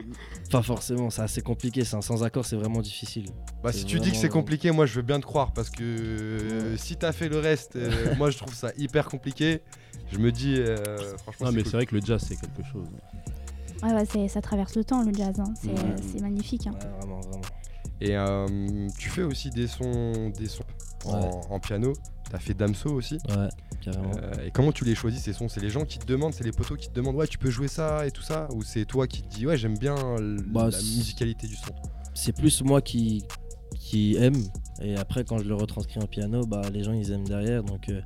Pas 0.51 0.63
forcément, 0.63 1.11
c'est 1.11 1.23
assez 1.23 1.43
compliqué. 1.43 1.85
ça. 1.85 2.01
Sans 2.03 2.23
accord, 2.25 2.45
c'est 2.45 2.57
vraiment 2.57 2.81
difficile. 2.81 3.27
Bah 3.63 3.71
C'est 3.73 3.79
si 3.81 3.85
tu 3.85 3.97
dis 3.99 4.03
que 4.03 4.09
vraiment- 4.09 4.21
c'est 4.23 4.29
compliqué, 4.29 4.71
moi 4.71 4.87
je 4.87 4.95
veux 4.95 5.03
bien 5.03 5.21
te 5.21 5.27
croire 5.27 5.53
parce 5.53 5.71
que 5.71 5.83
euh, 5.83 6.77
si 6.77 6.97
t'as 6.97 7.13
fait 7.13 7.29
le 7.29 7.39
reste, 7.39 7.77
euh, 7.77 7.91
moi 8.19 8.31
je 8.31 8.39
trouve 8.39 8.55
ça 8.55 8.71
hyper 8.79 9.07
compliqué. 9.09 9.61
Je 10.13 10.19
me 10.19 10.31
dis 10.33 10.57
euh, 10.59 11.17
franchement 11.19 11.47
Non, 11.47 11.53
mais 11.53 11.63
cool. 11.63 11.71
c'est 11.71 11.77
vrai 11.77 11.87
que 11.87 11.95
le 11.95 12.01
jazz, 12.03 12.25
c'est 12.29 12.37
quelque 12.37 12.63
chose. 12.73 12.87
Ouais, 13.83 13.93
ouais, 13.93 14.05
c'est- 14.11 14.29
ça 14.29 14.41
traverse 14.41 14.77
le 14.77 14.85
temps 14.85 15.03
le 15.03 15.13
jazz. 15.13 15.35
hein. 15.41 15.53
C'est 15.61 15.69
Ouais. 15.69 15.97
c'est 16.13 16.21
magnifique. 16.21 16.67
hein. 16.67 16.73
Ouais, 16.73 16.89
vraiment, 16.99 17.21
vraiment. 17.21 17.41
Et 18.01 18.17
euh, 18.17 18.89
tu 18.99 19.09
fais 19.09 19.23
aussi 19.23 19.51
des 19.51 19.67
sons, 19.67 20.31
des 20.37 20.47
sons 20.49 20.65
en, 21.07 21.61
piano. 21.61 21.93
T'as 22.31 22.39
fait 22.39 22.55
Damso 22.55 22.91
aussi. 22.91 23.19
Ouais, 23.29 23.49
carrément. 23.83 24.13
Euh, 24.17 24.47
et 24.47 24.51
comment 24.51 24.73
tu 24.73 24.85
les 24.85 24.95
choisis 24.95 25.23
ces 25.23 25.33
sons? 25.33 25.49
C'est 25.49 25.61
les 25.61 25.71
gens 25.71 25.85
qui 25.85 25.99
te 25.99 26.07
demandent, 26.07 26.33
c'est 26.35 26.45
les 26.45 26.53
potos 26.53 26.79
qui 26.79 26.89
te 26.89 26.95
demandent 26.95 27.17
ouais 27.17 27.27
tu 27.27 27.39
peux 27.39 27.51
jouer 27.51 27.69
ça 27.69 28.07
et 28.07 28.11
tout 28.11 28.23
ça? 28.23 28.49
Ou 28.55 28.63
c'est 28.63 28.85
toi 28.85 29.07
qui 29.07 29.23
te 29.23 29.29
dis 29.29 29.47
ouais 29.47 29.57
j'aime 29.57 29.77
bien 29.79 29.95
Bah, 30.47 30.69
la 30.71 30.79
musicalité 30.79 31.47
du 31.47 31.57
son? 31.57 31.73
c'est 32.15 32.35
plus 32.35 32.63
moi 32.63 32.81
qui, 32.81 33.25
qui 33.79 34.17
aime. 34.17 34.43
Et 34.81 34.97
après, 34.97 35.25
quand 35.25 35.39
je 35.39 35.45
le 35.45 35.55
retranscris 35.55 36.01
en 36.01 36.07
piano, 36.07 36.47
bah, 36.47 36.63
les 36.73 36.83
gens 36.85 36.93
ils 36.93 37.13
aiment 37.13 37.27
derrière. 37.27 37.63
Donc, 37.63 37.89
euh, 37.89 38.01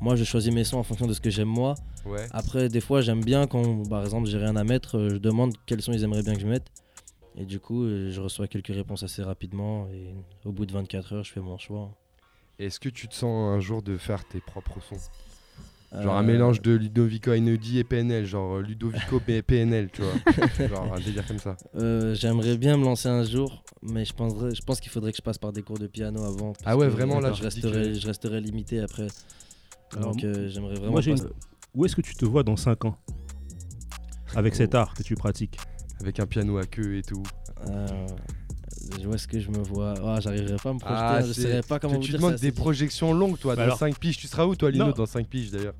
moi 0.00 0.16
je 0.16 0.24
choisis 0.24 0.52
mes 0.52 0.64
sons 0.64 0.78
en 0.78 0.82
fonction 0.82 1.06
de 1.06 1.12
ce 1.14 1.20
que 1.20 1.30
j'aime 1.30 1.48
moi. 1.48 1.74
Ouais. 2.04 2.26
Après, 2.32 2.68
des 2.68 2.80
fois, 2.80 3.00
j'aime 3.00 3.22
bien 3.22 3.46
quand, 3.46 3.88
par 3.88 4.02
exemple, 4.02 4.28
j'ai 4.28 4.38
rien 4.38 4.56
à 4.56 4.64
mettre, 4.64 4.98
euh, 4.98 5.10
je 5.10 5.16
demande 5.16 5.54
quels 5.66 5.80
sons 5.82 5.92
ils 5.92 6.02
aimeraient 6.02 6.22
bien 6.22 6.34
que 6.34 6.40
je 6.40 6.48
mette. 6.48 6.66
Et 7.36 7.46
du 7.46 7.60
coup, 7.60 7.88
je 7.88 8.20
reçois 8.20 8.46
quelques 8.46 8.74
réponses 8.74 9.04
assez 9.04 9.22
rapidement. 9.22 9.86
Et 9.88 10.14
au 10.44 10.52
bout 10.52 10.66
de 10.66 10.72
24 10.72 11.14
heures, 11.14 11.24
je 11.24 11.32
fais 11.32 11.40
mon 11.40 11.56
choix. 11.56 11.90
Est-ce 12.62 12.78
que 12.78 12.88
tu 12.88 13.08
te 13.08 13.14
sens 13.14 13.54
un 13.56 13.60
jour 13.60 13.82
de 13.82 13.96
faire 13.96 14.24
tes 14.24 14.40
propres 14.40 14.80
sons 14.80 15.00
Genre 16.00 16.14
un 16.16 16.22
Euh, 16.22 16.26
mélange 16.26 16.62
de 16.62 16.72
Ludovico 16.72 17.32
Einaudi 17.32 17.78
et 17.78 17.84
PNL, 17.84 18.24
genre 18.24 18.56
euh, 18.58 18.62
Ludovico 18.62 19.20
et 19.28 19.42
PNL, 19.42 19.90
tu 19.92 20.02
vois. 20.02 20.14
genre 20.68 20.94
un 20.94 21.00
délire 21.00 21.26
comme 21.26 21.38
ça. 21.38 21.56
euh, 21.74 22.14
J'aimerais 22.14 22.56
bien 22.56 22.76
me 22.78 22.84
lancer 22.84 23.08
un 23.08 23.24
jour, 23.24 23.62
mais 23.82 24.04
je, 24.04 24.14
penserais, 24.14 24.54
je 24.54 24.62
pense 24.62 24.80
qu'il 24.80 24.90
faudrait 24.92 25.10
que 25.10 25.18
je 25.18 25.22
passe 25.22 25.38
par 25.38 25.52
des 25.52 25.62
cours 25.62 25.78
de 25.78 25.86
piano 25.88 26.22
avant. 26.24 26.52
parce 26.52 26.62
Ah 26.64 26.76
ouais, 26.76 26.86
que 26.86 26.92
vraiment, 26.92 27.18
là, 27.20 27.32
je 27.32 27.42
resterai, 27.42 27.92
que- 27.92 27.94
je 27.98 28.06
resterai 28.06 28.40
limité 28.40 28.80
après. 28.80 29.08
Alors, 29.96 30.12
Donc, 30.12 30.24
euh, 30.24 30.48
j'aimerais 30.48 30.76
vraiment. 30.76 30.92
Moi, 30.92 31.00
j'ai 31.02 31.10
passer- 31.10 31.24
une- 31.24 31.30
Où 31.74 31.84
est-ce 31.84 31.96
que 31.96 32.00
tu 32.02 32.14
te 32.14 32.24
vois 32.24 32.42
dans 32.44 32.56
5 32.56 32.84
ans 32.86 32.96
Avec 34.34 34.54
cet 34.54 34.74
art 34.74 34.94
que 34.94 35.02
tu 35.02 35.14
pratiques 35.14 35.58
Avec 36.00 36.20
un 36.20 36.26
piano 36.26 36.56
à 36.58 36.64
queue 36.64 36.96
et 36.96 37.02
tout. 37.02 37.22
Je 39.00 39.06
vois 39.06 39.18
ce 39.18 39.26
que 39.26 39.40
je 39.40 39.50
me 39.50 39.58
vois. 39.58 39.94
Ah, 40.04 40.20
j'arriverai 40.20 40.56
pas 40.56 40.70
à 40.70 40.72
me 40.72 40.78
projeter. 40.78 40.98
Ah, 41.00 41.16
hein, 41.16 41.22
je 41.26 41.32
saurais 41.32 41.62
pas 41.62 41.78
comment 41.78 41.94
Tu, 41.94 41.98
vous 42.00 42.04
tu 42.04 42.10
dire 42.12 42.20
demandes 42.20 42.36
ça, 42.36 42.42
des 42.42 42.52
projections 42.52 43.12
longues, 43.12 43.38
toi, 43.38 43.52
Bah 43.54 43.62
dans 43.62 43.62
alors- 43.64 43.78
5 43.78 43.98
piges. 43.98 44.18
Tu 44.18 44.26
seras 44.26 44.44
où, 44.46 44.54
toi, 44.54 44.70
Lino, 44.70 44.86
Non. 44.86 44.92
dans 44.92 45.06
5 45.06 45.26
piges 45.26 45.50
d'ailleurs? 45.50 45.74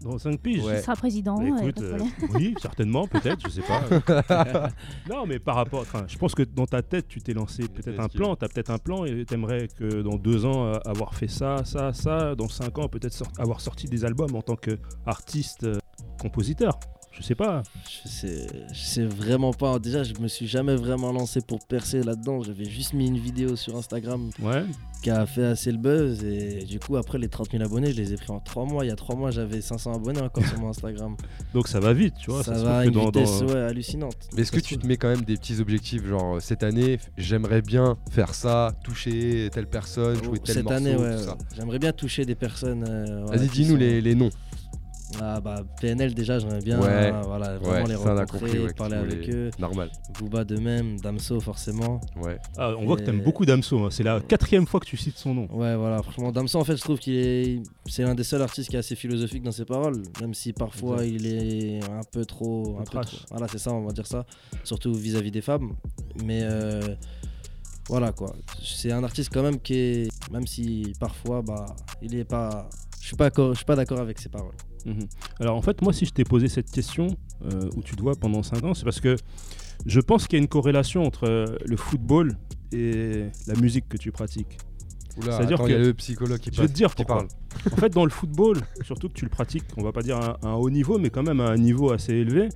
Dans 0.00 0.18
5 0.18 0.40
piges 0.40 0.64
Ouais. 0.64 0.78
Tu 0.78 0.82
seras 0.82 0.96
président. 0.96 1.36
Bah, 1.36 1.44
écoute, 1.62 1.80
euh, 1.82 1.98
oui, 2.34 2.54
certainement, 2.60 3.06
peut-être, 3.06 3.38
je 3.44 3.48
sais 3.50 3.62
pas. 3.62 4.70
non, 5.10 5.26
mais 5.26 5.38
par 5.38 5.54
rapport, 5.56 5.84
je 6.08 6.18
pense 6.18 6.34
que 6.34 6.42
dans 6.42 6.66
ta 6.66 6.82
tête, 6.82 7.06
tu 7.08 7.20
t'es 7.20 7.34
lancé 7.34 7.68
peut-être 7.68 8.00
un 8.00 8.08
plan, 8.08 8.34
tu 8.34 8.44
as 8.44 8.48
peut-être 8.48 8.70
un 8.70 8.78
plan 8.78 9.04
et 9.04 9.24
tu 9.24 9.34
aimerais 9.34 9.68
que 9.68 10.02
dans 10.02 10.16
deux 10.16 10.44
ans, 10.44 10.66
euh, 10.66 10.78
avoir 10.86 11.14
fait 11.14 11.28
ça, 11.28 11.64
ça, 11.64 11.92
ça, 11.92 12.34
dans 12.34 12.48
cinq 12.48 12.78
ans, 12.78 12.88
peut-être 12.88 13.12
sort- 13.12 13.28
avoir 13.38 13.60
sorti 13.60 13.86
des 13.86 14.04
albums 14.04 14.34
en 14.34 14.42
tant 14.42 14.56
qu'artiste, 14.56 15.64
euh, 15.64 15.78
compositeur. 16.20 16.78
Je 17.18 17.22
sais 17.22 17.34
pas. 17.34 17.62
Je 18.04 18.08
sais, 18.08 18.46
je 18.72 18.80
sais 18.80 19.04
vraiment 19.04 19.52
pas. 19.52 19.78
Déjà, 19.78 20.02
je 20.02 20.14
me 20.20 20.28
suis 20.28 20.46
jamais 20.46 20.74
vraiment 20.74 21.12
lancé 21.12 21.40
pour 21.42 21.58
percer 21.66 22.02
là-dedans. 22.02 22.42
J'avais 22.42 22.64
juste 22.64 22.94
mis 22.94 23.06
une 23.06 23.18
vidéo 23.18 23.54
sur 23.54 23.76
Instagram 23.76 24.30
Ouais. 24.40 24.64
qui 25.02 25.10
a 25.10 25.26
fait 25.26 25.44
assez 25.44 25.70
le 25.70 25.78
buzz. 25.78 26.24
Et 26.24 26.64
du 26.64 26.80
coup, 26.80 26.96
après 26.96 27.18
les 27.18 27.28
30 27.28 27.50
000 27.52 27.62
abonnés, 27.62 27.92
je 27.92 27.96
les 27.98 28.12
ai 28.14 28.16
pris 28.16 28.30
en 28.30 28.40
3 28.40 28.64
mois. 28.64 28.84
Il 28.84 28.88
y 28.88 28.90
a 28.90 28.96
3 28.96 29.14
mois, 29.14 29.30
j'avais 29.30 29.60
500 29.60 29.94
abonnés 29.94 30.22
encore 30.22 30.44
sur 30.46 30.58
mon 30.58 30.70
Instagram. 30.70 31.14
Donc 31.54 31.68
ça 31.68 31.80
va 31.80 31.92
vite, 31.92 32.14
tu 32.18 32.30
vois. 32.30 32.42
ça, 32.42 32.56
se 32.58 32.64
va 32.64 32.78
à 32.78 32.84
une 32.86 32.92
dans- 32.92 33.04
vitesse 33.04 33.40
dans- 33.40 33.46
ouais, 33.52 33.60
hallucinante. 33.60 34.16
Mais 34.34 34.42
est-ce 34.42 34.50
que 34.52 34.60
Ça 34.60 34.66
tu 34.66 34.78
te 34.78 34.86
mets 34.86 34.96
quand 34.96 35.08
même 35.08 35.22
des 35.22 35.36
petits 35.36 35.60
objectifs, 35.60 36.04
genre 36.06 36.36
euh, 36.36 36.40
cette 36.40 36.62
année, 36.62 36.98
j'aimerais 37.18 37.60
bien 37.62 37.98
faire 38.10 38.34
ça, 38.34 38.72
toucher 38.82 39.50
telle 39.52 39.66
personne, 39.66 40.16
jouer 40.24 40.38
tel 40.38 40.54
Cette 40.56 40.64
morceau, 40.64 40.76
année, 40.78 40.96
ouais, 40.96 41.18
ça. 41.18 41.36
j'aimerais 41.54 41.78
bien 41.78 41.92
toucher 41.92 42.24
des 42.24 42.34
personnes. 42.34 42.84
euh, 42.88 43.22
voilà, 43.26 43.36
Vas-y, 43.36 43.48
dis-nous 43.50 43.72
sont- 43.72 43.76
les, 43.76 44.00
les 44.00 44.14
noms. 44.14 44.30
Ah 45.20 45.40
bah 45.40 45.62
PNL 45.80 46.14
déjà, 46.14 46.38
j'aimerais 46.38 46.60
bien 46.60 46.80
Ouais. 46.80 47.12
euh, 47.12 47.20
voilà, 47.22 47.58
vraiment 47.58 47.82
Ouais, 47.82 47.88
les 47.88 47.94
rencontrer, 47.94 48.38
compris, 48.40 48.58
ouais, 48.60 48.72
parler 48.74 48.96
avec 48.96 49.28
eux. 49.28 49.50
Normal. 49.58 49.90
Booba 50.18 50.44
de 50.44 50.56
même, 50.58 50.98
Damso 51.00 51.38
forcément. 51.40 52.00
Ouais. 52.20 52.38
Ah, 52.56 52.72
on 52.78 52.86
voit 52.86 52.96
que 52.96 53.02
t'aimes 53.02 53.20
beaucoup 53.22 53.44
Damso. 53.44 53.84
hein. 53.84 53.88
C'est 53.90 54.02
la 54.02 54.20
quatrième 54.20 54.66
fois 54.66 54.80
que 54.80 54.86
tu 54.86 54.96
cites 54.96 55.18
son 55.18 55.34
nom. 55.34 55.48
Ouais, 55.52 55.76
voilà, 55.76 56.02
franchement, 56.02 56.32
Damso, 56.32 56.58
en 56.58 56.64
fait, 56.64 56.76
je 56.76 56.82
trouve 56.82 56.98
qu'il 56.98 57.14
est. 57.14 57.62
C'est 57.86 58.02
l'un 58.04 58.14
des 58.14 58.24
seuls 58.24 58.42
artistes 58.42 58.70
qui 58.70 58.76
est 58.76 58.78
assez 58.80 58.96
philosophique 58.96 59.42
dans 59.42 59.52
ses 59.52 59.64
paroles, 59.64 60.02
même 60.20 60.34
si 60.34 60.52
parfois 60.52 61.04
il 61.04 61.26
est 61.26 61.84
un 61.84 62.00
peu 62.10 62.24
trop. 62.24 62.78
Un 62.80 62.84
peu 62.84 63.00
trop- 63.00 63.18
Voilà, 63.30 63.48
c'est 63.48 63.58
ça, 63.58 63.72
on 63.72 63.84
va 63.84 63.92
dire 63.92 64.06
ça. 64.06 64.24
Surtout 64.64 64.94
vis-à-vis 64.94 65.30
des 65.30 65.42
femmes. 65.42 65.72
Mais 66.24 66.40
euh, 66.42 66.80
voilà, 67.88 68.12
quoi. 68.12 68.34
C'est 68.62 68.92
un 68.92 69.04
artiste 69.04 69.30
quand 69.32 69.42
même 69.42 69.60
qui 69.60 69.74
est. 69.74 70.08
Même 70.32 70.46
si 70.46 70.92
parfois, 70.98 71.42
bah, 71.42 71.66
il 72.00 72.14
est 72.14 72.24
pas. 72.24 72.68
Je 73.00 73.06
suis 73.08 73.16
pas, 73.16 73.30
je 73.36 73.54
suis 73.54 73.64
pas 73.64 73.74
d'accord 73.76 73.98
avec 73.98 74.18
ses 74.20 74.28
paroles. 74.28 74.54
Mhm. 74.86 75.06
Alors 75.40 75.56
en 75.56 75.62
fait, 75.62 75.80
moi, 75.82 75.92
si 75.92 76.06
je 76.06 76.12
t'ai 76.12 76.24
posé 76.24 76.48
cette 76.48 76.70
question, 76.70 77.08
euh, 77.44 77.68
où 77.76 77.82
tu 77.82 77.94
te 77.96 78.02
vois 78.02 78.14
pendant 78.16 78.42
5 78.42 78.64
ans, 78.64 78.74
c'est 78.74 78.84
parce 78.84 79.00
que 79.00 79.16
je 79.86 80.00
pense 80.00 80.26
qu'il 80.26 80.38
y 80.38 80.40
a 80.40 80.42
une 80.42 80.48
corrélation 80.48 81.04
entre 81.04 81.28
euh, 81.28 81.46
le 81.64 81.76
football 81.76 82.36
et 82.72 83.26
la 83.46 83.54
musique 83.60 83.88
que 83.88 83.96
tu 83.96 84.12
pratiques. 84.12 84.58
C'est-à-dire 85.20 85.58
il 85.66 85.70
y 85.72 85.74
a 85.74 85.78
que- 85.78 85.82
le 85.88 85.94
psychologue 85.94 86.38
qui 86.40 86.50
Je 86.52 86.62
vais 86.62 86.68
te 86.68 86.72
dire 86.72 86.94
qui 86.94 87.04
parle. 87.04 87.26
En 87.70 87.76
fait, 87.76 87.90
dans 87.90 88.04
le 88.04 88.10
football, 88.20 88.56
surtout 88.82 89.08
que 89.08 89.12
tu 89.14 89.24
le 89.26 89.30
pratiques, 89.30 89.64
on 89.76 89.82
va 89.82 89.92
pas 89.92 90.00
dire 90.02 90.16
à 90.16 90.38
un, 90.42 90.54
haut 90.54 90.70
niveau, 90.70 90.98
mais 90.98 91.10
quand 91.10 91.22
même 91.22 91.40
à 91.40 91.48
un 91.50 91.56
niveau 91.58 91.92
assez 91.92 92.14
élevé, 92.14 92.48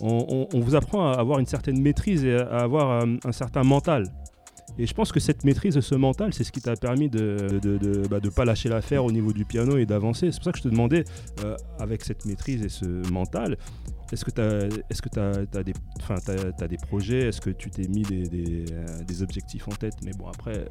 on, 0.00 0.24
on- 0.28 0.48
on 0.56 0.60
vous 0.60 0.74
apprend 0.74 1.10
à 1.12 1.14
avoir 1.18 1.38
une 1.38 1.46
certaine 1.46 1.80
maîtrise 1.82 2.24
et 2.24 2.34
à 2.34 2.60
avoir 2.60 3.02
euh, 3.02 3.16
un 3.24 3.32
certain 3.32 3.62
mental. 3.62 4.04
Et 4.78 4.86
je 4.86 4.94
pense 4.94 5.10
que 5.10 5.20
cette 5.20 5.44
maîtrise 5.44 5.74
de 5.74 5.80
ce 5.80 5.94
mental, 5.94 6.32
c'est 6.32 6.44
ce 6.44 6.52
qui 6.52 6.60
t'a 6.60 6.76
permis 6.76 7.08
de 7.08 7.58
de, 7.60 8.06
bah, 8.08 8.20
de 8.20 8.28
pas 8.28 8.44
lâcher 8.44 8.68
l'affaire 8.68 9.04
au 9.04 9.10
niveau 9.10 9.32
du 9.32 9.44
piano 9.44 9.76
et 9.76 9.86
d'avancer. 9.86 10.30
C'est 10.30 10.38
pour 10.38 10.44
ça 10.44 10.52
que 10.52 10.58
je 10.58 10.62
te 10.64 10.68
demandais, 10.68 11.04
euh, 11.44 11.56
avec 11.78 12.04
cette 12.04 12.24
maîtrise 12.24 12.62
et 12.62 12.68
ce 12.68 12.86
mental, 13.10 13.56
est-ce 14.12 14.24
que 14.24 14.30
tu 14.30 14.40
as, 14.40 15.46
t'as 15.46 15.62
des, 15.62 15.72
t'as 16.56 16.68
des 16.68 16.76
projets? 16.76 17.28
Est-ce 17.28 17.40
que 17.40 17.50
tu 17.50 17.70
t'es 17.70 17.88
mis 17.88 18.02
des, 18.02 18.22
des, 18.22 18.64
euh, 18.72 18.86
des 19.06 19.22
objectifs 19.22 19.68
en 19.68 19.72
tête? 19.72 19.94
Mais 20.04 20.12
bon, 20.12 20.28
après, 20.28 20.68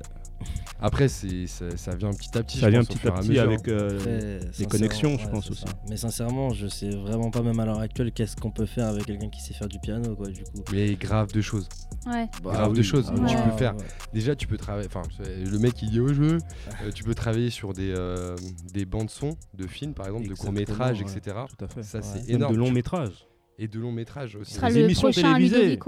Après, 0.80 1.08
c'est, 1.08 1.48
ça, 1.48 1.76
ça 1.76 1.96
vient 1.96 2.12
petit 2.12 2.38
à 2.38 2.44
petit. 2.44 2.60
ça 2.60 2.68
je 2.68 2.72
vient 2.72 2.84
pense, 2.84 2.96
petit 2.96 3.08
à 3.08 3.10
et 3.10 3.14
petit 3.20 3.30
mesure. 3.30 3.44
avec 3.44 3.68
euh, 3.68 3.98
Après, 4.00 4.12
les 4.12 4.40
sincèrement, 4.52 4.70
connexions, 4.70 5.18
je 5.18 5.28
pense 5.30 5.50
aussi. 5.52 5.62
ça. 5.62 5.68
Mais 5.90 5.98
sincèrement, 5.98 6.50
je 6.52 6.68
sais 6.68 6.90
vraiment 6.92 7.32
pas, 7.32 7.42
même 7.42 7.60
à 7.60 7.66
l'heure 7.66 7.80
actuelle, 7.80 8.12
qu'est-ce 8.12 8.36
qu'on 8.36 8.52
peut 8.52 8.66
faire 8.68 8.88
avec 8.88 9.06
quelqu'un 9.06 9.30
qui 9.30 9.42
sait 9.42 9.54
faire 9.56 9.68
du 9.68 9.80
piano, 9.80 10.16
quoi, 10.16 10.28
du 10.28 10.44
coup. 10.44 10.64
Mais 10.72 10.94
grave 10.96 11.32
de 11.32 11.42
choses. 11.42 11.68
Ouais. 12.06 12.28
Grave 12.44 12.74
de 12.74 12.82
choses. 12.84 13.10
oui, 13.12 13.26
tu 13.28 13.36
ouais. 13.36 13.44
peux 13.52 13.58
faire. 13.58 13.76
ouais. 13.76 13.84
Déjà, 14.14 14.36
tu 14.36 14.46
peux 14.48 14.58
travailler. 14.58 14.88
Enfin, 14.88 15.02
le 15.20 15.58
mec 15.58 15.82
il 15.82 15.90
dit 15.90 16.00
au 16.00 16.14
jeu. 16.14 16.38
euh, 16.84 16.92
tu 16.92 17.04
peux 17.04 17.16
travailler 17.16 17.50
sur 17.50 17.74
des, 17.74 17.94
euh, 17.98 18.36
des 18.74 18.86
bandes 18.86 19.10
son 19.10 19.36
de 19.56 19.66
films, 19.68 19.94
par 19.94 20.06
exemple, 20.06 20.26
de 20.26 20.32
Exactement, 20.32 20.52
courts 20.54 20.60
métrages, 20.60 21.02
ouais. 21.02 21.12
etc. 21.18 21.38
tout 21.58 21.66
à 21.66 21.68
fait. 21.68 21.84
Ça, 21.84 21.98
Ouais. 22.00 22.04
c'est 22.04 22.28
Même 22.28 22.36
énorme. 22.38 22.54
de 22.54 22.58
longs 22.60 22.72
métrages. 22.72 23.28
Et 23.60 23.68
de 23.68 23.80
longs 23.80 23.92
métrages 23.92 24.36
aussi. 24.36 24.52
Ce 24.52 24.58
sera 24.58 24.70
Les 24.70 24.76
le 24.82 24.86
émissions 24.86 25.10
prochain 25.12 25.34
télévisées. 25.34 25.80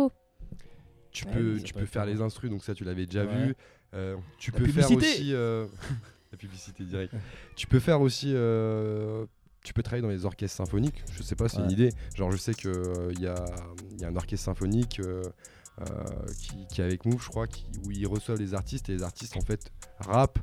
Tu 1.12 1.26
peux, 1.26 1.60
tu 1.64 1.74
peux 1.74 1.86
faire 1.86 2.06
les 2.06 2.22
instrus, 2.22 2.50
donc 2.52 2.64
ça 2.64 2.74
tu 2.76 2.84
l'avais 2.84 3.06
déjà 3.08 3.26
vu. 3.26 3.56
Euh, 3.94 4.16
tu 4.38 4.52
La 4.52 4.58
peux 4.60 4.68
faire 4.68 4.92
aussi 4.92 5.34
euh, 5.34 5.66
la 6.32 6.38
publicité 6.38 6.84
directe. 6.84 7.14
tu 7.56 7.66
peux 7.68 7.80
faire 7.80 8.02
aussi, 8.02 8.32
euh, 8.36 9.26
tu 9.64 9.74
peux 9.74 9.82
travailler 9.84 10.04
dans 10.04 10.10
les 10.10 10.26
orchestres 10.26 10.58
symphoniques. 10.58 11.04
Je 11.12 11.24
sais 11.24 11.36
pas, 11.36 11.50
c'est 11.50 11.60
une 11.60 11.72
idée. 11.72 11.90
Genre 12.16 12.32
je 12.32 12.38
sais 12.38 12.54
que 12.54 12.68
euh, 12.70 13.12
il 13.14 13.22
y, 13.22 13.28
a, 13.28 13.36
il 13.94 14.02
y 14.02 14.06
a 14.06 14.10
un 14.10 14.16
orchestre 14.16 14.46
symphonique 14.46 15.00
euh, 15.00 15.24
euh, 15.82 15.86
qui, 16.40 16.68
qui 16.68 16.82
est 16.82 16.84
avec 16.84 17.06
Move, 17.06 17.22
je 17.24 17.30
crois, 17.30 17.48
qui, 17.48 17.66
où 17.86 17.92
ils 17.92 18.06
reçoivent 18.08 18.38
les 18.40 18.54
artistes 18.54 18.90
et 18.90 18.94
les 18.94 19.04
artistes 19.04 19.36
en 19.38 19.42
fait 19.42 19.72
rappent 20.00 20.40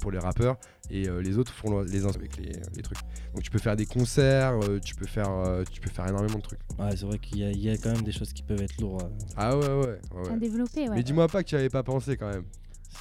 pour 0.00 0.10
les 0.10 0.18
rappeurs 0.18 0.56
et 0.90 1.08
euh, 1.08 1.22
les 1.22 1.38
autres 1.38 1.52
font 1.52 1.78
le- 1.78 1.84
les 1.86 2.04
instrus 2.04 2.28
avec 2.28 2.36
les, 2.38 2.52
les 2.74 2.82
trucs. 2.82 2.98
Donc 3.34 3.44
tu 3.44 3.50
peux 3.52 3.60
faire 3.60 3.76
des 3.76 3.86
concerts, 3.86 4.58
euh, 4.64 4.80
tu 4.80 4.96
peux 4.96 5.06
faire, 5.06 5.30
euh, 5.30 5.62
tu 5.70 5.80
peux 5.80 5.88
faire 5.90 6.08
énormément 6.08 6.38
de 6.38 6.42
trucs. 6.42 6.58
Ouais, 6.78 6.96
c'est 6.96 7.06
vrai 7.06 7.18
qu'il 7.20 7.38
y, 7.38 7.44
a- 7.44 7.50
il 7.52 7.60
y 7.60 7.70
a 7.70 7.76
quand 7.78 7.92
même 7.92 8.02
des 8.02 8.10
choses 8.12 8.32
qui 8.32 8.42
peuvent 8.42 8.60
être 8.60 8.80
lourdes. 8.80 9.02
ouais. 9.04 9.08
Ah 9.36 9.56
ouais 9.56 9.66
ouais. 9.68 9.74
ouais, 9.76 10.00
ouais. 10.24 10.30
À 10.32 10.36
développer, 10.36 10.88
ouais. 10.88 10.96
Mais 10.96 11.02
dis-moi 11.04 11.28
pas 11.28 11.44
que 11.44 11.48
tu 11.48 11.54
avais 11.54 11.68
pas 11.70 11.84
pensé 11.84 12.16
quand 12.16 12.28
même. 12.28 12.44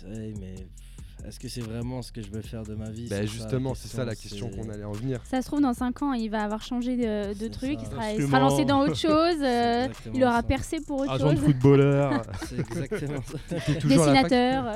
Vrai, 0.04 0.34
mais 0.40 0.56
est-ce 1.28 1.40
que 1.40 1.48
c'est 1.48 1.62
vraiment 1.62 2.02
ce 2.02 2.12
que 2.12 2.22
je 2.22 2.32
veux 2.32 2.42
faire 2.42 2.64
de 2.64 2.74
ma 2.74 2.90
vie? 2.90 3.08
Bah 3.08 3.24
justement, 3.26 3.76
c'est 3.76 3.88
ça 3.90 4.04
la 4.06 4.16
question 4.16 4.50
qu'on 4.50 4.68
allait 4.70 4.84
en 4.86 4.92
venir. 4.92 5.22
Ça 5.26 5.42
se 5.42 5.48
trouve, 5.48 5.62
dans 5.62 5.74
5 5.74 6.02
ans, 6.02 6.14
il 6.14 6.30
va 6.30 6.44
avoir 6.44 6.64
changé 6.64 6.96
de, 6.98 7.48
truc, 7.48 7.78
il 7.80 7.86
sera, 7.86 8.06
il 8.06 8.22
Instrument. 8.22 8.28
sera 8.30 8.40
lancé 8.40 8.66
dans 8.66 8.80
autre 8.82 8.96
chose, 8.96 9.36
euh, 9.44 9.88
il 10.16 10.24
aura 10.24 10.38
ça. 10.38 10.44
percé 10.44 10.78
pour 10.82 11.02
autre 11.02 11.12
Agent 11.12 11.30
de 11.32 11.36
chose. 11.36 11.46
footballeur. 11.46 12.24
C'est 12.50 12.60
exactement 12.60 13.22
ça. 13.22 13.56
T'es 13.66 13.76
toujours 13.78 14.04
à 14.04 14.14
la 14.14 14.22
fac? 14.22 14.30
Dessinateur. 14.32 14.76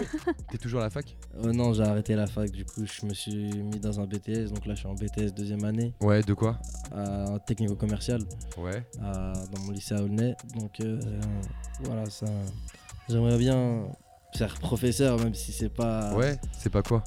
T'es 0.51 0.58
toujours 0.60 0.80
à 0.82 0.84
la 0.84 0.89
fac? 0.91 1.17
Euh, 1.43 1.51
non, 1.51 1.73
j'ai 1.73 1.82
arrêté 1.84 2.15
la 2.15 2.28
fac, 2.28 2.51
du 2.51 2.63
coup, 2.63 2.84
je 2.86 3.06
me 3.08 3.13
suis 3.15 3.36
mis 3.63 3.80
dans 3.80 3.99
un 3.99 4.06
BTS. 4.06 4.51
Donc 4.54 4.67
là, 4.67 4.75
je 4.75 4.80
suis 4.82 4.88
en 4.88 4.93
BTS 4.93 5.34
deuxième 5.36 5.63
année, 5.65 5.93
Ouais, 6.01 6.21
de 6.21 6.34
quoi? 6.36 6.60
À- 6.91 7.32
en 7.32 7.39
technico-commercial, 7.39 8.21
Ouais. 8.60 8.84
dans 9.01 9.60
mon 9.65 9.71
lycée 9.71 9.95
à 9.95 10.01
Aulnay. 10.04 10.36
Donc 10.60 10.80
euh, 10.82 10.99
voilà, 11.86 12.06
ça. 12.10 12.28
J'aimerais 13.10 13.38
bien 13.39 13.88
faire 14.37 14.55
professeur, 14.59 15.17
même 15.19 15.33
si 15.33 15.51
c'est 15.51 15.69
pas. 15.69 16.13
Ouais, 16.15 16.37
c'est 16.57 16.69
pas 16.71 16.81
quoi 16.83 17.03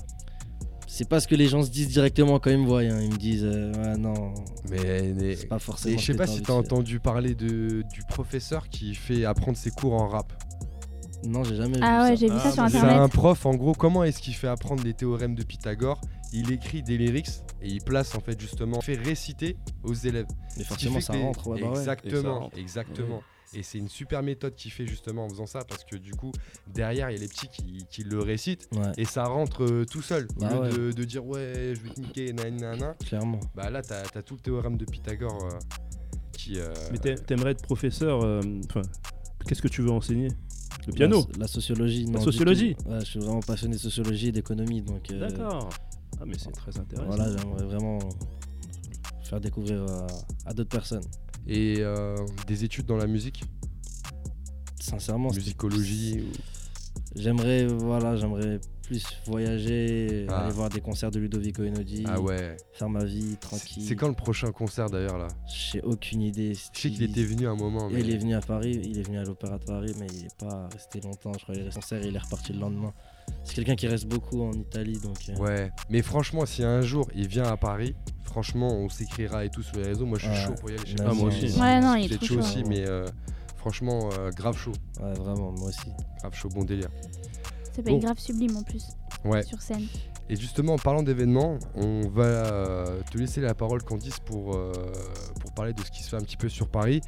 C'est 0.86 1.08
pas 1.08 1.20
ce 1.20 1.28
que 1.28 1.34
les 1.34 1.46
gens 1.48 1.62
se 1.62 1.70
disent 1.70 1.88
directement 1.88 2.38
quand 2.38 2.50
ils 2.50 2.58
me 2.58 2.66
voient. 2.66 2.80
hein. 2.80 3.00
Ils 3.00 3.12
me 3.12 3.16
disent, 3.18 3.44
euh, 3.44 3.72
ouais, 3.74 3.96
non, 3.98 4.32
Mais, 4.70 5.12
mais- 5.14 5.36
c'est 5.36 5.46
pas 5.46 5.58
forcément. 5.58 5.94
et 5.94 5.98
je 5.98 6.04
sais 6.12 6.14
pas 6.14 6.26
si 6.26 6.42
t'as 6.42 6.54
entendu 6.54 6.98
parler 7.00 7.34
de, 7.34 7.82
du 7.92 8.02
professeur 8.08 8.68
qui 8.68 8.94
fait 8.94 9.24
apprendre 9.24 9.56
ses 9.56 9.70
cours 9.70 9.94
en 9.94 10.08
rap. 10.08 10.32
Non, 11.26 11.42
j'ai 11.42 11.56
jamais 11.56 11.78
Ah 11.82 11.98
vu 11.98 12.02
ouais, 12.04 12.08
ça. 12.10 12.14
j'ai 12.14 12.26
vu 12.28 12.34
Ah, 12.36 12.40
ça 12.40 12.52
sur 12.52 12.62
moi, 12.62 12.70
j'ai- 12.70 12.78
C'est 12.78 12.84
un 12.84 12.88
internet. 12.90 13.12
prof, 13.12 13.44
en 13.46 13.54
gros, 13.54 13.72
comment 13.72 14.04
est-ce 14.04 14.20
qu'il 14.20 14.34
fait 14.34 14.46
apprendre 14.48 14.84
les 14.84 14.94
théorèmes 14.94 15.34
de 15.34 15.42
Pythagore? 15.42 16.00
Il 16.32 16.52
écrit 16.52 16.82
des 16.82 16.96
lyrics 16.98 17.28
et 17.62 17.68
il 17.68 17.82
place 17.82 18.14
en 18.14 18.20
fait 18.20 18.38
justement, 18.40 18.80
fait 18.80 18.94
réciter 18.94 19.56
aux 19.82 19.94
élèves. 19.94 20.26
Qui 20.56 20.62
forcément, 20.64 21.00
ça 21.00 21.14
rentre. 21.14 21.48
Ouais, 21.48 21.60
bah 21.60 21.70
ouais. 21.70 21.78
Exactement, 21.78 22.50
exactement. 22.56 23.20
Et 23.54 23.62
c'est 23.62 23.78
une 23.78 23.88
super 23.88 24.22
méthode 24.22 24.54
qu'il 24.54 24.70
fait 24.70 24.86
justement 24.86 25.24
en 25.24 25.28
faisant 25.28 25.46
ça 25.46 25.64
parce 25.64 25.82
que 25.84 25.96
du 25.96 26.12
coup, 26.12 26.32
derrière, 26.74 27.10
il 27.10 27.14
y 27.14 27.16
a 27.16 27.20
les 27.20 27.28
petits 27.28 27.48
qui, 27.48 27.86
qui 27.90 28.04
le 28.04 28.20
récitent 28.20 28.68
Ouais, 28.72 28.92
et 28.98 29.04
ça 29.06 29.24
rentre 29.24 29.64
euh, 29.64 29.84
tout 29.86 30.02
seul. 30.02 30.28
Au 30.36 30.40
Bah 30.40 30.52
lieu 30.54 30.60
ouais. 30.60 30.70
de, 30.70 30.92
de 30.92 31.04
dire 31.04 31.24
ouais, 31.26 31.74
je 31.74 31.80
vais 31.82 31.88
te 31.90 32.00
niquer, 32.00 32.32
nanana. 32.34 32.94
clairement. 33.06 33.40
Bah 33.54 33.70
là, 33.70 33.80
t'as 33.82 34.02
as 34.14 34.22
tout 34.22 34.34
le 34.34 34.40
théorème 34.40 34.76
de 34.76 34.84
Pythagore 34.84 35.44
euh, 35.46 35.58
qui. 36.32 36.58
euh, 36.58 36.72
Mais 36.92 36.98
t'a- 36.98 37.14
t'aimerais 37.16 37.52
être 37.52 37.62
professeur. 37.62 38.22
euh, 38.22 38.40
Enfin, 38.66 38.82
qu'est-ce 39.46 39.62
que 39.62 39.68
tu 39.68 39.80
veux 39.82 39.90
enseigner? 39.90 40.28
Le 40.86 40.92
piano? 40.92 41.26
La, 41.32 41.40
la 41.40 41.46
sociologie. 41.48 42.04
non, 42.06 42.18
du 42.18 42.24
sociologie. 42.24 42.76
Ouais, 42.86 43.00
je 43.00 43.04
suis 43.06 43.18
vraiment 43.20 43.40
passionné 43.40 43.76
de 43.76 43.80
sociologie 43.80 44.28
et 44.28 44.32
d'économie. 44.32 44.82
Donc, 44.82 45.10
euh, 45.10 45.20
D'accord. 45.26 45.70
Ah, 46.20 46.24
mais 46.26 46.34
c'est 46.38 46.50
très 46.52 46.76
intéressant. 46.78 47.06
Voilà, 47.08 47.34
j'aimerais 47.36 47.64
vraiment 47.64 47.98
faire 49.24 49.40
découvrir 49.40 49.82
à, 49.84 50.06
à 50.46 50.52
d'autres 50.54 50.70
personnes. 50.70 51.04
Et 51.48 51.76
euh, 51.78 52.16
des 52.46 52.64
études 52.64 52.86
dans 52.86 52.96
la 52.96 53.06
musique, 53.06 53.42
Sincèrement, 54.80 55.30
musicologie. 55.32 56.20
ou- 56.20 56.32
j'aimerais 57.20 57.66
voilà, 57.66 58.16
j'aimerais 58.16 58.60
plus 58.82 59.04
voyager, 59.26 60.24
Ah. 60.30 60.44
aller 60.44 60.52
voir 60.52 60.70
des 60.70 60.80
concerts 60.80 61.10
de 61.10 61.18
Ludovico 61.18 61.62
Einaudi, 61.62 62.04
Ah 62.06 62.20
ouais. 62.20 62.56
faire 62.72 62.88
ma 62.88 63.04
vie 63.04 63.36
tranquille. 63.38 63.82
C'est 63.86 63.96
quand 63.96 64.08
le 64.08 64.14
prochain 64.14 64.50
concert 64.50 64.88
d'ailleurs 64.88 65.18
là? 65.18 65.28
J'ai 65.46 65.82
aucune 65.82 66.22
idée. 66.22 66.54
Je 66.54 66.60
sais 66.80 66.90
qu'il 66.90 67.02
était 67.02 67.24
venu 67.24 67.46
un 67.46 67.54
moment. 67.54 67.90
Mais... 67.90 68.00
Il 68.00 68.10
est 68.10 68.16
venu 68.16 68.34
à 68.34 68.40
Paris, 68.40 68.80
il 68.82 68.98
est 68.98 69.02
venu 69.02 69.18
à 69.18 69.24
l'Opéra 69.24 69.58
de 69.58 69.64
Paris, 69.64 69.92
mais 69.98 70.06
il 70.14 70.24
est 70.26 70.36
pas 70.38 70.68
resté 70.72 71.00
longtemps. 71.02 71.32
Je 71.34 71.42
crois 71.42 71.54
qu'il 71.54 71.64
est 71.64 71.66
resté 71.66 71.80
concert 71.80 72.02
et 72.02 72.08
il 72.08 72.16
est 72.16 72.18
reparti 72.18 72.52
le 72.54 72.60
lendemain. 72.60 72.94
C'est 73.44 73.54
quelqu'un 73.54 73.76
qui 73.76 73.88
reste 73.88 74.06
beaucoup 74.06 74.40
en 74.42 74.52
Italie, 74.52 74.98
donc. 75.00 75.18
euh, 75.28 75.36
Ouais. 75.36 75.70
Mais 75.90 76.00
franchement, 76.00 76.46
si 76.46 76.62
un 76.62 76.80
jour 76.80 77.06
il 77.14 77.28
vient 77.28 77.44
à 77.44 77.58
Paris, 77.58 77.94
franchement, 78.28 78.68
on 78.68 78.88
s'écrira 78.88 79.44
et 79.44 79.50
tout 79.50 79.62
sur 79.62 79.76
les 79.76 79.84
réseaux. 79.84 80.06
Moi, 80.06 80.18
je 80.18 80.24
suis 80.26 80.32
Ouais. 80.34 80.44
chaud 80.46 80.54
pour 80.60 80.70
y 80.70 80.74
aller. 80.74 80.82
Je 80.86 80.96
sais 80.96 81.02
Ah, 81.02 81.08
pas 81.08 81.14
moi 81.14 81.30
si- 81.30 81.38
aussi. 81.38 81.52
si- 81.52 81.60
Ouais, 81.60 81.80
non, 81.80 81.94
si 81.94 82.00
il 82.00 82.04
est 82.04 82.08
vous 82.08 82.14
êtes 82.14 82.18
trop 82.20 82.26
chaud 82.28 82.34
chaud. 82.34 82.40
aussi, 82.40 82.64
mais 82.64 82.86
euh, 82.86 83.06
franchement, 83.56 84.08
euh, 84.18 84.30
grave 84.30 84.56
chaud. 84.56 84.72
Ouais, 85.00 85.12
vraiment, 85.14 85.52
moi 85.52 85.68
aussi. 85.68 85.90
Grave 86.20 86.34
chaud, 86.34 86.48
bon 86.50 86.64
délire. 86.64 86.88
Ça 87.74 87.82
peut 87.82 87.90
être 87.90 87.96
Bon. 87.96 87.98
grave 87.98 88.18
sublime 88.18 88.56
en 88.56 88.62
plus, 88.62 88.84
Ouais. 89.24 89.42
sur 89.42 89.60
scène. 89.62 89.86
Et 90.30 90.36
justement, 90.36 90.74
en 90.74 90.78
parlant 90.78 91.02
d'événements, 91.02 91.58
on 91.74 92.02
va 92.08 92.22
euh, 92.24 93.00
te 93.10 93.16
laisser 93.16 93.40
la 93.40 93.54
parole, 93.54 93.82
Candice, 93.82 94.18
pour, 94.20 94.54
euh, 94.54 94.72
pour 95.40 95.52
parler 95.54 95.72
de 95.72 95.82
ce 95.82 95.90
qui 95.90 96.02
se 96.02 96.10
fait 96.10 96.16
un 96.16 96.20
petit 96.20 96.36
peu 96.36 96.48
sur 96.50 96.68
Paris. 96.68 97.00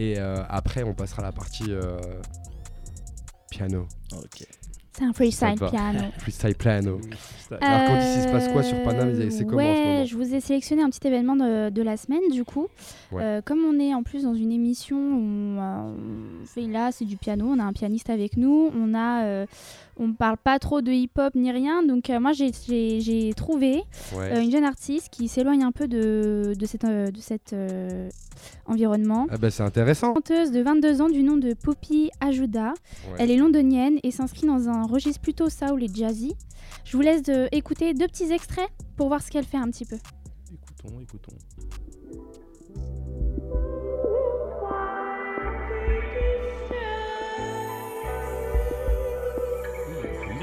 Et 0.00 0.16
euh, 0.18 0.44
après, 0.48 0.84
on 0.84 0.94
passera 0.94 1.22
à 1.22 1.24
la 1.26 1.32
partie 1.32 1.64
euh, 1.70 1.98
piano. 3.50 3.86
Ok. 4.12 4.46
C'est 4.98 5.04
un 5.04 5.12
freestyle 5.12 5.54
piano. 5.54 6.00
Freestyle 6.18 6.54
piano. 6.56 7.00
Alors, 7.60 7.88
quand 7.88 7.96
il 8.16 8.22
se 8.22 8.28
passe 8.28 8.48
quoi 8.48 8.62
sur 8.64 8.82
Paname, 8.82 9.14
c'est 9.30 9.44
comment 9.46 9.62
en 9.62 9.64
ce 9.64 9.68
Ouais, 9.68 9.84
moment 9.84 10.04
je 10.04 10.16
vous 10.16 10.34
ai 10.34 10.40
sélectionné 10.40 10.82
un 10.82 10.90
petit 10.90 11.06
événement 11.06 11.36
de, 11.36 11.70
de 11.70 11.82
la 11.82 11.96
semaine 11.96 12.28
du 12.32 12.44
coup. 12.44 12.66
Ouais. 13.12 13.22
Euh, 13.22 13.40
comme 13.42 13.60
on 13.60 13.78
est 13.78 13.94
en 13.94 14.02
plus 14.02 14.24
dans 14.24 14.34
une 14.34 14.50
émission 14.50 14.96
où 14.96 15.60
euh, 15.60 15.92
on 16.42 16.46
fait 16.46 16.66
là, 16.66 16.90
c'est 16.90 17.04
du 17.04 17.16
piano, 17.16 17.46
on 17.48 17.60
a 17.60 17.62
un 17.62 17.72
pianiste 17.72 18.10
avec 18.10 18.36
nous, 18.36 18.70
on 18.74 18.92
a, 18.92 19.22
euh, 19.24 19.46
on 19.98 20.12
parle 20.12 20.36
pas 20.38 20.58
trop 20.58 20.80
de 20.80 20.90
hip-hop 20.92 21.34
ni 21.34 21.50
rien, 21.52 21.82
donc 21.82 22.08
euh, 22.10 22.20
moi 22.20 22.32
j'ai- 22.32 22.52
j'ai 22.66 23.00
j'ai 23.00 23.32
trouvé 23.34 23.82
Ouais. 24.16 24.32
euh, 24.36 24.40
une 24.42 24.50
jeune 24.50 24.64
artiste 24.64 25.08
qui 25.10 25.28
s'éloigne 25.28 25.62
un 25.64 25.72
peu 25.72 25.88
de, 25.88 26.52
de 26.58 26.66
cet 26.66 26.84
euh, 26.84 27.10
de 27.10 27.18
cet, 27.20 27.52
euh, 27.52 28.08
environnement. 28.66 29.26
Ah 29.30 29.36
bah 29.38 29.50
c'est 29.50 29.62
intéressant. 29.64 30.14
Chanteuse 30.14 30.52
de 30.52 30.60
22 30.62 31.02
ans 31.02 31.08
du 31.08 31.22
nom 31.22 31.36
de 31.36 31.54
Poppy 31.54 32.10
Ajuda. 32.20 32.74
Ouais. 33.10 33.16
Elle 33.18 33.30
est 33.30 33.36
londonienne 33.36 33.98
et 34.02 34.10
s'inscrit 34.10 34.46
dans 34.46 34.68
un 34.68 34.84
registre 34.86 35.20
plutôt 35.20 35.48
soul 35.50 35.82
et 35.82 35.88
jazzy. 35.92 36.34
Je 36.84 36.96
vous 36.96 37.02
laisse 37.02 37.22
de 37.22 37.48
écouter 37.52 37.94
deux 37.94 38.06
petits 38.06 38.30
extraits 38.32 38.68
pour 38.96 39.08
voir 39.08 39.22
ce 39.22 39.30
qu'elle 39.30 39.44
fait 39.44 39.56
un 39.58 39.68
petit 39.70 39.84
peu. 39.84 39.96
Écoutons, 40.52 41.00
écoutons. 41.00 41.32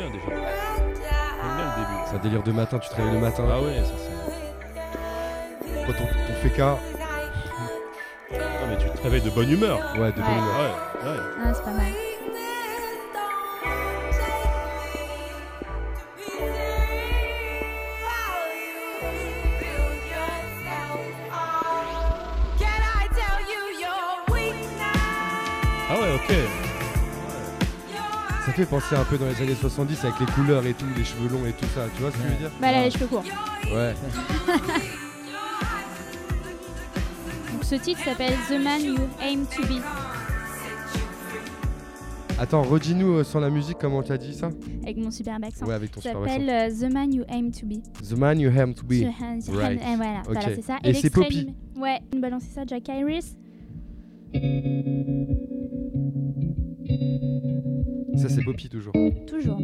Bien 0.10 0.20
déjà. 0.20 0.26
J'aime 0.30 1.56
bien 1.56 1.66
le 1.66 1.82
début. 1.82 2.00
C'est 2.08 2.16
un 2.16 2.20
délire 2.20 2.44
de 2.44 2.52
matin, 2.52 2.80
tu 2.80 2.90
te 2.90 2.96
réveilles 2.96 3.14
le 3.14 3.20
matin. 3.20 3.44
Ah 3.52 3.62
ouais, 3.62 3.84
ça 3.84 3.94
c'est. 3.98 5.86
Toi, 5.86 5.94
ton, 5.94 6.06
ton 6.06 6.34
féca. 6.42 6.78
Ah, 8.34 8.38
mais 8.70 8.78
tu 8.78 8.90
te 8.90 9.02
réveilles 9.04 9.22
de 9.22 9.30
bonne 9.30 9.52
humeur. 9.52 9.80
Ouais, 9.98 10.12
de 10.12 10.22
bonne 10.22 10.32
humeur. 10.32 10.60
Ouais, 10.60 11.10
ouais. 11.10 11.20
Ah, 11.44 11.54
c'est 11.54 11.64
pas 11.64 11.72
mal. 11.72 11.86
Ah 25.88 26.00
ouais, 26.02 26.16
ok. 26.16 26.32
Fait 28.56 28.66
penser 28.66 28.96
un 28.96 29.04
peu 29.04 29.18
dans 29.18 29.26
les 29.28 29.42
années 29.42 29.54
70 29.54 30.06
avec 30.06 30.18
les 30.22 30.26
couleurs 30.28 30.66
et 30.66 30.74
tout, 30.74 30.86
les 30.96 31.04
cheveux 31.04 31.28
longs 31.28 31.46
et 31.46 31.52
tout 31.52 31.66
ça. 31.76 31.88
Tu 31.94 32.02
vois 32.02 32.10
ce 32.12 32.16
que 32.16 32.24
je 32.24 32.28
veux 32.30 32.36
dire 32.36 32.50
Bah, 32.62 32.68
elle 32.70 32.76
a 32.76 32.86
les 32.86 32.92
cheveux 32.92 33.08
courts. 33.08 33.24
Ouais. 33.74 33.94
Donc, 37.52 37.64
ce 37.66 37.76
titre 37.76 38.02
s'appelle 38.06 38.32
The 38.50 38.54
Man 38.64 38.82
You 38.82 38.96
Aim 39.22 39.44
to 39.54 39.62
Be. 39.68 39.82
Attends, 42.40 42.62
redis-nous 42.64 43.18
euh, 43.18 43.24
sans 43.26 43.42
la 43.42 43.50
musique 43.50 43.78
comment 43.78 44.02
tu 44.04 44.14
as 44.14 44.18
dit 44.18 44.34
ça? 44.34 44.50
Avec 44.84 44.96
mon 44.98 45.12
superbe 45.12 45.44
accent. 45.44 45.66
Ouais, 45.66 45.74
avec 45.74 45.92
ton 45.92 46.00
Ça 46.00 46.12
super 46.12 46.26
s'appelle 46.26 46.50
euh, 46.50 46.70
The 46.70 46.90
Man 46.94 47.14
You 47.14 47.24
Aim 47.28 47.52
to 47.52 47.66
Be. 47.66 47.82
The 48.08 48.18
man 48.18 48.40
you 48.40 48.50
have 48.58 48.74
to 48.74 48.86
be. 48.86 49.02
The 49.02 49.22
hand- 49.22 49.42
the 49.44 49.50
Right. 49.54 49.82
et 49.82 49.96
voilà, 49.98 50.20
Ok. 50.20 50.26
voilà, 50.32 50.42
c'est 50.56 50.62
ça. 50.62 50.78
Et 50.86 50.94
c'est 50.94 51.10
Poppy. 51.10 51.54
Ouais, 51.78 52.00
balancer 52.16 52.48
ça, 52.56 52.62
Jack 52.66 52.88
Iris. 52.88 53.36
Ça 58.18 58.30
c'est 58.30 58.44
Poppy 58.44 58.70
toujours. 58.70 58.94
Toujours. 59.28 59.60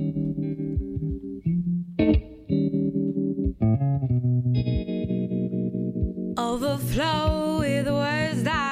Overflow 6.37 7.59
with 7.59 7.87
words 7.87 8.43
that 8.43 8.70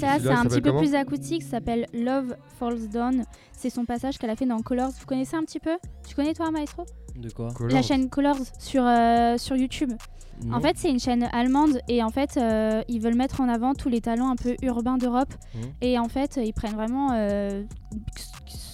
ça, 0.00 0.18
c'est 0.18 0.28
un 0.28 0.44
petit 0.44 0.60
peu 0.60 0.76
plus 0.76 0.94
acoustique. 0.94 1.42
Ça 1.42 1.50
s'appelle 1.50 1.86
Love 1.92 2.36
Falls 2.58 2.88
Down. 2.88 3.24
C'est 3.52 3.70
son 3.70 3.84
passage 3.84 4.18
qu'elle 4.18 4.30
a 4.30 4.36
fait 4.36 4.46
dans 4.46 4.60
Colors. 4.60 4.90
Vous 4.98 5.06
connaissez 5.06 5.36
un 5.36 5.42
petit 5.42 5.60
peu? 5.60 5.76
Tu 6.06 6.14
connais 6.14 6.34
toi, 6.34 6.50
Maestro? 6.50 6.84
De 7.16 7.30
quoi? 7.30 7.48
La 7.68 7.82
chaîne 7.82 8.08
Colors 8.08 8.38
sur, 8.58 8.84
euh, 8.84 9.36
sur 9.36 9.56
YouTube. 9.56 9.92
En 10.52 10.60
fait, 10.60 10.76
c'est 10.76 10.90
une 10.90 11.00
chaîne 11.00 11.28
allemande 11.32 11.80
et 11.88 12.02
en 12.02 12.10
fait, 12.10 12.36
euh, 12.36 12.82
ils 12.88 13.00
veulent 13.00 13.14
mettre 13.16 13.40
en 13.40 13.48
avant 13.48 13.74
tous 13.74 13.88
les 13.88 14.00
talents 14.00 14.30
un 14.30 14.36
peu 14.36 14.56
urbains 14.62 14.96
d'Europe. 14.98 15.32
Mhm. 15.54 15.60
Et 15.82 15.98
en 15.98 16.08
fait, 16.08 16.38
ils 16.42 16.52
prennent 16.52 16.74
vraiment 16.74 17.10
euh, 17.12 17.62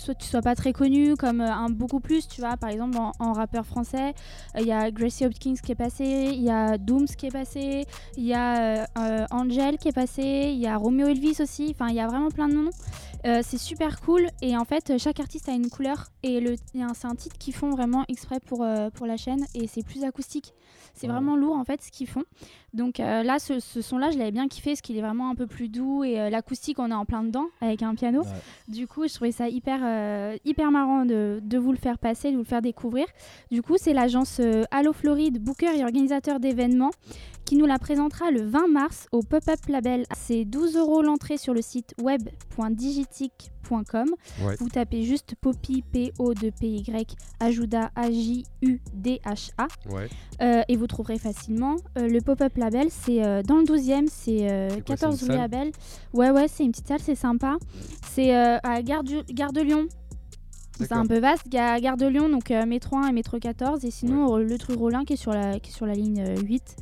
que 0.07 0.13
tu 0.13 0.27
sois 0.29 0.41
pas 0.43 0.55
très 0.55 0.73
connu 0.73 1.17
comme 1.17 1.41
euh, 1.41 1.53
un 1.53 1.69
beaucoup 1.69 1.99
plus, 1.99 2.29
tu 2.29 2.41
vois. 2.41 2.57
Par 2.57 2.71
exemple, 2.71 2.97
en, 2.97 3.11
en 3.19 3.33
rappeur 3.33 3.67
français, 3.67 4.15
euh, 4.55 4.61
il 4.61 4.67
y 4.67 4.73
a 4.73 4.91
Gracie 4.93 5.27
Hopkins 5.27 5.55
qui 5.61 5.73
est 5.73 5.77
passé, 5.77 6.05
il 6.33 6.43
y 6.43 6.51
a 6.51 6.79
Dooms 6.79 7.07
qui 7.07 7.27
est 7.27 7.33
passé, 7.33 7.85
il 8.17 8.25
y 8.25 8.35
a 8.35 8.87
Angel 9.33 9.79
qui 9.79 9.89
est 9.89 9.93
passé, 9.93 10.51
il 10.53 10.59
y 10.61 10.67
a 10.69 10.77
Romeo 10.77 11.09
Elvis 11.09 11.39
aussi. 11.41 11.69
Enfin, 11.75 11.89
il 11.89 11.97
y 11.97 12.01
a 12.01 12.07
vraiment 12.07 12.31
plein 12.31 12.49
de 12.49 12.55
noms. 12.55 12.71
Euh, 13.25 13.41
c'est 13.43 13.59
super 13.59 14.01
cool 14.03 14.29
et 14.41 14.57
en 14.57 14.65
fait 14.65 14.99
chaque 14.99 15.19
artiste 15.19 15.49
a 15.49 15.53
une 15.53 15.69
couleur 15.69 16.05
et 16.23 16.39
le 16.39 16.55
c'est 16.73 17.07
un 17.07 17.15
titre 17.17 17.37
qu'ils 17.39 17.55
font 17.55 17.71
vraiment 17.71 18.05
exprès 18.09 18.39
pour, 18.39 18.63
euh, 18.63 18.89
pour 18.91 19.07
la 19.07 19.17
chaîne 19.17 19.45
et 19.55 19.67
c'est 19.67 19.83
plus 19.85 20.05
acoustique 20.05 20.53
c'est 20.95 21.07
Ouais. 21.09 21.15
vraiment 21.15 21.35
lourd 21.35 21.56
en 21.57 21.65
fait 21.65 21.83
ce 21.83 21.91
qu'ils 21.91 22.07
font. 22.09 22.23
Donc 22.75 23.01
euh, 23.01 23.23
là 23.23 23.39
ce, 23.39 23.59
ce 23.59 23.81
son 23.81 23.99
là 23.99 24.11
je 24.11 24.19
l'avais 24.19 24.33
bien 24.33 24.49
kiffé 24.49 24.71
parce 24.71 24.81
qu'il 24.83 24.97
est 24.97 25.01
vraiment 25.01 25.31
un 25.31 25.35
peu 25.35 25.47
plus 25.47 25.69
doux 25.69 26.05
et 26.05 26.21
euh, 26.21 26.31
l'acoustique 26.31 26.79
on 26.79 26.91
est 26.91 26.95
en 26.95 27.05
plein 27.05 27.23
dedans 27.23 27.47
avec 27.61 27.83
un 27.83 27.95
piano. 27.95 28.23
Ouais. 28.23 28.29
du 28.69 28.87
coup 28.87 29.09
je 29.09 29.15
trouvais 29.15 29.33
ça 29.33 29.49
hyper 29.49 29.81
euh, 29.83 30.37
hyper 30.45 30.71
marrant 30.71 31.05
de, 31.07 31.41
de 31.43 31.59
vous 31.59 31.73
le 31.73 31.79
faire 31.79 31.99
passer 31.99 32.31
de 32.31 32.37
vous 32.37 32.43
le 32.43 32.49
faire 32.49 32.63
découvrir. 32.63 33.07
Du 33.51 33.63
coup 33.63 33.77
c'est 33.79 33.93
l'agence 33.95 34.41
Allo 34.71 34.93
Floride 34.93 35.39
booker 35.43 35.75
et 35.79 35.85
organisateur 35.85 36.39
d'événements 36.41 36.91
qui 37.47 37.57
nous 37.57 37.65
la 37.65 37.79
présentera 37.79 38.31
le 38.31 38.43
20 38.43 38.69
mars 38.69 39.07
au 39.13 39.23
Pop-Up 39.23 39.61
Label. 39.69 40.05
C'est 40.15 40.45
12 40.45 40.77
euros 40.77 41.01
l'entrée 41.01 41.39
sur 41.39 41.55
le 41.55 41.63
site 41.63 41.95
web.digitic.com. 42.03 44.09
Ouais. 44.45 44.57
Vous 44.59 44.69
tapez 44.69 45.05
juste 45.05 45.35
Poppy, 45.41 45.83
P-O-2-P-Y, 45.93 47.17
Ajuda, 47.41 47.91
A-J-U-D-H-A. 47.97 49.67
Ouais. 49.91 50.09
Euh, 50.43 50.63
et 50.69 50.77
vous 50.77 50.87
trouverez 50.87 51.19
facilement. 51.19 51.77
Euh, 51.99 52.09
le 52.09 52.21
Pop-Up 52.21 52.57
Label, 52.57 52.89
c'est 52.91 53.25
euh, 53.25 53.43
dans 53.43 53.57
le 53.57 53.65
12e, 53.65 54.07
c'est 54.11 54.51
euh, 54.51 54.69
C'est 54.71 54.87
quoi, 54.87 54.97
c'est 54.97 55.07
14 55.07 55.23
une 55.23 55.29
rue 55.29 55.35
salle? 55.35 55.41
Abel. 55.45 55.71
Ouais, 56.13 56.31
ouais, 56.31 56.49
c'est 56.49 56.65
une 56.65 56.73
petite 56.73 56.89
salle, 56.89 57.01
c'est 57.01 57.15
sympa. 57.15 57.57
C'est 58.13 58.35
à 58.35 58.83
Gare, 58.83 59.05
du- 59.05 59.23
Gare 59.33 59.53
de 59.53 59.61
Lyon. 59.61 59.87
C'est 60.79 60.93
un 60.93 61.07
peu 61.07 61.19
vaste. 61.19 61.49
Ga- 61.49 61.81
Gare 61.81 61.97
de 61.97 62.07
Lyon, 62.07 62.29
donc 62.29 62.51
euh, 62.51 62.67
métro 62.67 62.97
1 62.97 63.09
et 63.09 63.13
métro 63.13 63.39
14. 63.39 63.85
Et 63.85 63.91
sinon, 63.91 64.37
euh, 64.37 64.43
le 64.45 64.59
truc 64.59 64.79
Rollin 64.79 65.05
qui 65.05 65.15
est 65.15 65.17
sur 65.17 65.33
la, 65.33 65.59
qui 65.61 65.71
est 65.71 65.75
sur 65.75 65.87
la 65.87 65.95
ligne 65.95 66.21
euh, 66.21 66.37
8. 66.41 66.77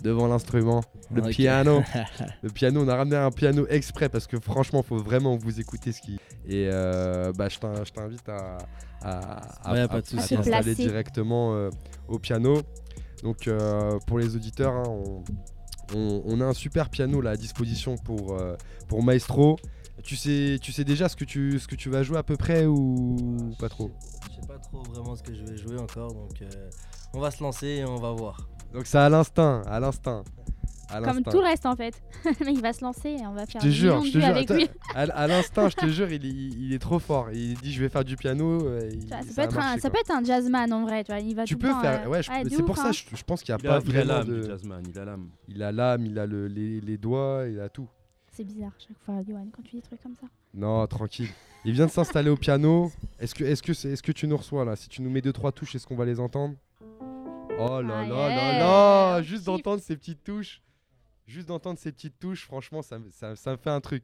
devant 0.03 0.27
l'instrument, 0.27 0.81
le 1.11 1.21
piano. 1.23 1.81
Le 2.43 2.49
piano, 2.49 2.83
on 2.83 2.87
a 2.87 2.95
ramené 2.95 3.15
un 3.15 3.31
piano 3.31 3.65
exprès 3.69 4.09
parce 4.09 4.27
que 4.27 4.39
franchement, 4.39 4.83
faut 4.83 4.97
vraiment 4.97 5.35
vous 5.37 5.59
écouter 5.59 5.91
ce 5.91 6.01
qui. 6.01 6.15
Et 6.47 6.69
euh, 6.71 7.31
bah, 7.33 7.49
je 7.49 7.57
t'in- 7.59 7.83
je 7.83 7.91
t'invite 7.91 8.27
à, 8.29 8.57
à, 9.01 9.69
à- 9.69 9.73
Ouais. 9.73 9.87
Se 10.03 10.15
t'installer 10.15 10.61
placer. 10.63 10.75
directement 10.75 11.53
euh, 11.55 11.69
au 12.07 12.19
piano. 12.19 12.61
Donc 13.23 13.47
euh, 13.47 13.97
pour 14.07 14.19
les 14.19 14.35
auditeurs, 14.35 14.73
hein, 14.73 14.83
on, 14.87 15.23
on- 15.95 16.21
on 16.25 16.41
a 16.41 16.45
un 16.45 16.53
super 16.53 16.89
piano 16.89 17.21
là 17.21 17.31
à 17.31 17.37
disposition 17.37 17.95
pour, 17.97 18.37
euh, 18.39 18.55
pour 18.87 19.01
Maestro. 19.03 19.57
Tu 20.03 20.15
sais, 20.17 20.57
tu 20.61 20.71
sais 20.71 20.83
déjà 20.83 21.09
ce 21.09 21.15
que 21.15 21.25
tu, 21.25 21.57
ce 21.57 21.67
que 21.67 21.75
tu 21.75 21.89
vas 21.89 22.03
jouer 22.03 22.17
à 22.17 22.23
peu 22.23 22.35
près 22.37 22.65
ou 22.67 23.15
pas 23.57 23.69
trop? 23.69 23.89
Je 24.29 24.35
sais 24.41 24.47
pas 24.47 24.59
trop 24.59 24.83
vraiment 24.83 25.15
ce 25.15 25.23
que 25.23 25.33
je 25.33 25.43
vais 25.43 25.57
jouer 25.57 25.79
encore, 25.79 26.13
donc 26.13 26.41
euh, 26.43 26.69
on 27.13 27.19
va 27.19 27.31
se 27.31 27.41
lancer 27.41 27.67
et 27.67 27.85
on 27.85 27.95
va 27.95 28.11
voir. 28.11 28.47
Donc 28.75 28.85
c'est 28.85 28.97
à 28.97 29.09
l'instinct, 29.09 29.61
à 29.67 29.79
l'instinct. 29.79 30.23
à 30.89 31.01
Comme 31.01 31.23
tout 31.23 31.37
le 31.39 31.43
reste 31.45 31.65
en 31.65 31.75
fait. 31.75 31.93
Mais 32.45 32.51
il 32.53 32.61
va 32.61 32.73
se 32.73 32.83
lancer 32.83 33.09
et 33.09 33.25
on 33.25 33.33
va 33.33 33.45
faire 33.45 33.61
te 33.61 33.65
des 33.67 33.71
jure, 33.71 34.01
je 34.03 34.11
te 34.11 34.17
jure, 34.19 34.25
avec 34.27 34.49
lui. 34.49 34.67
À, 34.93 35.01
à 35.01 35.27
l'instinct, 35.27 35.69
je 35.69 35.75
te 35.75 35.87
jure, 35.87 36.11
il, 36.11 36.25
est- 36.25 36.29
il 36.29 36.73
est 36.73 36.79
trop 36.79 36.99
fort. 36.99 37.29
Il 37.31 37.55
dit 37.55 37.71
je 37.73 37.81
vais 37.81 37.89
faire 37.89 38.03
du 38.03 38.15
piano. 38.17 38.59
il- 38.91 39.07
ça, 39.07 39.21
ça 39.21 39.33
peut 39.33 39.41
a 39.41 39.43
être 39.45 39.53
un, 39.57 39.61
marché, 39.61 39.79
ça 39.79 39.89
quoi. 39.89 39.99
peut 39.99 40.01
être 40.01 40.11
un 40.19 40.23
jazzman 40.23 40.73
en 40.73 40.83
vrai, 40.85 41.03
tu 41.03 41.11
vois. 41.11 41.21
Il 41.21 41.35
va 41.35 41.45
Tu 41.45 41.53
tout 41.55 41.59
peux 41.61 41.69
temps, 41.69 41.81
faire. 41.81 42.03
euh, 42.05 42.09
Ouais, 42.09 42.21
je- 42.21 42.29
c'est 42.49 42.63
pour 42.63 42.77
ça, 42.77 42.89
hein. 42.89 42.91
je, 42.91 43.15
je 43.15 43.23
pense 43.23 43.41
qu'il 43.41 43.55
n'y 43.55 43.61
a 43.61 43.69
pas 43.69 43.77
a, 43.77 43.79
il 43.81 43.97
a 43.97 44.03
vraiment 44.03 44.23
de. 44.25 44.41
jazzman, 44.43 44.83
il 44.89 44.99
a 44.99 45.05
l'âme. 45.05 45.29
Il 45.47 45.63
a 45.63 45.71
l'âme, 45.71 46.05
il 46.05 46.19
a 46.19 46.25
le- 46.25 46.47
les, 46.47 46.81
les 46.81 46.97
doigts, 46.97 47.45
il 47.49 47.59
a 47.59 47.69
tout. 47.69 47.87
C'est 48.31 48.43
bizarre 48.43 48.71
chaque 48.77 48.97
fois, 49.05 49.15
Johan, 49.27 49.47
quand 49.55 49.61
tu 49.63 49.71
dis 49.71 49.77
des 49.77 49.81
trucs 49.87 50.03
comme 50.03 50.15
ça. 50.19 50.27
Non, 50.53 50.85
tranquille. 50.87 51.29
Il 51.63 51.71
vient 51.73 51.85
de 51.85 51.91
s'installer 51.91 52.29
au 52.29 52.35
piano. 52.35 52.91
Est-ce 53.19 53.33
que, 53.33 53.43
est-ce 53.45 53.63
que, 53.63 53.73
c'est- 53.73 53.89
est-ce 53.91 54.03
que 54.03 54.11
tu 54.11 54.27
nous 54.27 54.35
reçois 54.37 54.65
là? 54.65 54.75
Si 54.75 54.89
tu 54.89 55.01
nous 55.01 55.09
mets 55.09 55.21
deux 55.21 55.31
trois 55.33 55.51
touches, 55.53 55.73
est-ce 55.75 55.87
qu'on 55.87 55.95
va 55.95 56.05
les 56.05 56.19
entendre? 56.19 56.53
Oh 57.57 57.81
là 57.81 57.99
Ah, 57.99 58.05
là 58.05 58.07
là 58.07 58.29
yeah, 58.29 58.59
là 58.59 59.21
Juste 59.21 59.45
d'entendre 59.45 59.81
ces 59.81 59.95
petites 59.95 60.23
touches, 60.23 60.61
juste 61.25 61.47
d'entendre 61.47 61.79
ces 61.79 61.91
petites 61.91 62.19
touches, 62.19 62.43
franchement, 62.45 62.81
ça, 62.81 62.99
me- 62.99 63.09
ça, 63.11 63.35
ça 63.35 63.51
me 63.51 63.57
fait 63.57 63.69
un 63.69 63.81
truc. 63.81 64.03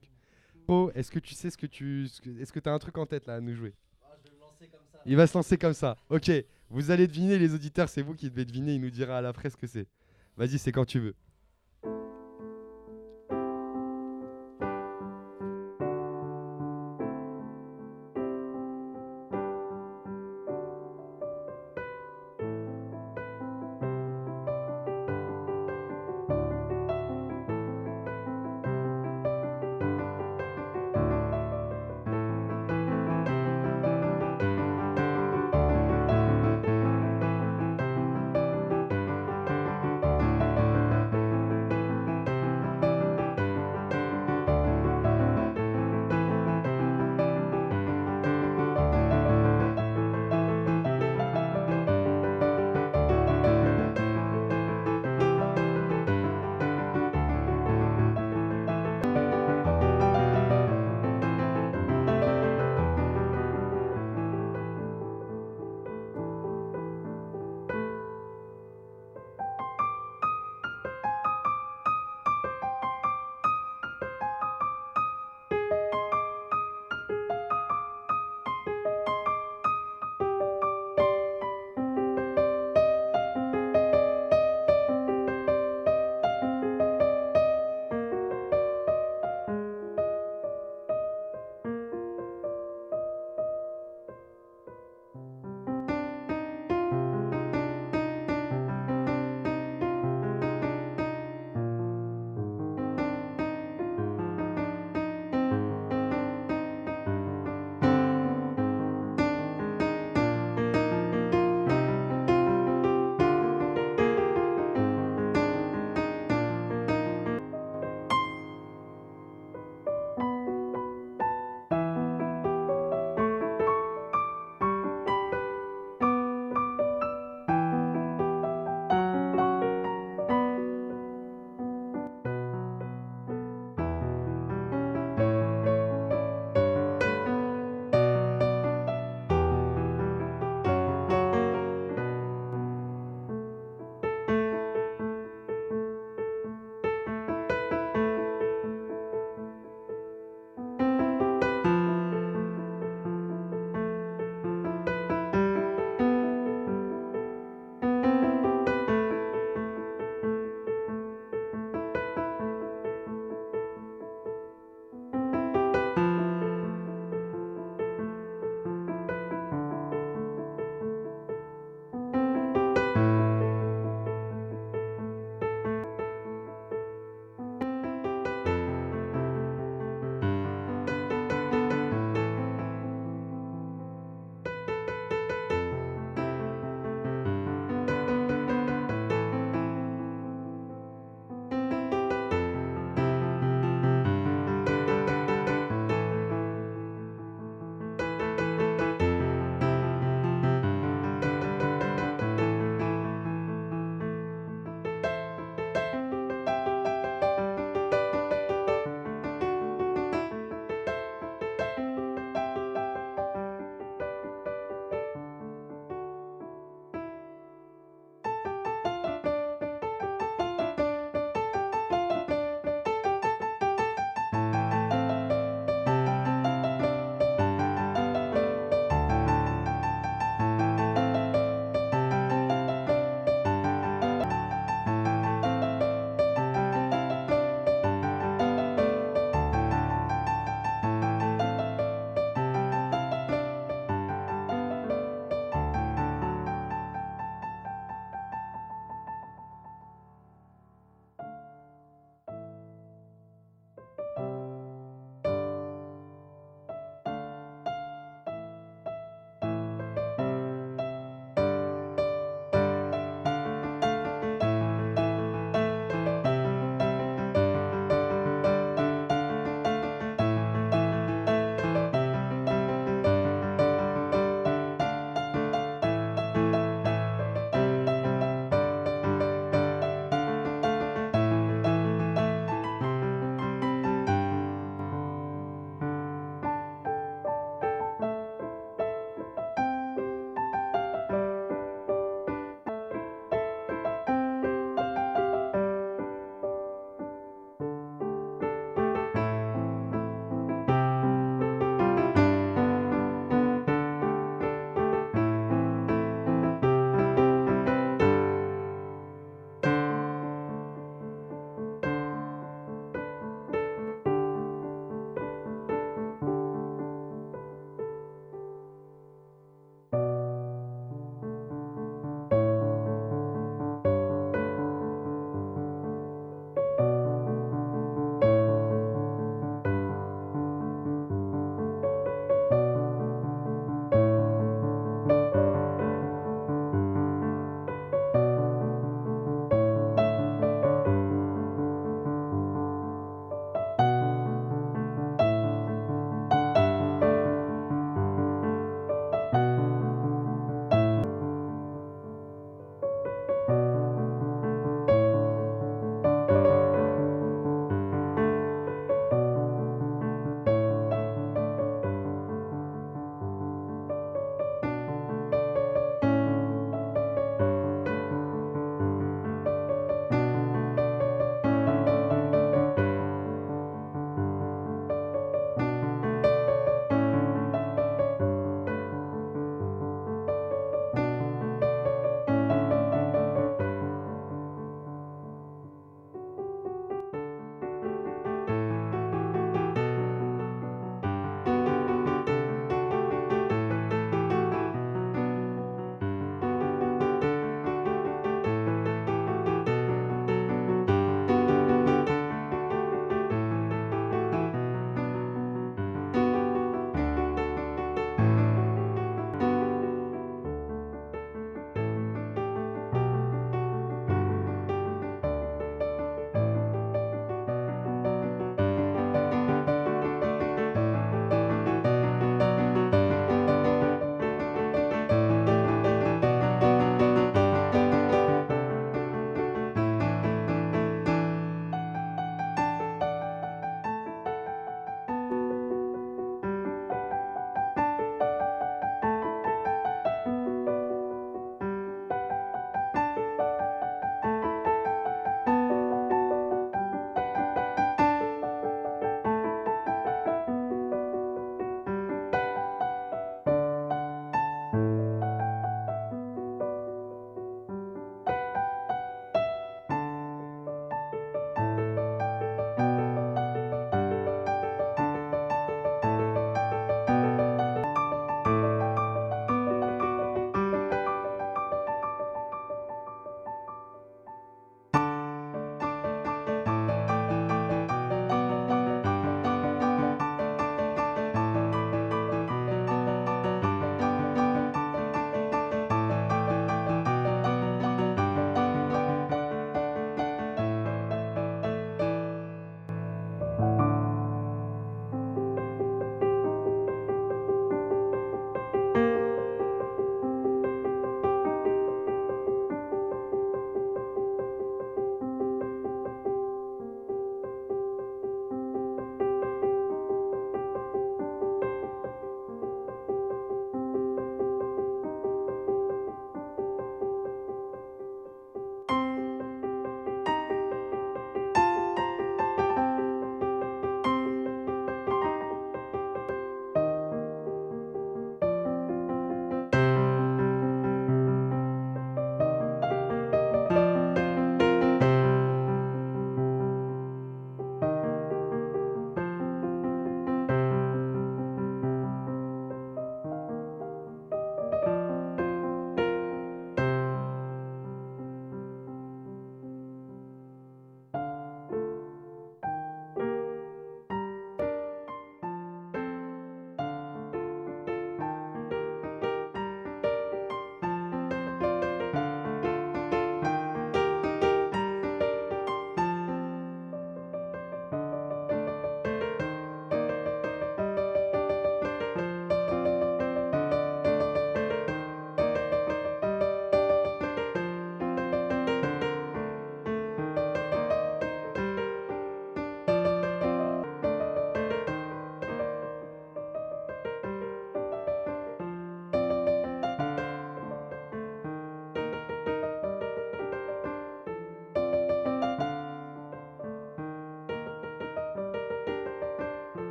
Oh, 0.67 0.89
est-ce 0.95 1.11
que 1.11 1.19
tu 1.19 1.33
sais 1.35 1.49
ce 1.49 1.57
que 1.57 1.65
tu, 1.65 2.07
ce 2.07 2.21
que- 2.21 2.29
est-ce 2.41 2.53
que 2.53 2.59
t'as 2.59 2.71
un 2.73 2.79
truc 2.79 2.97
en 2.97 3.05
tête 3.05 3.25
là 3.27 3.35
à 3.35 3.39
nous 3.41 3.53
jouer? 3.53 3.73
Il 5.05 5.15
va 5.15 5.25
se 5.27 5.33
lancer 5.37 5.57
comme 5.57 5.73
ça. 5.73 5.97
Ok, 6.09 6.31
vous 6.69 6.91
allez 6.91 7.07
deviner 7.07 7.37
les 7.39 7.53
auditeurs, 7.53 7.89
c'est 7.89 8.01
vous 8.03 8.13
qui 8.13 8.29
devez 8.29 8.45
deviner. 8.45 8.75
Il 8.75 8.81
nous 8.81 8.89
dira 8.91 9.17
à 9.17 9.21
la 9.21 9.33
fraise 9.33 9.53
ce 9.53 9.57
que 9.57 9.67
c'est. 9.67 9.87
Vas-y, 10.37 10.59
c'est 10.59 10.71
quand 10.71 10.85
tu 10.85 10.99
veux. 10.99 11.15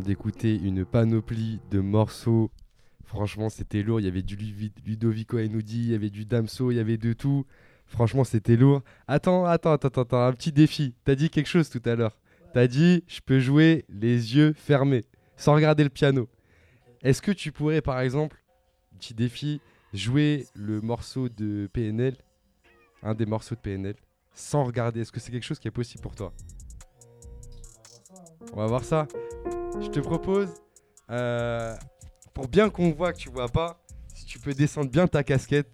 D'écouter 0.00 0.54
une 0.54 0.84
panoplie 0.84 1.60
de 1.70 1.80
morceaux. 1.80 2.50
Franchement, 3.04 3.48
c'était 3.48 3.82
lourd. 3.82 4.00
Il 4.00 4.04
y 4.04 4.08
avait 4.08 4.22
du 4.22 4.36
Lu- 4.36 4.72
Ludovico 4.84 5.38
Einaudi, 5.38 5.78
il 5.78 5.90
y 5.90 5.94
avait 5.94 6.10
du 6.10 6.24
Damso, 6.24 6.70
il 6.70 6.76
y 6.76 6.80
avait 6.80 6.96
de 6.98 7.12
tout. 7.12 7.46
Franchement, 7.86 8.24
c'était 8.24 8.56
lourd. 8.56 8.82
Attends, 9.06 9.44
attends, 9.44 9.72
attends, 9.72 9.88
attends, 9.88 10.02
attends, 10.02 10.24
un 10.26 10.32
petit 10.32 10.52
défi. 10.52 10.94
T'as 11.04 11.14
dit 11.14 11.30
quelque 11.30 11.46
chose 11.46 11.70
tout 11.70 11.82
à 11.84 11.94
l'heure. 11.94 12.18
T'as 12.52 12.66
dit, 12.66 13.04
je 13.06 13.20
peux 13.20 13.38
jouer 13.38 13.84
les 13.88 14.34
yeux 14.36 14.52
fermés, 14.54 15.04
sans 15.36 15.54
regarder 15.54 15.84
le 15.84 15.90
piano. 15.90 16.28
Est-ce 17.02 17.22
que 17.22 17.30
tu 17.30 17.52
pourrais, 17.52 17.82
par 17.82 18.00
exemple, 18.00 18.42
petit 18.98 19.14
défi, 19.14 19.60
jouer 19.92 20.46
le 20.54 20.80
morceau 20.80 21.28
de 21.28 21.68
PNL, 21.72 22.16
un 23.02 23.14
des 23.14 23.26
morceaux 23.26 23.54
de 23.54 23.60
PNL, 23.60 23.94
sans 24.34 24.64
regarder? 24.64 25.00
Est-ce 25.02 25.12
que 25.12 25.20
c'est 25.20 25.30
quelque 25.30 25.44
chose 25.44 25.58
qui 25.58 25.68
est 25.68 25.72
possible 25.72 26.02
pour 26.02 26.14
toi? 26.16 26.32
On 28.52 28.56
va 28.56 28.66
voir 28.66 28.84
ça. 28.84 29.06
Je 29.80 29.88
te 29.88 30.00
propose, 30.00 30.48
euh, 31.10 31.74
pour 32.34 32.48
bien 32.48 32.70
qu'on 32.70 32.92
voit 32.92 33.12
que 33.12 33.18
tu 33.18 33.30
vois 33.30 33.48
pas, 33.48 33.78
si 34.14 34.24
tu 34.24 34.38
peux 34.38 34.52
descendre 34.54 34.90
bien 34.90 35.06
ta 35.06 35.22
casquette. 35.22 35.70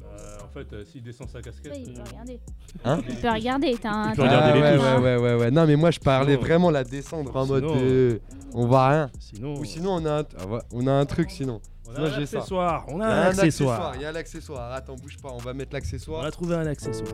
Bah, 0.00 0.06
en 0.44 0.48
fait, 0.48 0.72
euh, 0.72 0.84
s'il 0.84 1.02
descend 1.02 1.28
sa 1.28 1.40
casquette. 1.42 1.72
Oui, 1.74 1.84
il 1.86 1.92
peut 1.94 2.00
euh, 2.00 2.04
regarder. 2.04 2.40
Hein 2.84 3.00
Il 3.08 3.16
peut 3.16 3.28
regarder. 3.30 3.76
T'as 3.80 3.90
un. 3.92 4.10
Il 4.10 4.16
peut 4.16 4.22
regarder 4.22 4.52
les 4.54 4.60
ouais, 4.62 4.76
touches. 4.76 4.84
ouais, 4.84 4.98
ouais, 4.98 5.16
ouais, 5.16 5.34
ouais. 5.40 5.50
Non, 5.50 5.66
mais 5.66 5.76
moi 5.76 5.90
je 5.90 6.00
parlais 6.00 6.32
Sinon- 6.34 6.40
vraiment 6.44 6.70
la 6.70 6.84
descendre 6.84 7.36
en 7.36 7.46
mode 7.46 7.64
Sinon- 7.68 8.18
on 8.54 8.66
voit 8.66 8.88
rien. 8.88 9.10
Sinon, 9.18 9.54
Ou 9.58 9.64
sinon 9.64 9.90
on 9.96 10.06
a 10.06 10.20
un, 10.20 10.24
ah 10.38 10.46
ouais, 10.46 10.60
on 10.72 10.86
a 10.86 10.92
un 10.92 11.04
truc 11.06 11.30
sinon. 11.30 11.60
on 11.86 11.92
sinon, 11.94 12.06
a 12.06 12.10
j'ai 12.10 12.22
un 12.22 12.26
ça. 12.26 12.38
accessoire. 12.38 12.84
On 12.88 12.96
Il 12.96 13.00
y 13.00 13.02
a 13.02 13.06
a 13.08 13.10
un 13.26 13.28
accessoire. 13.30 13.92
Il 13.96 14.02
y 14.02 14.04
a 14.06 14.12
l'accessoire. 14.12 14.72
Attends, 14.72 14.96
bouge 14.96 15.18
pas. 15.18 15.30
On 15.32 15.38
va 15.38 15.52
mettre 15.52 15.72
On 15.72 15.76
l'accessoire. 15.76 16.24
a 16.24 16.30
trouvé 16.30 16.54
un 16.56 16.66
accessoire. 16.66 17.12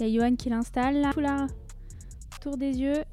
Il 0.00 0.08
y 0.08 0.18
a 0.18 0.20
Johan 0.20 0.34
qui 0.36 0.50
l'installe 0.50 1.00
là. 1.00 1.12
Tout 1.12 1.20
des 2.52 2.78
yeux. 2.78 3.04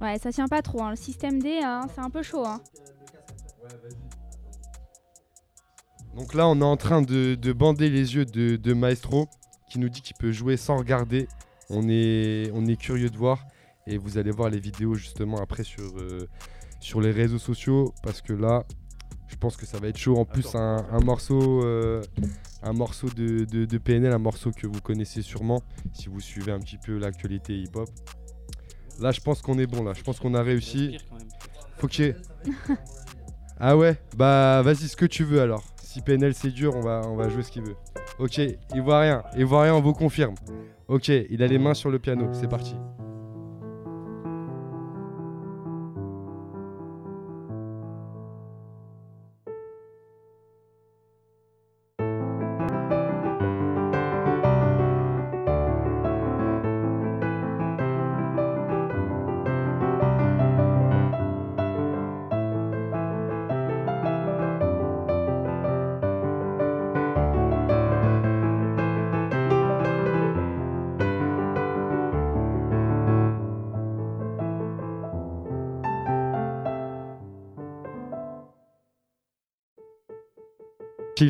Ouais, 0.00 0.18
ça 0.18 0.30
tient 0.30 0.48
pas 0.48 0.62
trop. 0.62 0.82
hein. 0.82 0.90
Le 0.90 0.96
système 0.96 1.42
D, 1.42 1.60
hein, 1.62 1.86
c'est 1.94 2.00
un 2.00 2.10
peu 2.10 2.22
chaud. 2.22 2.46
Hein. 2.46 2.60
Donc 6.14 6.34
là, 6.34 6.48
on 6.48 6.60
est 6.60 6.64
en 6.64 6.76
train 6.76 7.02
de, 7.02 7.34
de 7.34 7.52
bander 7.52 7.90
les 7.90 8.14
yeux 8.14 8.24
de, 8.24 8.56
de 8.56 8.72
Maestro 8.74 9.28
qui 9.70 9.78
nous 9.78 9.88
dit 9.88 10.00
qu'il 10.00 10.16
peut 10.16 10.32
jouer 10.32 10.56
sans 10.56 10.76
regarder. 10.76 11.28
On 11.68 11.88
est, 11.88 12.50
on 12.54 12.64
est 12.66 12.76
curieux 12.76 13.10
de 13.10 13.16
voir. 13.16 13.44
Et 13.86 13.98
vous 13.98 14.18
allez 14.18 14.30
voir 14.30 14.48
les 14.50 14.58
vidéos 14.58 14.94
justement 14.94 15.38
après 15.38 15.62
sur, 15.62 15.98
euh, 15.98 16.28
sur 16.80 17.00
les 17.00 17.10
réseaux 17.10 17.38
sociaux. 17.38 17.92
Parce 18.02 18.22
que 18.22 18.32
là, 18.32 18.64
je 19.28 19.36
pense 19.36 19.56
que 19.56 19.66
ça 19.66 19.78
va 19.78 19.88
être 19.88 19.96
chaud. 19.98 20.16
En 20.16 20.24
plus, 20.24 20.54
un, 20.54 20.84
un 20.90 21.00
morceau, 21.00 21.62
euh, 21.64 22.02
un 22.62 22.72
morceau 22.72 23.08
de, 23.10 23.44
de- 23.44 23.64
de 23.64 23.78
PNL, 23.78 24.12
un 24.12 24.18
morceau 24.18 24.50
que 24.52 24.66
vous 24.66 24.80
connaissez 24.80 25.22
sûrement 25.22 25.62
si 25.92 26.08
vous 26.08 26.20
suivez 26.20 26.52
un 26.52 26.60
petit 26.60 26.78
peu 26.78 26.98
l'actualité 26.98 27.54
hip-hop. 27.58 27.88
Là, 29.00 29.12
je 29.12 29.20
pense 29.20 29.42
qu'on 29.42 29.58
est 29.58 29.66
bon. 29.66 29.82
Là, 29.84 29.92
je 29.94 30.02
pense 30.02 30.18
qu'on 30.20 30.34
a 30.34 30.42
réussi. 30.42 30.98
Faut 31.78 31.88
ait- 32.00 32.16
Ah 33.58 33.76
ouais? 33.76 33.96
Bah 34.16 34.62
vas-y 34.62 34.88
ce 34.88 34.96
que 34.96 35.06
tu 35.06 35.24
veux 35.24 35.40
alors. 35.40 35.64
Si 35.82 36.00
PNL 36.02 36.34
c'est 36.34 36.50
dur, 36.50 36.74
on 36.76 36.80
va, 36.80 37.02
on 37.06 37.16
va 37.16 37.28
jouer 37.28 37.42
ce 37.42 37.50
qu'il 37.50 37.62
veut. 37.62 37.76
Ok, 38.18 38.38
il 38.38 38.82
voit 38.82 39.00
rien. 39.00 39.22
Il 39.36 39.44
voit 39.46 39.62
rien, 39.62 39.74
on 39.74 39.80
vous 39.80 39.92
confirme. 39.94 40.34
Ok, 40.88 41.08
il 41.08 41.42
a 41.42 41.46
les 41.46 41.58
mains 41.58 41.74
sur 41.74 41.90
le 41.90 41.98
piano. 41.98 42.28
C'est 42.32 42.48
parti. 42.48 42.74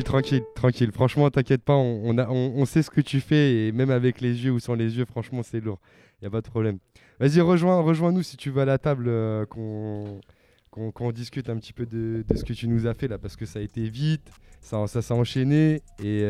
Tranquille, 0.03 0.41
tranquille, 0.41 0.43
tranquille. 0.55 0.91
Franchement, 0.91 1.29
t'inquiète 1.29 1.63
pas, 1.63 1.75
on, 1.75 2.01
on 2.03 2.17
a, 2.17 2.27
on, 2.29 2.53
on 2.55 2.65
sait 2.65 2.81
ce 2.81 2.89
que 2.89 3.01
tu 3.01 3.19
fais 3.19 3.67
et 3.67 3.71
même 3.71 3.89
avec 3.91 4.21
les 4.21 4.45
yeux 4.45 4.51
ou 4.51 4.59
sans 4.59 4.75
les 4.75 4.97
yeux, 4.97 5.05
franchement, 5.05 5.41
c'est 5.43 5.59
lourd. 5.59 5.79
Y 6.21 6.25
a 6.25 6.29
pas 6.29 6.41
de 6.41 6.47
problème. 6.47 6.79
Vas-y, 7.19 7.41
rejoins, 7.41 7.81
rejoins-nous 7.81 8.23
si 8.23 8.37
tu 8.37 8.49
veux 8.49 8.61
à 8.61 8.65
la 8.65 8.77
table, 8.77 9.05
euh, 9.07 9.45
qu'on 9.45 10.19
qu'on 10.71 10.91
qu'on 10.91 11.11
discute 11.11 11.49
un 11.49 11.57
petit 11.57 11.73
peu 11.73 11.85
de, 11.85 12.23
de 12.27 12.35
ce 12.35 12.43
que 12.43 12.53
tu 12.53 12.67
nous 12.67 12.87
as 12.87 12.93
fait 12.93 13.07
là, 13.07 13.17
parce 13.17 13.35
que 13.35 13.45
ça 13.45 13.59
a 13.59 13.61
été 13.61 13.87
vite, 13.89 14.29
ça, 14.61 14.85
ça 14.87 15.01
s'est 15.01 15.13
enchaîné 15.13 15.81
et 16.03 16.21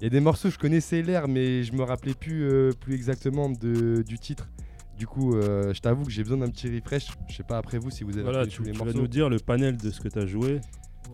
il 0.00 0.02
y 0.02 0.06
a 0.06 0.10
des 0.10 0.20
morceaux 0.20 0.50
je 0.50 0.58
connaissais 0.58 1.02
l'air, 1.02 1.28
mais 1.28 1.62
je 1.62 1.72
me 1.72 1.82
rappelais 1.82 2.14
plus, 2.14 2.44
euh, 2.44 2.72
plus 2.78 2.94
exactement 2.94 3.48
de, 3.48 4.02
du 4.02 4.18
titre. 4.18 4.48
Du 4.98 5.06
coup, 5.06 5.34
euh, 5.34 5.72
je 5.74 5.80
t'avoue 5.80 6.04
que 6.04 6.10
j'ai 6.10 6.22
besoin 6.22 6.38
d'un 6.38 6.50
petit 6.50 6.68
refresh. 6.68 7.06
Je 7.28 7.34
sais 7.36 7.42
pas 7.42 7.58
après 7.58 7.78
vous 7.78 7.90
si 7.90 8.04
vous 8.04 8.12
avez 8.12 8.22
Voilà, 8.22 8.46
tu, 8.46 8.58
tous 8.58 8.62
les 8.64 8.72
tu 8.72 8.78
vas 8.78 8.92
nous 8.92 9.08
dire 9.08 9.28
le 9.28 9.38
panel 9.38 9.76
de 9.76 9.90
ce 9.90 10.00
que 10.00 10.08
tu 10.08 10.18
as 10.18 10.26
joué. 10.26 10.60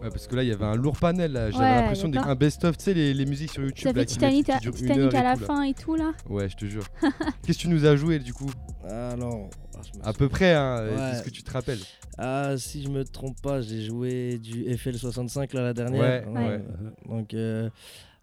Ouais, 0.03 0.09
parce 0.11 0.26
que 0.26 0.34
là, 0.36 0.43
il 0.43 0.49
y 0.49 0.53
avait 0.53 0.64
un 0.64 0.76
lourd 0.76 0.97
panel. 0.97 1.32
là. 1.32 1.51
J'avais 1.51 1.62
Ouais, 1.64 1.74
l'impression 1.80 2.09
y 2.09 2.16
a 2.16 2.20
plein. 2.22 2.28
d'un 2.30 2.34
best-of, 2.34 2.76
tu 2.78 2.84
sais, 2.84 2.95
les, 2.95 3.12
les 3.12 3.26
musiques 3.26 3.51
sur 3.53 3.62
YouTube. 3.62 3.82
Ça 3.84 3.93
là, 3.93 4.01
fait 4.01 4.07
qui 4.07 4.14
Titanic, 4.14 4.49
mettent- 4.49 4.57
à, 4.57 4.59
qui 4.59 4.62
durent 4.62 4.72
une 4.72 4.78
Titanic 4.80 5.01
heure 5.03 5.14
à 5.14 5.18
et 5.20 5.22
la 5.24 5.34
tout, 5.34 5.41
là. 5.41 5.47
fin 5.47 5.62
et 5.62 5.74
tout 5.74 5.95
là. 5.97 6.12
Ouais, 6.28 6.49
je 6.49 6.57
te 6.57 6.64
jure. 6.64 6.84
Qu'est-ce 7.45 7.59
que 7.59 7.62
tu 7.62 7.68
nous 7.68 7.84
as 7.84 7.97
joué 7.97 8.18
du 8.18 8.32
coup? 8.32 8.51
Alors, 8.88 9.51
ah, 9.76 9.80
je 9.93 9.99
me 9.99 10.07
À 10.07 10.12
peu 10.12 10.28
près, 10.28 10.55
hein, 10.55 10.78
euh, 10.80 10.91
Ouais. 10.91 11.11
qu'est-ce 11.12 11.22
que 11.24 11.30
tu 11.30 11.43
te 11.43 11.51
rappelles? 11.51 11.80
Ah, 12.16 12.55
si 12.57 12.82
je 12.82 12.88
me 12.88 13.05
trompe 13.05 13.41
pas, 13.43 13.61
j'ai 13.61 13.82
joué 13.82 14.38
du 14.38 14.64
FL65 14.64 15.55
là 15.55 15.62
la 15.62 15.72
dernière. 15.74 16.01
Ouais, 16.01 16.24
Ouais. 16.34 16.49
ouais. 16.49 16.62
Donc 17.09 17.34
euh, 17.34 17.68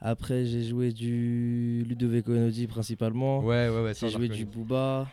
après 0.01 0.45
j'ai 0.45 0.63
joué 0.63 0.91
du 0.91 1.83
Ludovico 1.87 2.33
Einaudi 2.33 2.67
principalement. 2.67 3.39
Ouais, 3.39 3.69
ouais, 3.69 3.83
ouais. 3.83 3.93
ça, 3.93 4.07
j'ai 4.07 4.15
on 4.15 4.17
a 4.17 4.19
joué 4.21 4.27
du 4.29 4.43
reconnu. 4.45 4.55
Booba. 4.65 5.07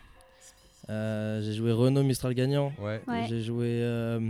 Euh, 0.90 1.40
j'ai 1.42 1.52
joué 1.54 1.72
Renault 1.72 2.02
Mistral 2.02 2.34
gagnant. 2.34 2.72
Ouais. 2.82 3.00
Ouais. 3.08 3.24
J'ai 3.28 3.42
joué 3.42 3.66
euh, 3.82 4.20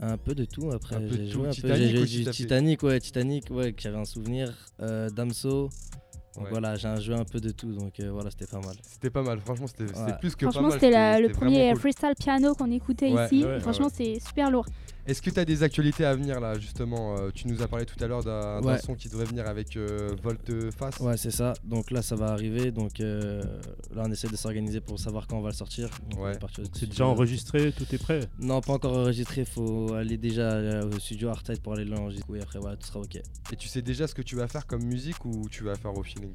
un 0.00 0.16
peu 0.16 0.34
de 0.34 0.44
tout 0.44 0.70
après. 0.72 0.96
Un 0.96 1.00
peu 1.00 1.06
de 1.16 1.24
J'ai 1.24 1.26
joué 1.30 1.42
un 1.44 1.50
peu. 1.50 1.54
Titanic 1.54 1.78
J'ai 1.88 1.96
joué 1.96 2.24
du 2.24 2.30
Titanic, 2.30 2.82
ouais, 2.82 3.00
Titanic, 3.00 3.50
ouais, 3.50 3.72
que 3.72 3.82
j'avais 3.82 3.98
un 3.98 4.04
souvenir. 4.04 4.52
Euh, 4.80 5.08
Damso. 5.10 5.70
Donc 6.36 6.46
Ouais. 6.46 6.50
voilà, 6.50 6.74
j'ai 6.74 6.88
un- 6.88 6.98
joué 6.98 7.14
un 7.14 7.24
peu 7.24 7.38
de 7.38 7.50
tout, 7.52 7.72
donc 7.72 8.00
euh, 8.00 8.10
voilà, 8.10 8.28
c'était 8.28 8.46
pas 8.50 8.58
mal. 8.58 8.74
C'était 8.82 9.08
pas 9.10 9.22
mal, 9.22 9.38
franchement, 9.38 9.68
c'était 9.68 9.84
Ouais. 9.84 10.12
plus 10.18 10.34
que 10.34 10.46
pas 10.46 10.50
Franchement, 10.50 10.70
mal. 10.70 10.80
c'était 10.80 11.20
le 11.20 11.28
premier 11.28 11.70
cool. 11.70 11.78
freestyle 11.78 12.14
piano 12.18 12.54
qu'on 12.56 12.72
écoutait 12.72 13.12
Ouais, 13.12 13.26
ici. 13.26 13.44
ouais, 13.44 13.60
Franchement, 13.60 13.86
ouais. 13.86 14.14
c'est 14.18 14.26
super 14.26 14.50
lourd. 14.50 14.66
Est-ce 15.06 15.20
que 15.20 15.28
tu 15.30 15.38
as 15.38 15.44
des 15.44 15.62
actualités 15.62 16.04
à 16.04 16.14
venir 16.14 16.40
là, 16.40 16.58
justement 16.58 17.16
euh, 17.18 17.30
Tu 17.34 17.46
nous 17.46 17.60
as 17.62 17.68
parlé 17.68 17.84
tout 17.84 18.02
à 18.02 18.06
l'heure 18.06 18.24
d'un 18.24 18.60
Ouais. 18.62 18.78
son 18.78 18.94
qui 18.94 19.08
devrait 19.08 19.26
venir 19.26 19.46
avec 19.46 19.76
euh, 19.76 20.14
Volte-Face. 20.22 20.98
Ouais, 21.00 21.16
c'est 21.18 21.30
ça. 21.30 21.52
Donc 21.64 21.90
là, 21.90 22.00
ça 22.00 22.16
va 22.16 22.28
arriver. 22.28 22.70
Donc 22.70 23.00
euh, 23.00 23.42
là, 23.94 24.04
on 24.06 24.10
essaie 24.10 24.28
de 24.28 24.36
s'organiser 24.36 24.80
pour 24.80 24.98
savoir 24.98 25.26
quand 25.26 25.36
on 25.36 25.42
va 25.42 25.50
le 25.50 25.54
sortir. 25.54 25.90
Ouais. 26.18 26.32
C'est 26.72 26.88
déjà 26.88 27.06
enregistré, 27.06 27.70
tout 27.72 27.86
est 27.94 27.98
prêt? 27.98 28.20
Non, 28.38 28.60
pas 28.62 28.72
encore 28.72 28.96
enregistré. 28.96 29.44
Faut 29.44 29.92
aller 29.92 30.16
déjà 30.16 30.52
euh, 30.52 30.88
au 30.90 30.98
studio 30.98 31.28
Artide 31.28 31.60
pour 31.60 31.74
aller 31.74 31.84
l'enregistrer. 31.84 32.38
Et 32.38 32.42
après, 32.42 32.58
voilà, 32.58 32.76
tout 32.76 32.86
sera 32.86 33.00
ok. 33.00 33.16
Et 33.52 33.56
tu 33.56 33.68
sais 33.68 33.82
déjà 33.82 34.06
ce 34.06 34.14
que 34.14 34.22
tu 34.22 34.36
vas 34.36 34.48
faire 34.48 34.66
comme 34.66 34.84
musique 34.84 35.22
ou 35.26 35.48
tu 35.50 35.64
vas 35.64 35.74
faire 35.76 35.96
au 35.96 36.02
feeling? 36.02 36.32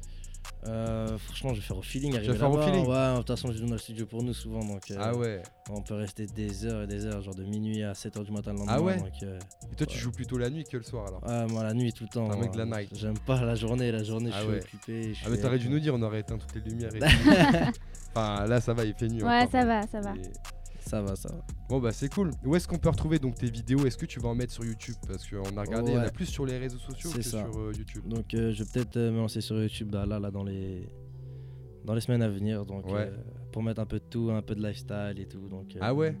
Euh, 0.66 1.16
franchement, 1.18 1.50
je 1.54 1.60
vais 1.60 1.66
faire 1.66 1.78
au 1.78 1.82
feeling. 1.82 2.12
vas 2.12 2.18
arriver 2.18 2.36
faire 2.38 2.50
au 2.50 2.60
feeling 2.60 2.86
Ouais, 2.86 3.12
de 3.12 3.16
toute 3.18 3.26
façon, 3.28 3.50
je 3.50 3.58
donne 3.58 3.70
le 3.72 3.78
studio 3.78 4.04
pour 4.06 4.22
nous 4.22 4.34
souvent. 4.34 4.64
Donc 4.64 4.90
euh, 4.90 4.96
Ah 5.00 5.14
ouais. 5.16 5.42
on 5.70 5.80
peut 5.82 5.94
rester 5.94 6.26
des 6.26 6.66
heures 6.66 6.82
et 6.82 6.86
des 6.86 7.06
heures, 7.06 7.22
genre 7.22 7.34
de 7.34 7.44
minuit 7.44 7.82
à 7.82 7.92
7h 7.92 8.24
du 8.24 8.30
matin 8.30 8.52
le 8.52 8.58
lendemain. 8.58 8.74
Ah 8.76 8.82
ouais 8.82 8.98
donc, 8.98 9.08
euh, 9.22 9.38
Et 9.72 9.76
toi, 9.76 9.86
tu 9.86 9.96
joues 9.98 10.10
plutôt 10.12 10.36
la 10.38 10.50
nuit 10.50 10.64
que 10.64 10.76
le 10.76 10.82
soir 10.82 11.06
alors 11.08 11.22
ouais, 11.26 11.46
moi, 11.52 11.62
la 11.64 11.72
nuit, 11.72 11.92
tout 11.92 12.04
le 12.04 12.10
temps. 12.10 12.30
Un 12.30 12.36
mec 12.36 12.52
de 12.52 12.58
la 12.58 12.66
night. 12.66 12.90
J'aime 12.94 13.18
pas 13.20 13.42
la 13.42 13.54
journée. 13.54 13.90
La 13.90 14.04
journée, 14.04 14.30
Ah 14.34 14.38
je 14.40 14.44
suis 14.44 14.52
ouais. 14.52 14.60
occupé. 14.60 15.14
je 15.14 15.20
Ah 15.24 15.28
mais 15.30 15.36
suis- 15.36 15.42
t'aurais 15.42 15.58
dû 15.58 15.68
nous 15.70 15.80
dire, 15.80 15.94
on 15.94 16.02
aurait 16.02 16.20
éteint 16.20 16.36
toutes 16.38 16.54
les 16.54 16.70
lumières 16.70 16.94
et 16.94 16.98
tout. 17.72 17.80
Enfin 18.14 18.46
là 18.46 18.60
ça 18.60 18.74
va, 18.74 18.84
il 18.84 18.94
fait 18.94 19.08
nuit 19.08 19.22
Ouais, 19.22 19.38
encore. 19.38 19.50
ça 19.52 19.64
va, 19.64 19.82
ça 19.86 20.00
va. 20.00 20.12
Et- 20.16 20.22
Ça 20.86 21.02
va, 21.02 21.14
ça 21.16 21.28
va. 21.28 21.44
Bon 21.68 21.78
bah 21.78 21.92
c'est 21.92 22.12
cool. 22.12 22.30
Où 22.44 22.56
est-ce 22.56 22.66
qu'on 22.66 22.78
peut 22.78 22.88
retrouver 22.88 23.18
donc 23.18 23.36
tes 23.36 23.50
vidéos? 23.50 23.86
Est-ce 23.86 23.96
que 23.98 24.06
tu 24.06 24.18
vas 24.20 24.28
en 24.30 24.34
mettre 24.34 24.52
sur 24.52 24.64
YouTube? 24.64 24.96
Parce 25.06 25.28
qu'on 25.28 25.56
a 25.56 25.60
regardé, 25.62 25.92
il 25.92 25.94
y 25.94 25.98
en 25.98 26.00
a 26.00 26.04
Ouais. 26.06 26.10
plus 26.10 26.26
sur 26.26 26.46
les 26.46 26.58
réseaux 26.58 26.78
sociaux 26.78 27.10
C'est 27.12 27.18
que 27.18 27.24
ça. 27.24 27.44
sur 27.44 27.58
euh, 27.58 27.72
YouTube. 27.76 28.08
Donc 28.08 28.32
euh, 28.34 28.50
je 28.52 28.64
vais 28.64 28.70
peut-être 28.72 28.96
euh, 28.96 29.12
me 29.12 29.18
lancer 29.18 29.40
sur 29.40 29.60
YouTube 29.60 29.90
bah, 29.90 30.06
là, 30.06 30.18
là 30.18 30.30
dans 30.30 30.42
les 30.42 30.88
dans 31.84 31.94
les 31.94 32.00
semaines 32.00 32.22
à 32.22 32.28
venir 32.28 32.64
donc 32.66 32.86
Ouais. 32.86 33.08
euh, 33.10 33.16
pour 33.52 33.62
mettre 33.62 33.80
un 33.80 33.86
peu 33.86 33.98
de 33.98 34.04
tout, 34.04 34.30
un 34.32 34.42
peu 34.42 34.54
de 34.54 34.62
lifestyle 34.66 35.14
et 35.18 35.26
tout 35.26 35.48
donc 35.48 35.74
euh, 35.76 35.80
Ah 35.82 35.94
ouais? 35.94 36.16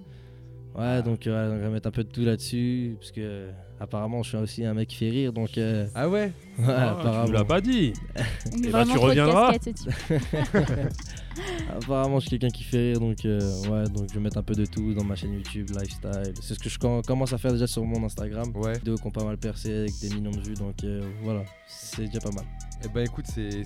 Ouais, 0.76 1.02
donc 1.02 1.26
euh, 1.26 1.58
on 1.58 1.62
va 1.64 1.68
mettre 1.70 1.88
un 1.88 1.90
peu 1.90 2.04
de 2.04 2.08
tout 2.08 2.22
là-dessus 2.22 2.94
parce 3.00 3.10
que 3.10 3.20
euh, 3.20 3.50
apparemment 3.80 4.22
je 4.22 4.28
suis 4.28 4.38
aussi 4.38 4.64
un 4.64 4.72
mec 4.72 4.88
qui 4.88 4.96
fait 4.96 5.10
rire 5.10 5.32
donc 5.32 5.58
euh, 5.58 5.86
Ah 5.96 6.08
ouais? 6.08 6.32
ouais, 6.58 6.64
Ah, 6.68 6.96
tu 7.00 7.00
apparemment 7.06 7.24
nous 7.26 7.32
l'as 7.32 7.44
pas 7.44 7.60
dit. 7.60 7.92
Vraiment 8.52 8.70
bah, 8.72 8.84
tu 8.84 8.90
trop 8.94 8.98
de 9.06 9.08
reviendras. 9.10 9.52
casquettes, 9.52 9.78
ce 9.78 9.84
type. 9.84 10.16
apparemment 11.76 12.20
je 12.20 12.28
suis 12.28 12.38
quelqu'un 12.38 12.56
qui 12.56 12.62
fait 12.64 12.92
rire 12.92 13.00
donc 13.00 13.24
euh, 13.24 13.40
ouais 13.68 13.84
donc 13.90 14.08
je 14.10 14.14
vais 14.14 14.20
mettre 14.20 14.38
un 14.38 14.42
peu 14.42 14.54
de 14.54 14.64
tout 14.64 14.94
dans 14.94 15.04
ma 15.04 15.16
chaîne 15.16 15.32
YouTube 15.34 15.70
lifestyle. 15.70 16.32
C'est 16.40 16.54
ce 16.54 16.58
que 16.60 16.68
je 16.68 16.78
com- 16.78 17.02
commence 17.06 17.32
à 17.32 17.38
faire 17.38 17.52
déjà 17.52 17.66
sur 17.66 17.84
mon 17.84 18.04
Instagram. 18.04 18.52
Ouais. 18.54 18.74
Vidéos 18.78 18.96
qui 18.96 19.06
ont 19.06 19.10
pas 19.10 19.24
mal 19.24 19.38
percé 19.38 19.74
avec 19.76 19.92
des 20.00 20.08
millions 20.14 20.30
de 20.30 20.40
vues 20.40 20.54
donc 20.54 20.84
euh, 20.84 21.00
voilà, 21.22 21.42
c'est 21.66 22.04
déjà 22.06 22.20
pas 22.20 22.30
mal. 22.30 22.44
Eh 22.84 22.88
ben 22.88 23.04
écoute, 23.04 23.26
c'est- 23.26 23.64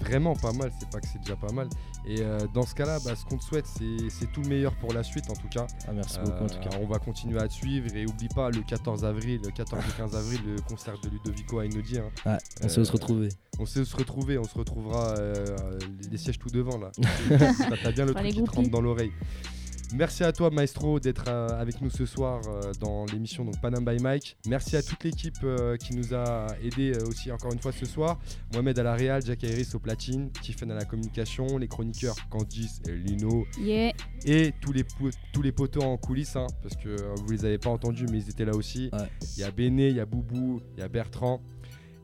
vraiment 0.00 0.34
pas 0.34 0.52
mal, 0.52 0.70
c'est 0.78 0.88
pas 0.90 1.00
que 1.00 1.06
c'est 1.06 1.20
déjà 1.20 1.36
pas 1.36 1.52
mal. 1.52 1.68
Et 2.06 2.20
euh, 2.20 2.38
dans 2.54 2.64
ce 2.64 2.74
cas-là, 2.74 2.98
bah, 3.04 3.14
ce 3.14 3.24
qu'on 3.24 3.36
te 3.38 3.44
souhaite, 3.44 3.66
c'est 3.66 4.08
c'est 4.10 4.30
tout 4.32 4.42
le 4.42 4.48
meilleur 4.48 4.74
pour 4.76 4.92
la 4.92 5.02
suite 5.02 5.30
en 5.30 5.34
tout 5.34 5.48
cas. 5.48 5.66
Ah, 5.86 5.92
merci 5.92 6.18
beaucoup 6.24 6.44
en 6.44 6.48
tout 6.48 6.58
cas. 6.58 6.70
Euh, 6.76 6.80
On 6.82 6.86
va 6.86 6.98
continuer 6.98 7.38
à 7.38 7.46
te 7.48 7.52
suivre 7.52 7.94
et 7.94 8.06
oublie 8.06 8.28
pas 8.34 8.50
le 8.50 8.62
14 8.62 9.04
avril, 9.04 9.40
le 9.44 9.50
14 9.50 9.82
et 9.88 9.96
15 9.96 10.16
avril, 10.16 10.40
le 10.46 10.60
concert 10.62 10.98
de 11.00 11.08
Ludovico 11.10 11.58
à 11.60 11.66
Einaudi. 11.66 11.98
hein. 11.98 12.10
Ouais, 12.26 12.38
on 12.62 12.68
sait 12.68 12.80
où 12.80 12.84
se 12.84 12.90
Euh, 12.90 12.92
retrouver. 12.94 13.28
On 13.58 13.66
sait 13.66 13.80
où 13.80 13.84
se 13.84 13.96
retrouver, 13.96 14.38
on 14.38 14.44
se 14.44 14.56
retrouvera 14.58 15.08
euh, 15.18 15.78
les, 16.10 16.16
sièges 16.18 16.38
tout 16.38 16.48
devant 16.50 16.78
là. 16.78 16.90
T'as 17.82 17.92
bien 17.92 18.06
le 18.06 18.14
truc 18.14 18.26
qui 18.32 18.42
te 18.42 18.50
rentre 18.56 18.70
dans 18.70 18.80
l'oreille. 18.80 19.12
Merci 19.92 20.22
à 20.22 20.32
toi 20.32 20.50
Maestro 20.50 21.00
d'être 21.00 21.24
euh, 21.28 21.48
avec 21.60 21.80
nous 21.80 21.90
ce 21.90 22.06
soir 22.06 22.40
euh, 22.46 22.72
dans 22.80 23.06
l'émission 23.06 23.44
donc 23.44 23.60
Panam 23.60 23.84
by 23.84 24.00
Mike. 24.00 24.36
Merci 24.46 24.76
à 24.76 24.82
toute 24.82 25.02
l'équipe 25.02 25.34
euh, 25.42 25.76
qui 25.76 25.96
nous 25.96 26.14
a 26.14 26.46
aidés 26.62 26.92
euh, 26.92 27.06
aussi 27.08 27.32
encore 27.32 27.52
une 27.52 27.58
fois 27.58 27.72
ce 27.72 27.86
soir. 27.86 28.18
Mohamed 28.52 28.78
à 28.78 28.82
la 28.84 28.94
Real, 28.94 29.20
Jack 29.24 29.42
Iris 29.42 29.74
au 29.74 29.80
platine, 29.80 30.30
Tiffen 30.42 30.70
à 30.70 30.74
la 30.74 30.84
communication, 30.84 31.58
les 31.58 31.66
chroniqueurs 31.66 32.14
Candice 32.30 32.80
et 32.88 32.92
Lino 32.92 33.44
Yeah. 33.60 33.92
et 34.24 34.52
tous 34.60 34.72
les, 34.72 34.84
tous 35.32 35.42
les 35.42 35.52
poteaux 35.52 35.82
en 35.82 35.96
coulisses 35.96 36.36
hein, 36.36 36.46
parce 36.62 36.76
que 36.76 36.88
euh, 36.88 37.14
vous 37.24 37.32
les 37.32 37.44
avez 37.44 37.58
pas 37.58 37.70
entendus 37.70 38.06
mais 38.10 38.18
ils 38.18 38.30
étaient 38.30 38.44
là 38.44 38.54
aussi. 38.54 38.90
Ouais. 38.92 39.08
Il 39.36 39.40
y 39.40 39.44
a 39.44 39.50
Béné, 39.50 39.88
il 39.88 39.96
y 39.96 40.00
a 40.00 40.06
Boubou, 40.06 40.60
il 40.76 40.80
y 40.80 40.82
a 40.82 40.88
Bertrand. 40.88 41.40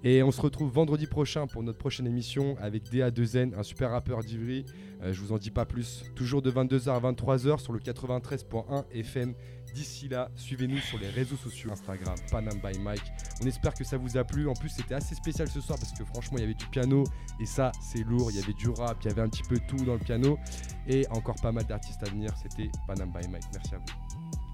Et 0.04 0.22
on 0.22 0.30
se 0.30 0.40
retrouve 0.40 0.70
vendredi 0.70 1.06
prochain 1.06 1.46
pour 1.46 1.62
notre 1.62 1.78
prochaine 1.78 2.06
émission 2.06 2.56
avec 2.60 2.84
DA2N, 2.92 3.54
un 3.56 3.62
super 3.62 3.90
rappeur 3.90 4.22
d'Ivry. 4.22 4.64
Euh, 5.02 5.12
je 5.12 5.20
vous 5.20 5.32
en 5.32 5.38
dis 5.38 5.50
pas 5.50 5.64
plus. 5.64 6.04
Toujours 6.14 6.42
de 6.42 6.50
22h 6.50 6.90
à 6.90 7.00
23h 7.00 7.58
sur 7.58 7.72
le 7.72 7.80
93.1 7.80 8.84
FM. 8.92 9.34
D'ici 9.74 10.08
là, 10.08 10.30
suivez-nous 10.36 10.78
sur 10.78 10.98
les 10.98 11.08
réseaux 11.08 11.36
sociaux 11.36 11.70
Instagram, 11.72 12.14
Panam 12.30 12.58
by 12.62 12.78
Mike. 12.78 13.02
On 13.42 13.46
espère 13.46 13.74
que 13.74 13.84
ça 13.84 13.96
vous 13.96 14.16
a 14.16 14.24
plu. 14.24 14.48
En 14.48 14.54
plus, 14.54 14.68
c'était 14.68 14.94
assez 14.94 15.14
spécial 15.14 15.48
ce 15.48 15.60
soir 15.60 15.78
parce 15.78 15.92
que 15.92 16.04
franchement, 16.04 16.38
il 16.38 16.42
y 16.42 16.44
avait 16.44 16.54
du 16.54 16.66
piano 16.66 17.04
et 17.40 17.46
ça, 17.46 17.72
c'est 17.80 18.04
lourd. 18.04 18.30
Il 18.30 18.38
y 18.38 18.42
avait 18.42 18.54
du 18.54 18.68
rap, 18.68 18.98
il 19.02 19.08
y 19.08 19.10
avait 19.10 19.22
un 19.22 19.28
petit 19.28 19.42
peu 19.42 19.58
tout 19.68 19.84
dans 19.84 19.94
le 19.94 20.00
piano 20.00 20.38
et 20.86 21.06
encore 21.10 21.36
pas 21.42 21.52
mal 21.52 21.64
d'artistes 21.64 22.02
à 22.02 22.10
venir. 22.10 22.30
C'était 22.42 22.70
Panam 22.86 23.10
by 23.10 23.28
Mike. 23.28 23.44
Merci 23.52 23.74
à 23.74 23.78
vous. 23.78 24.45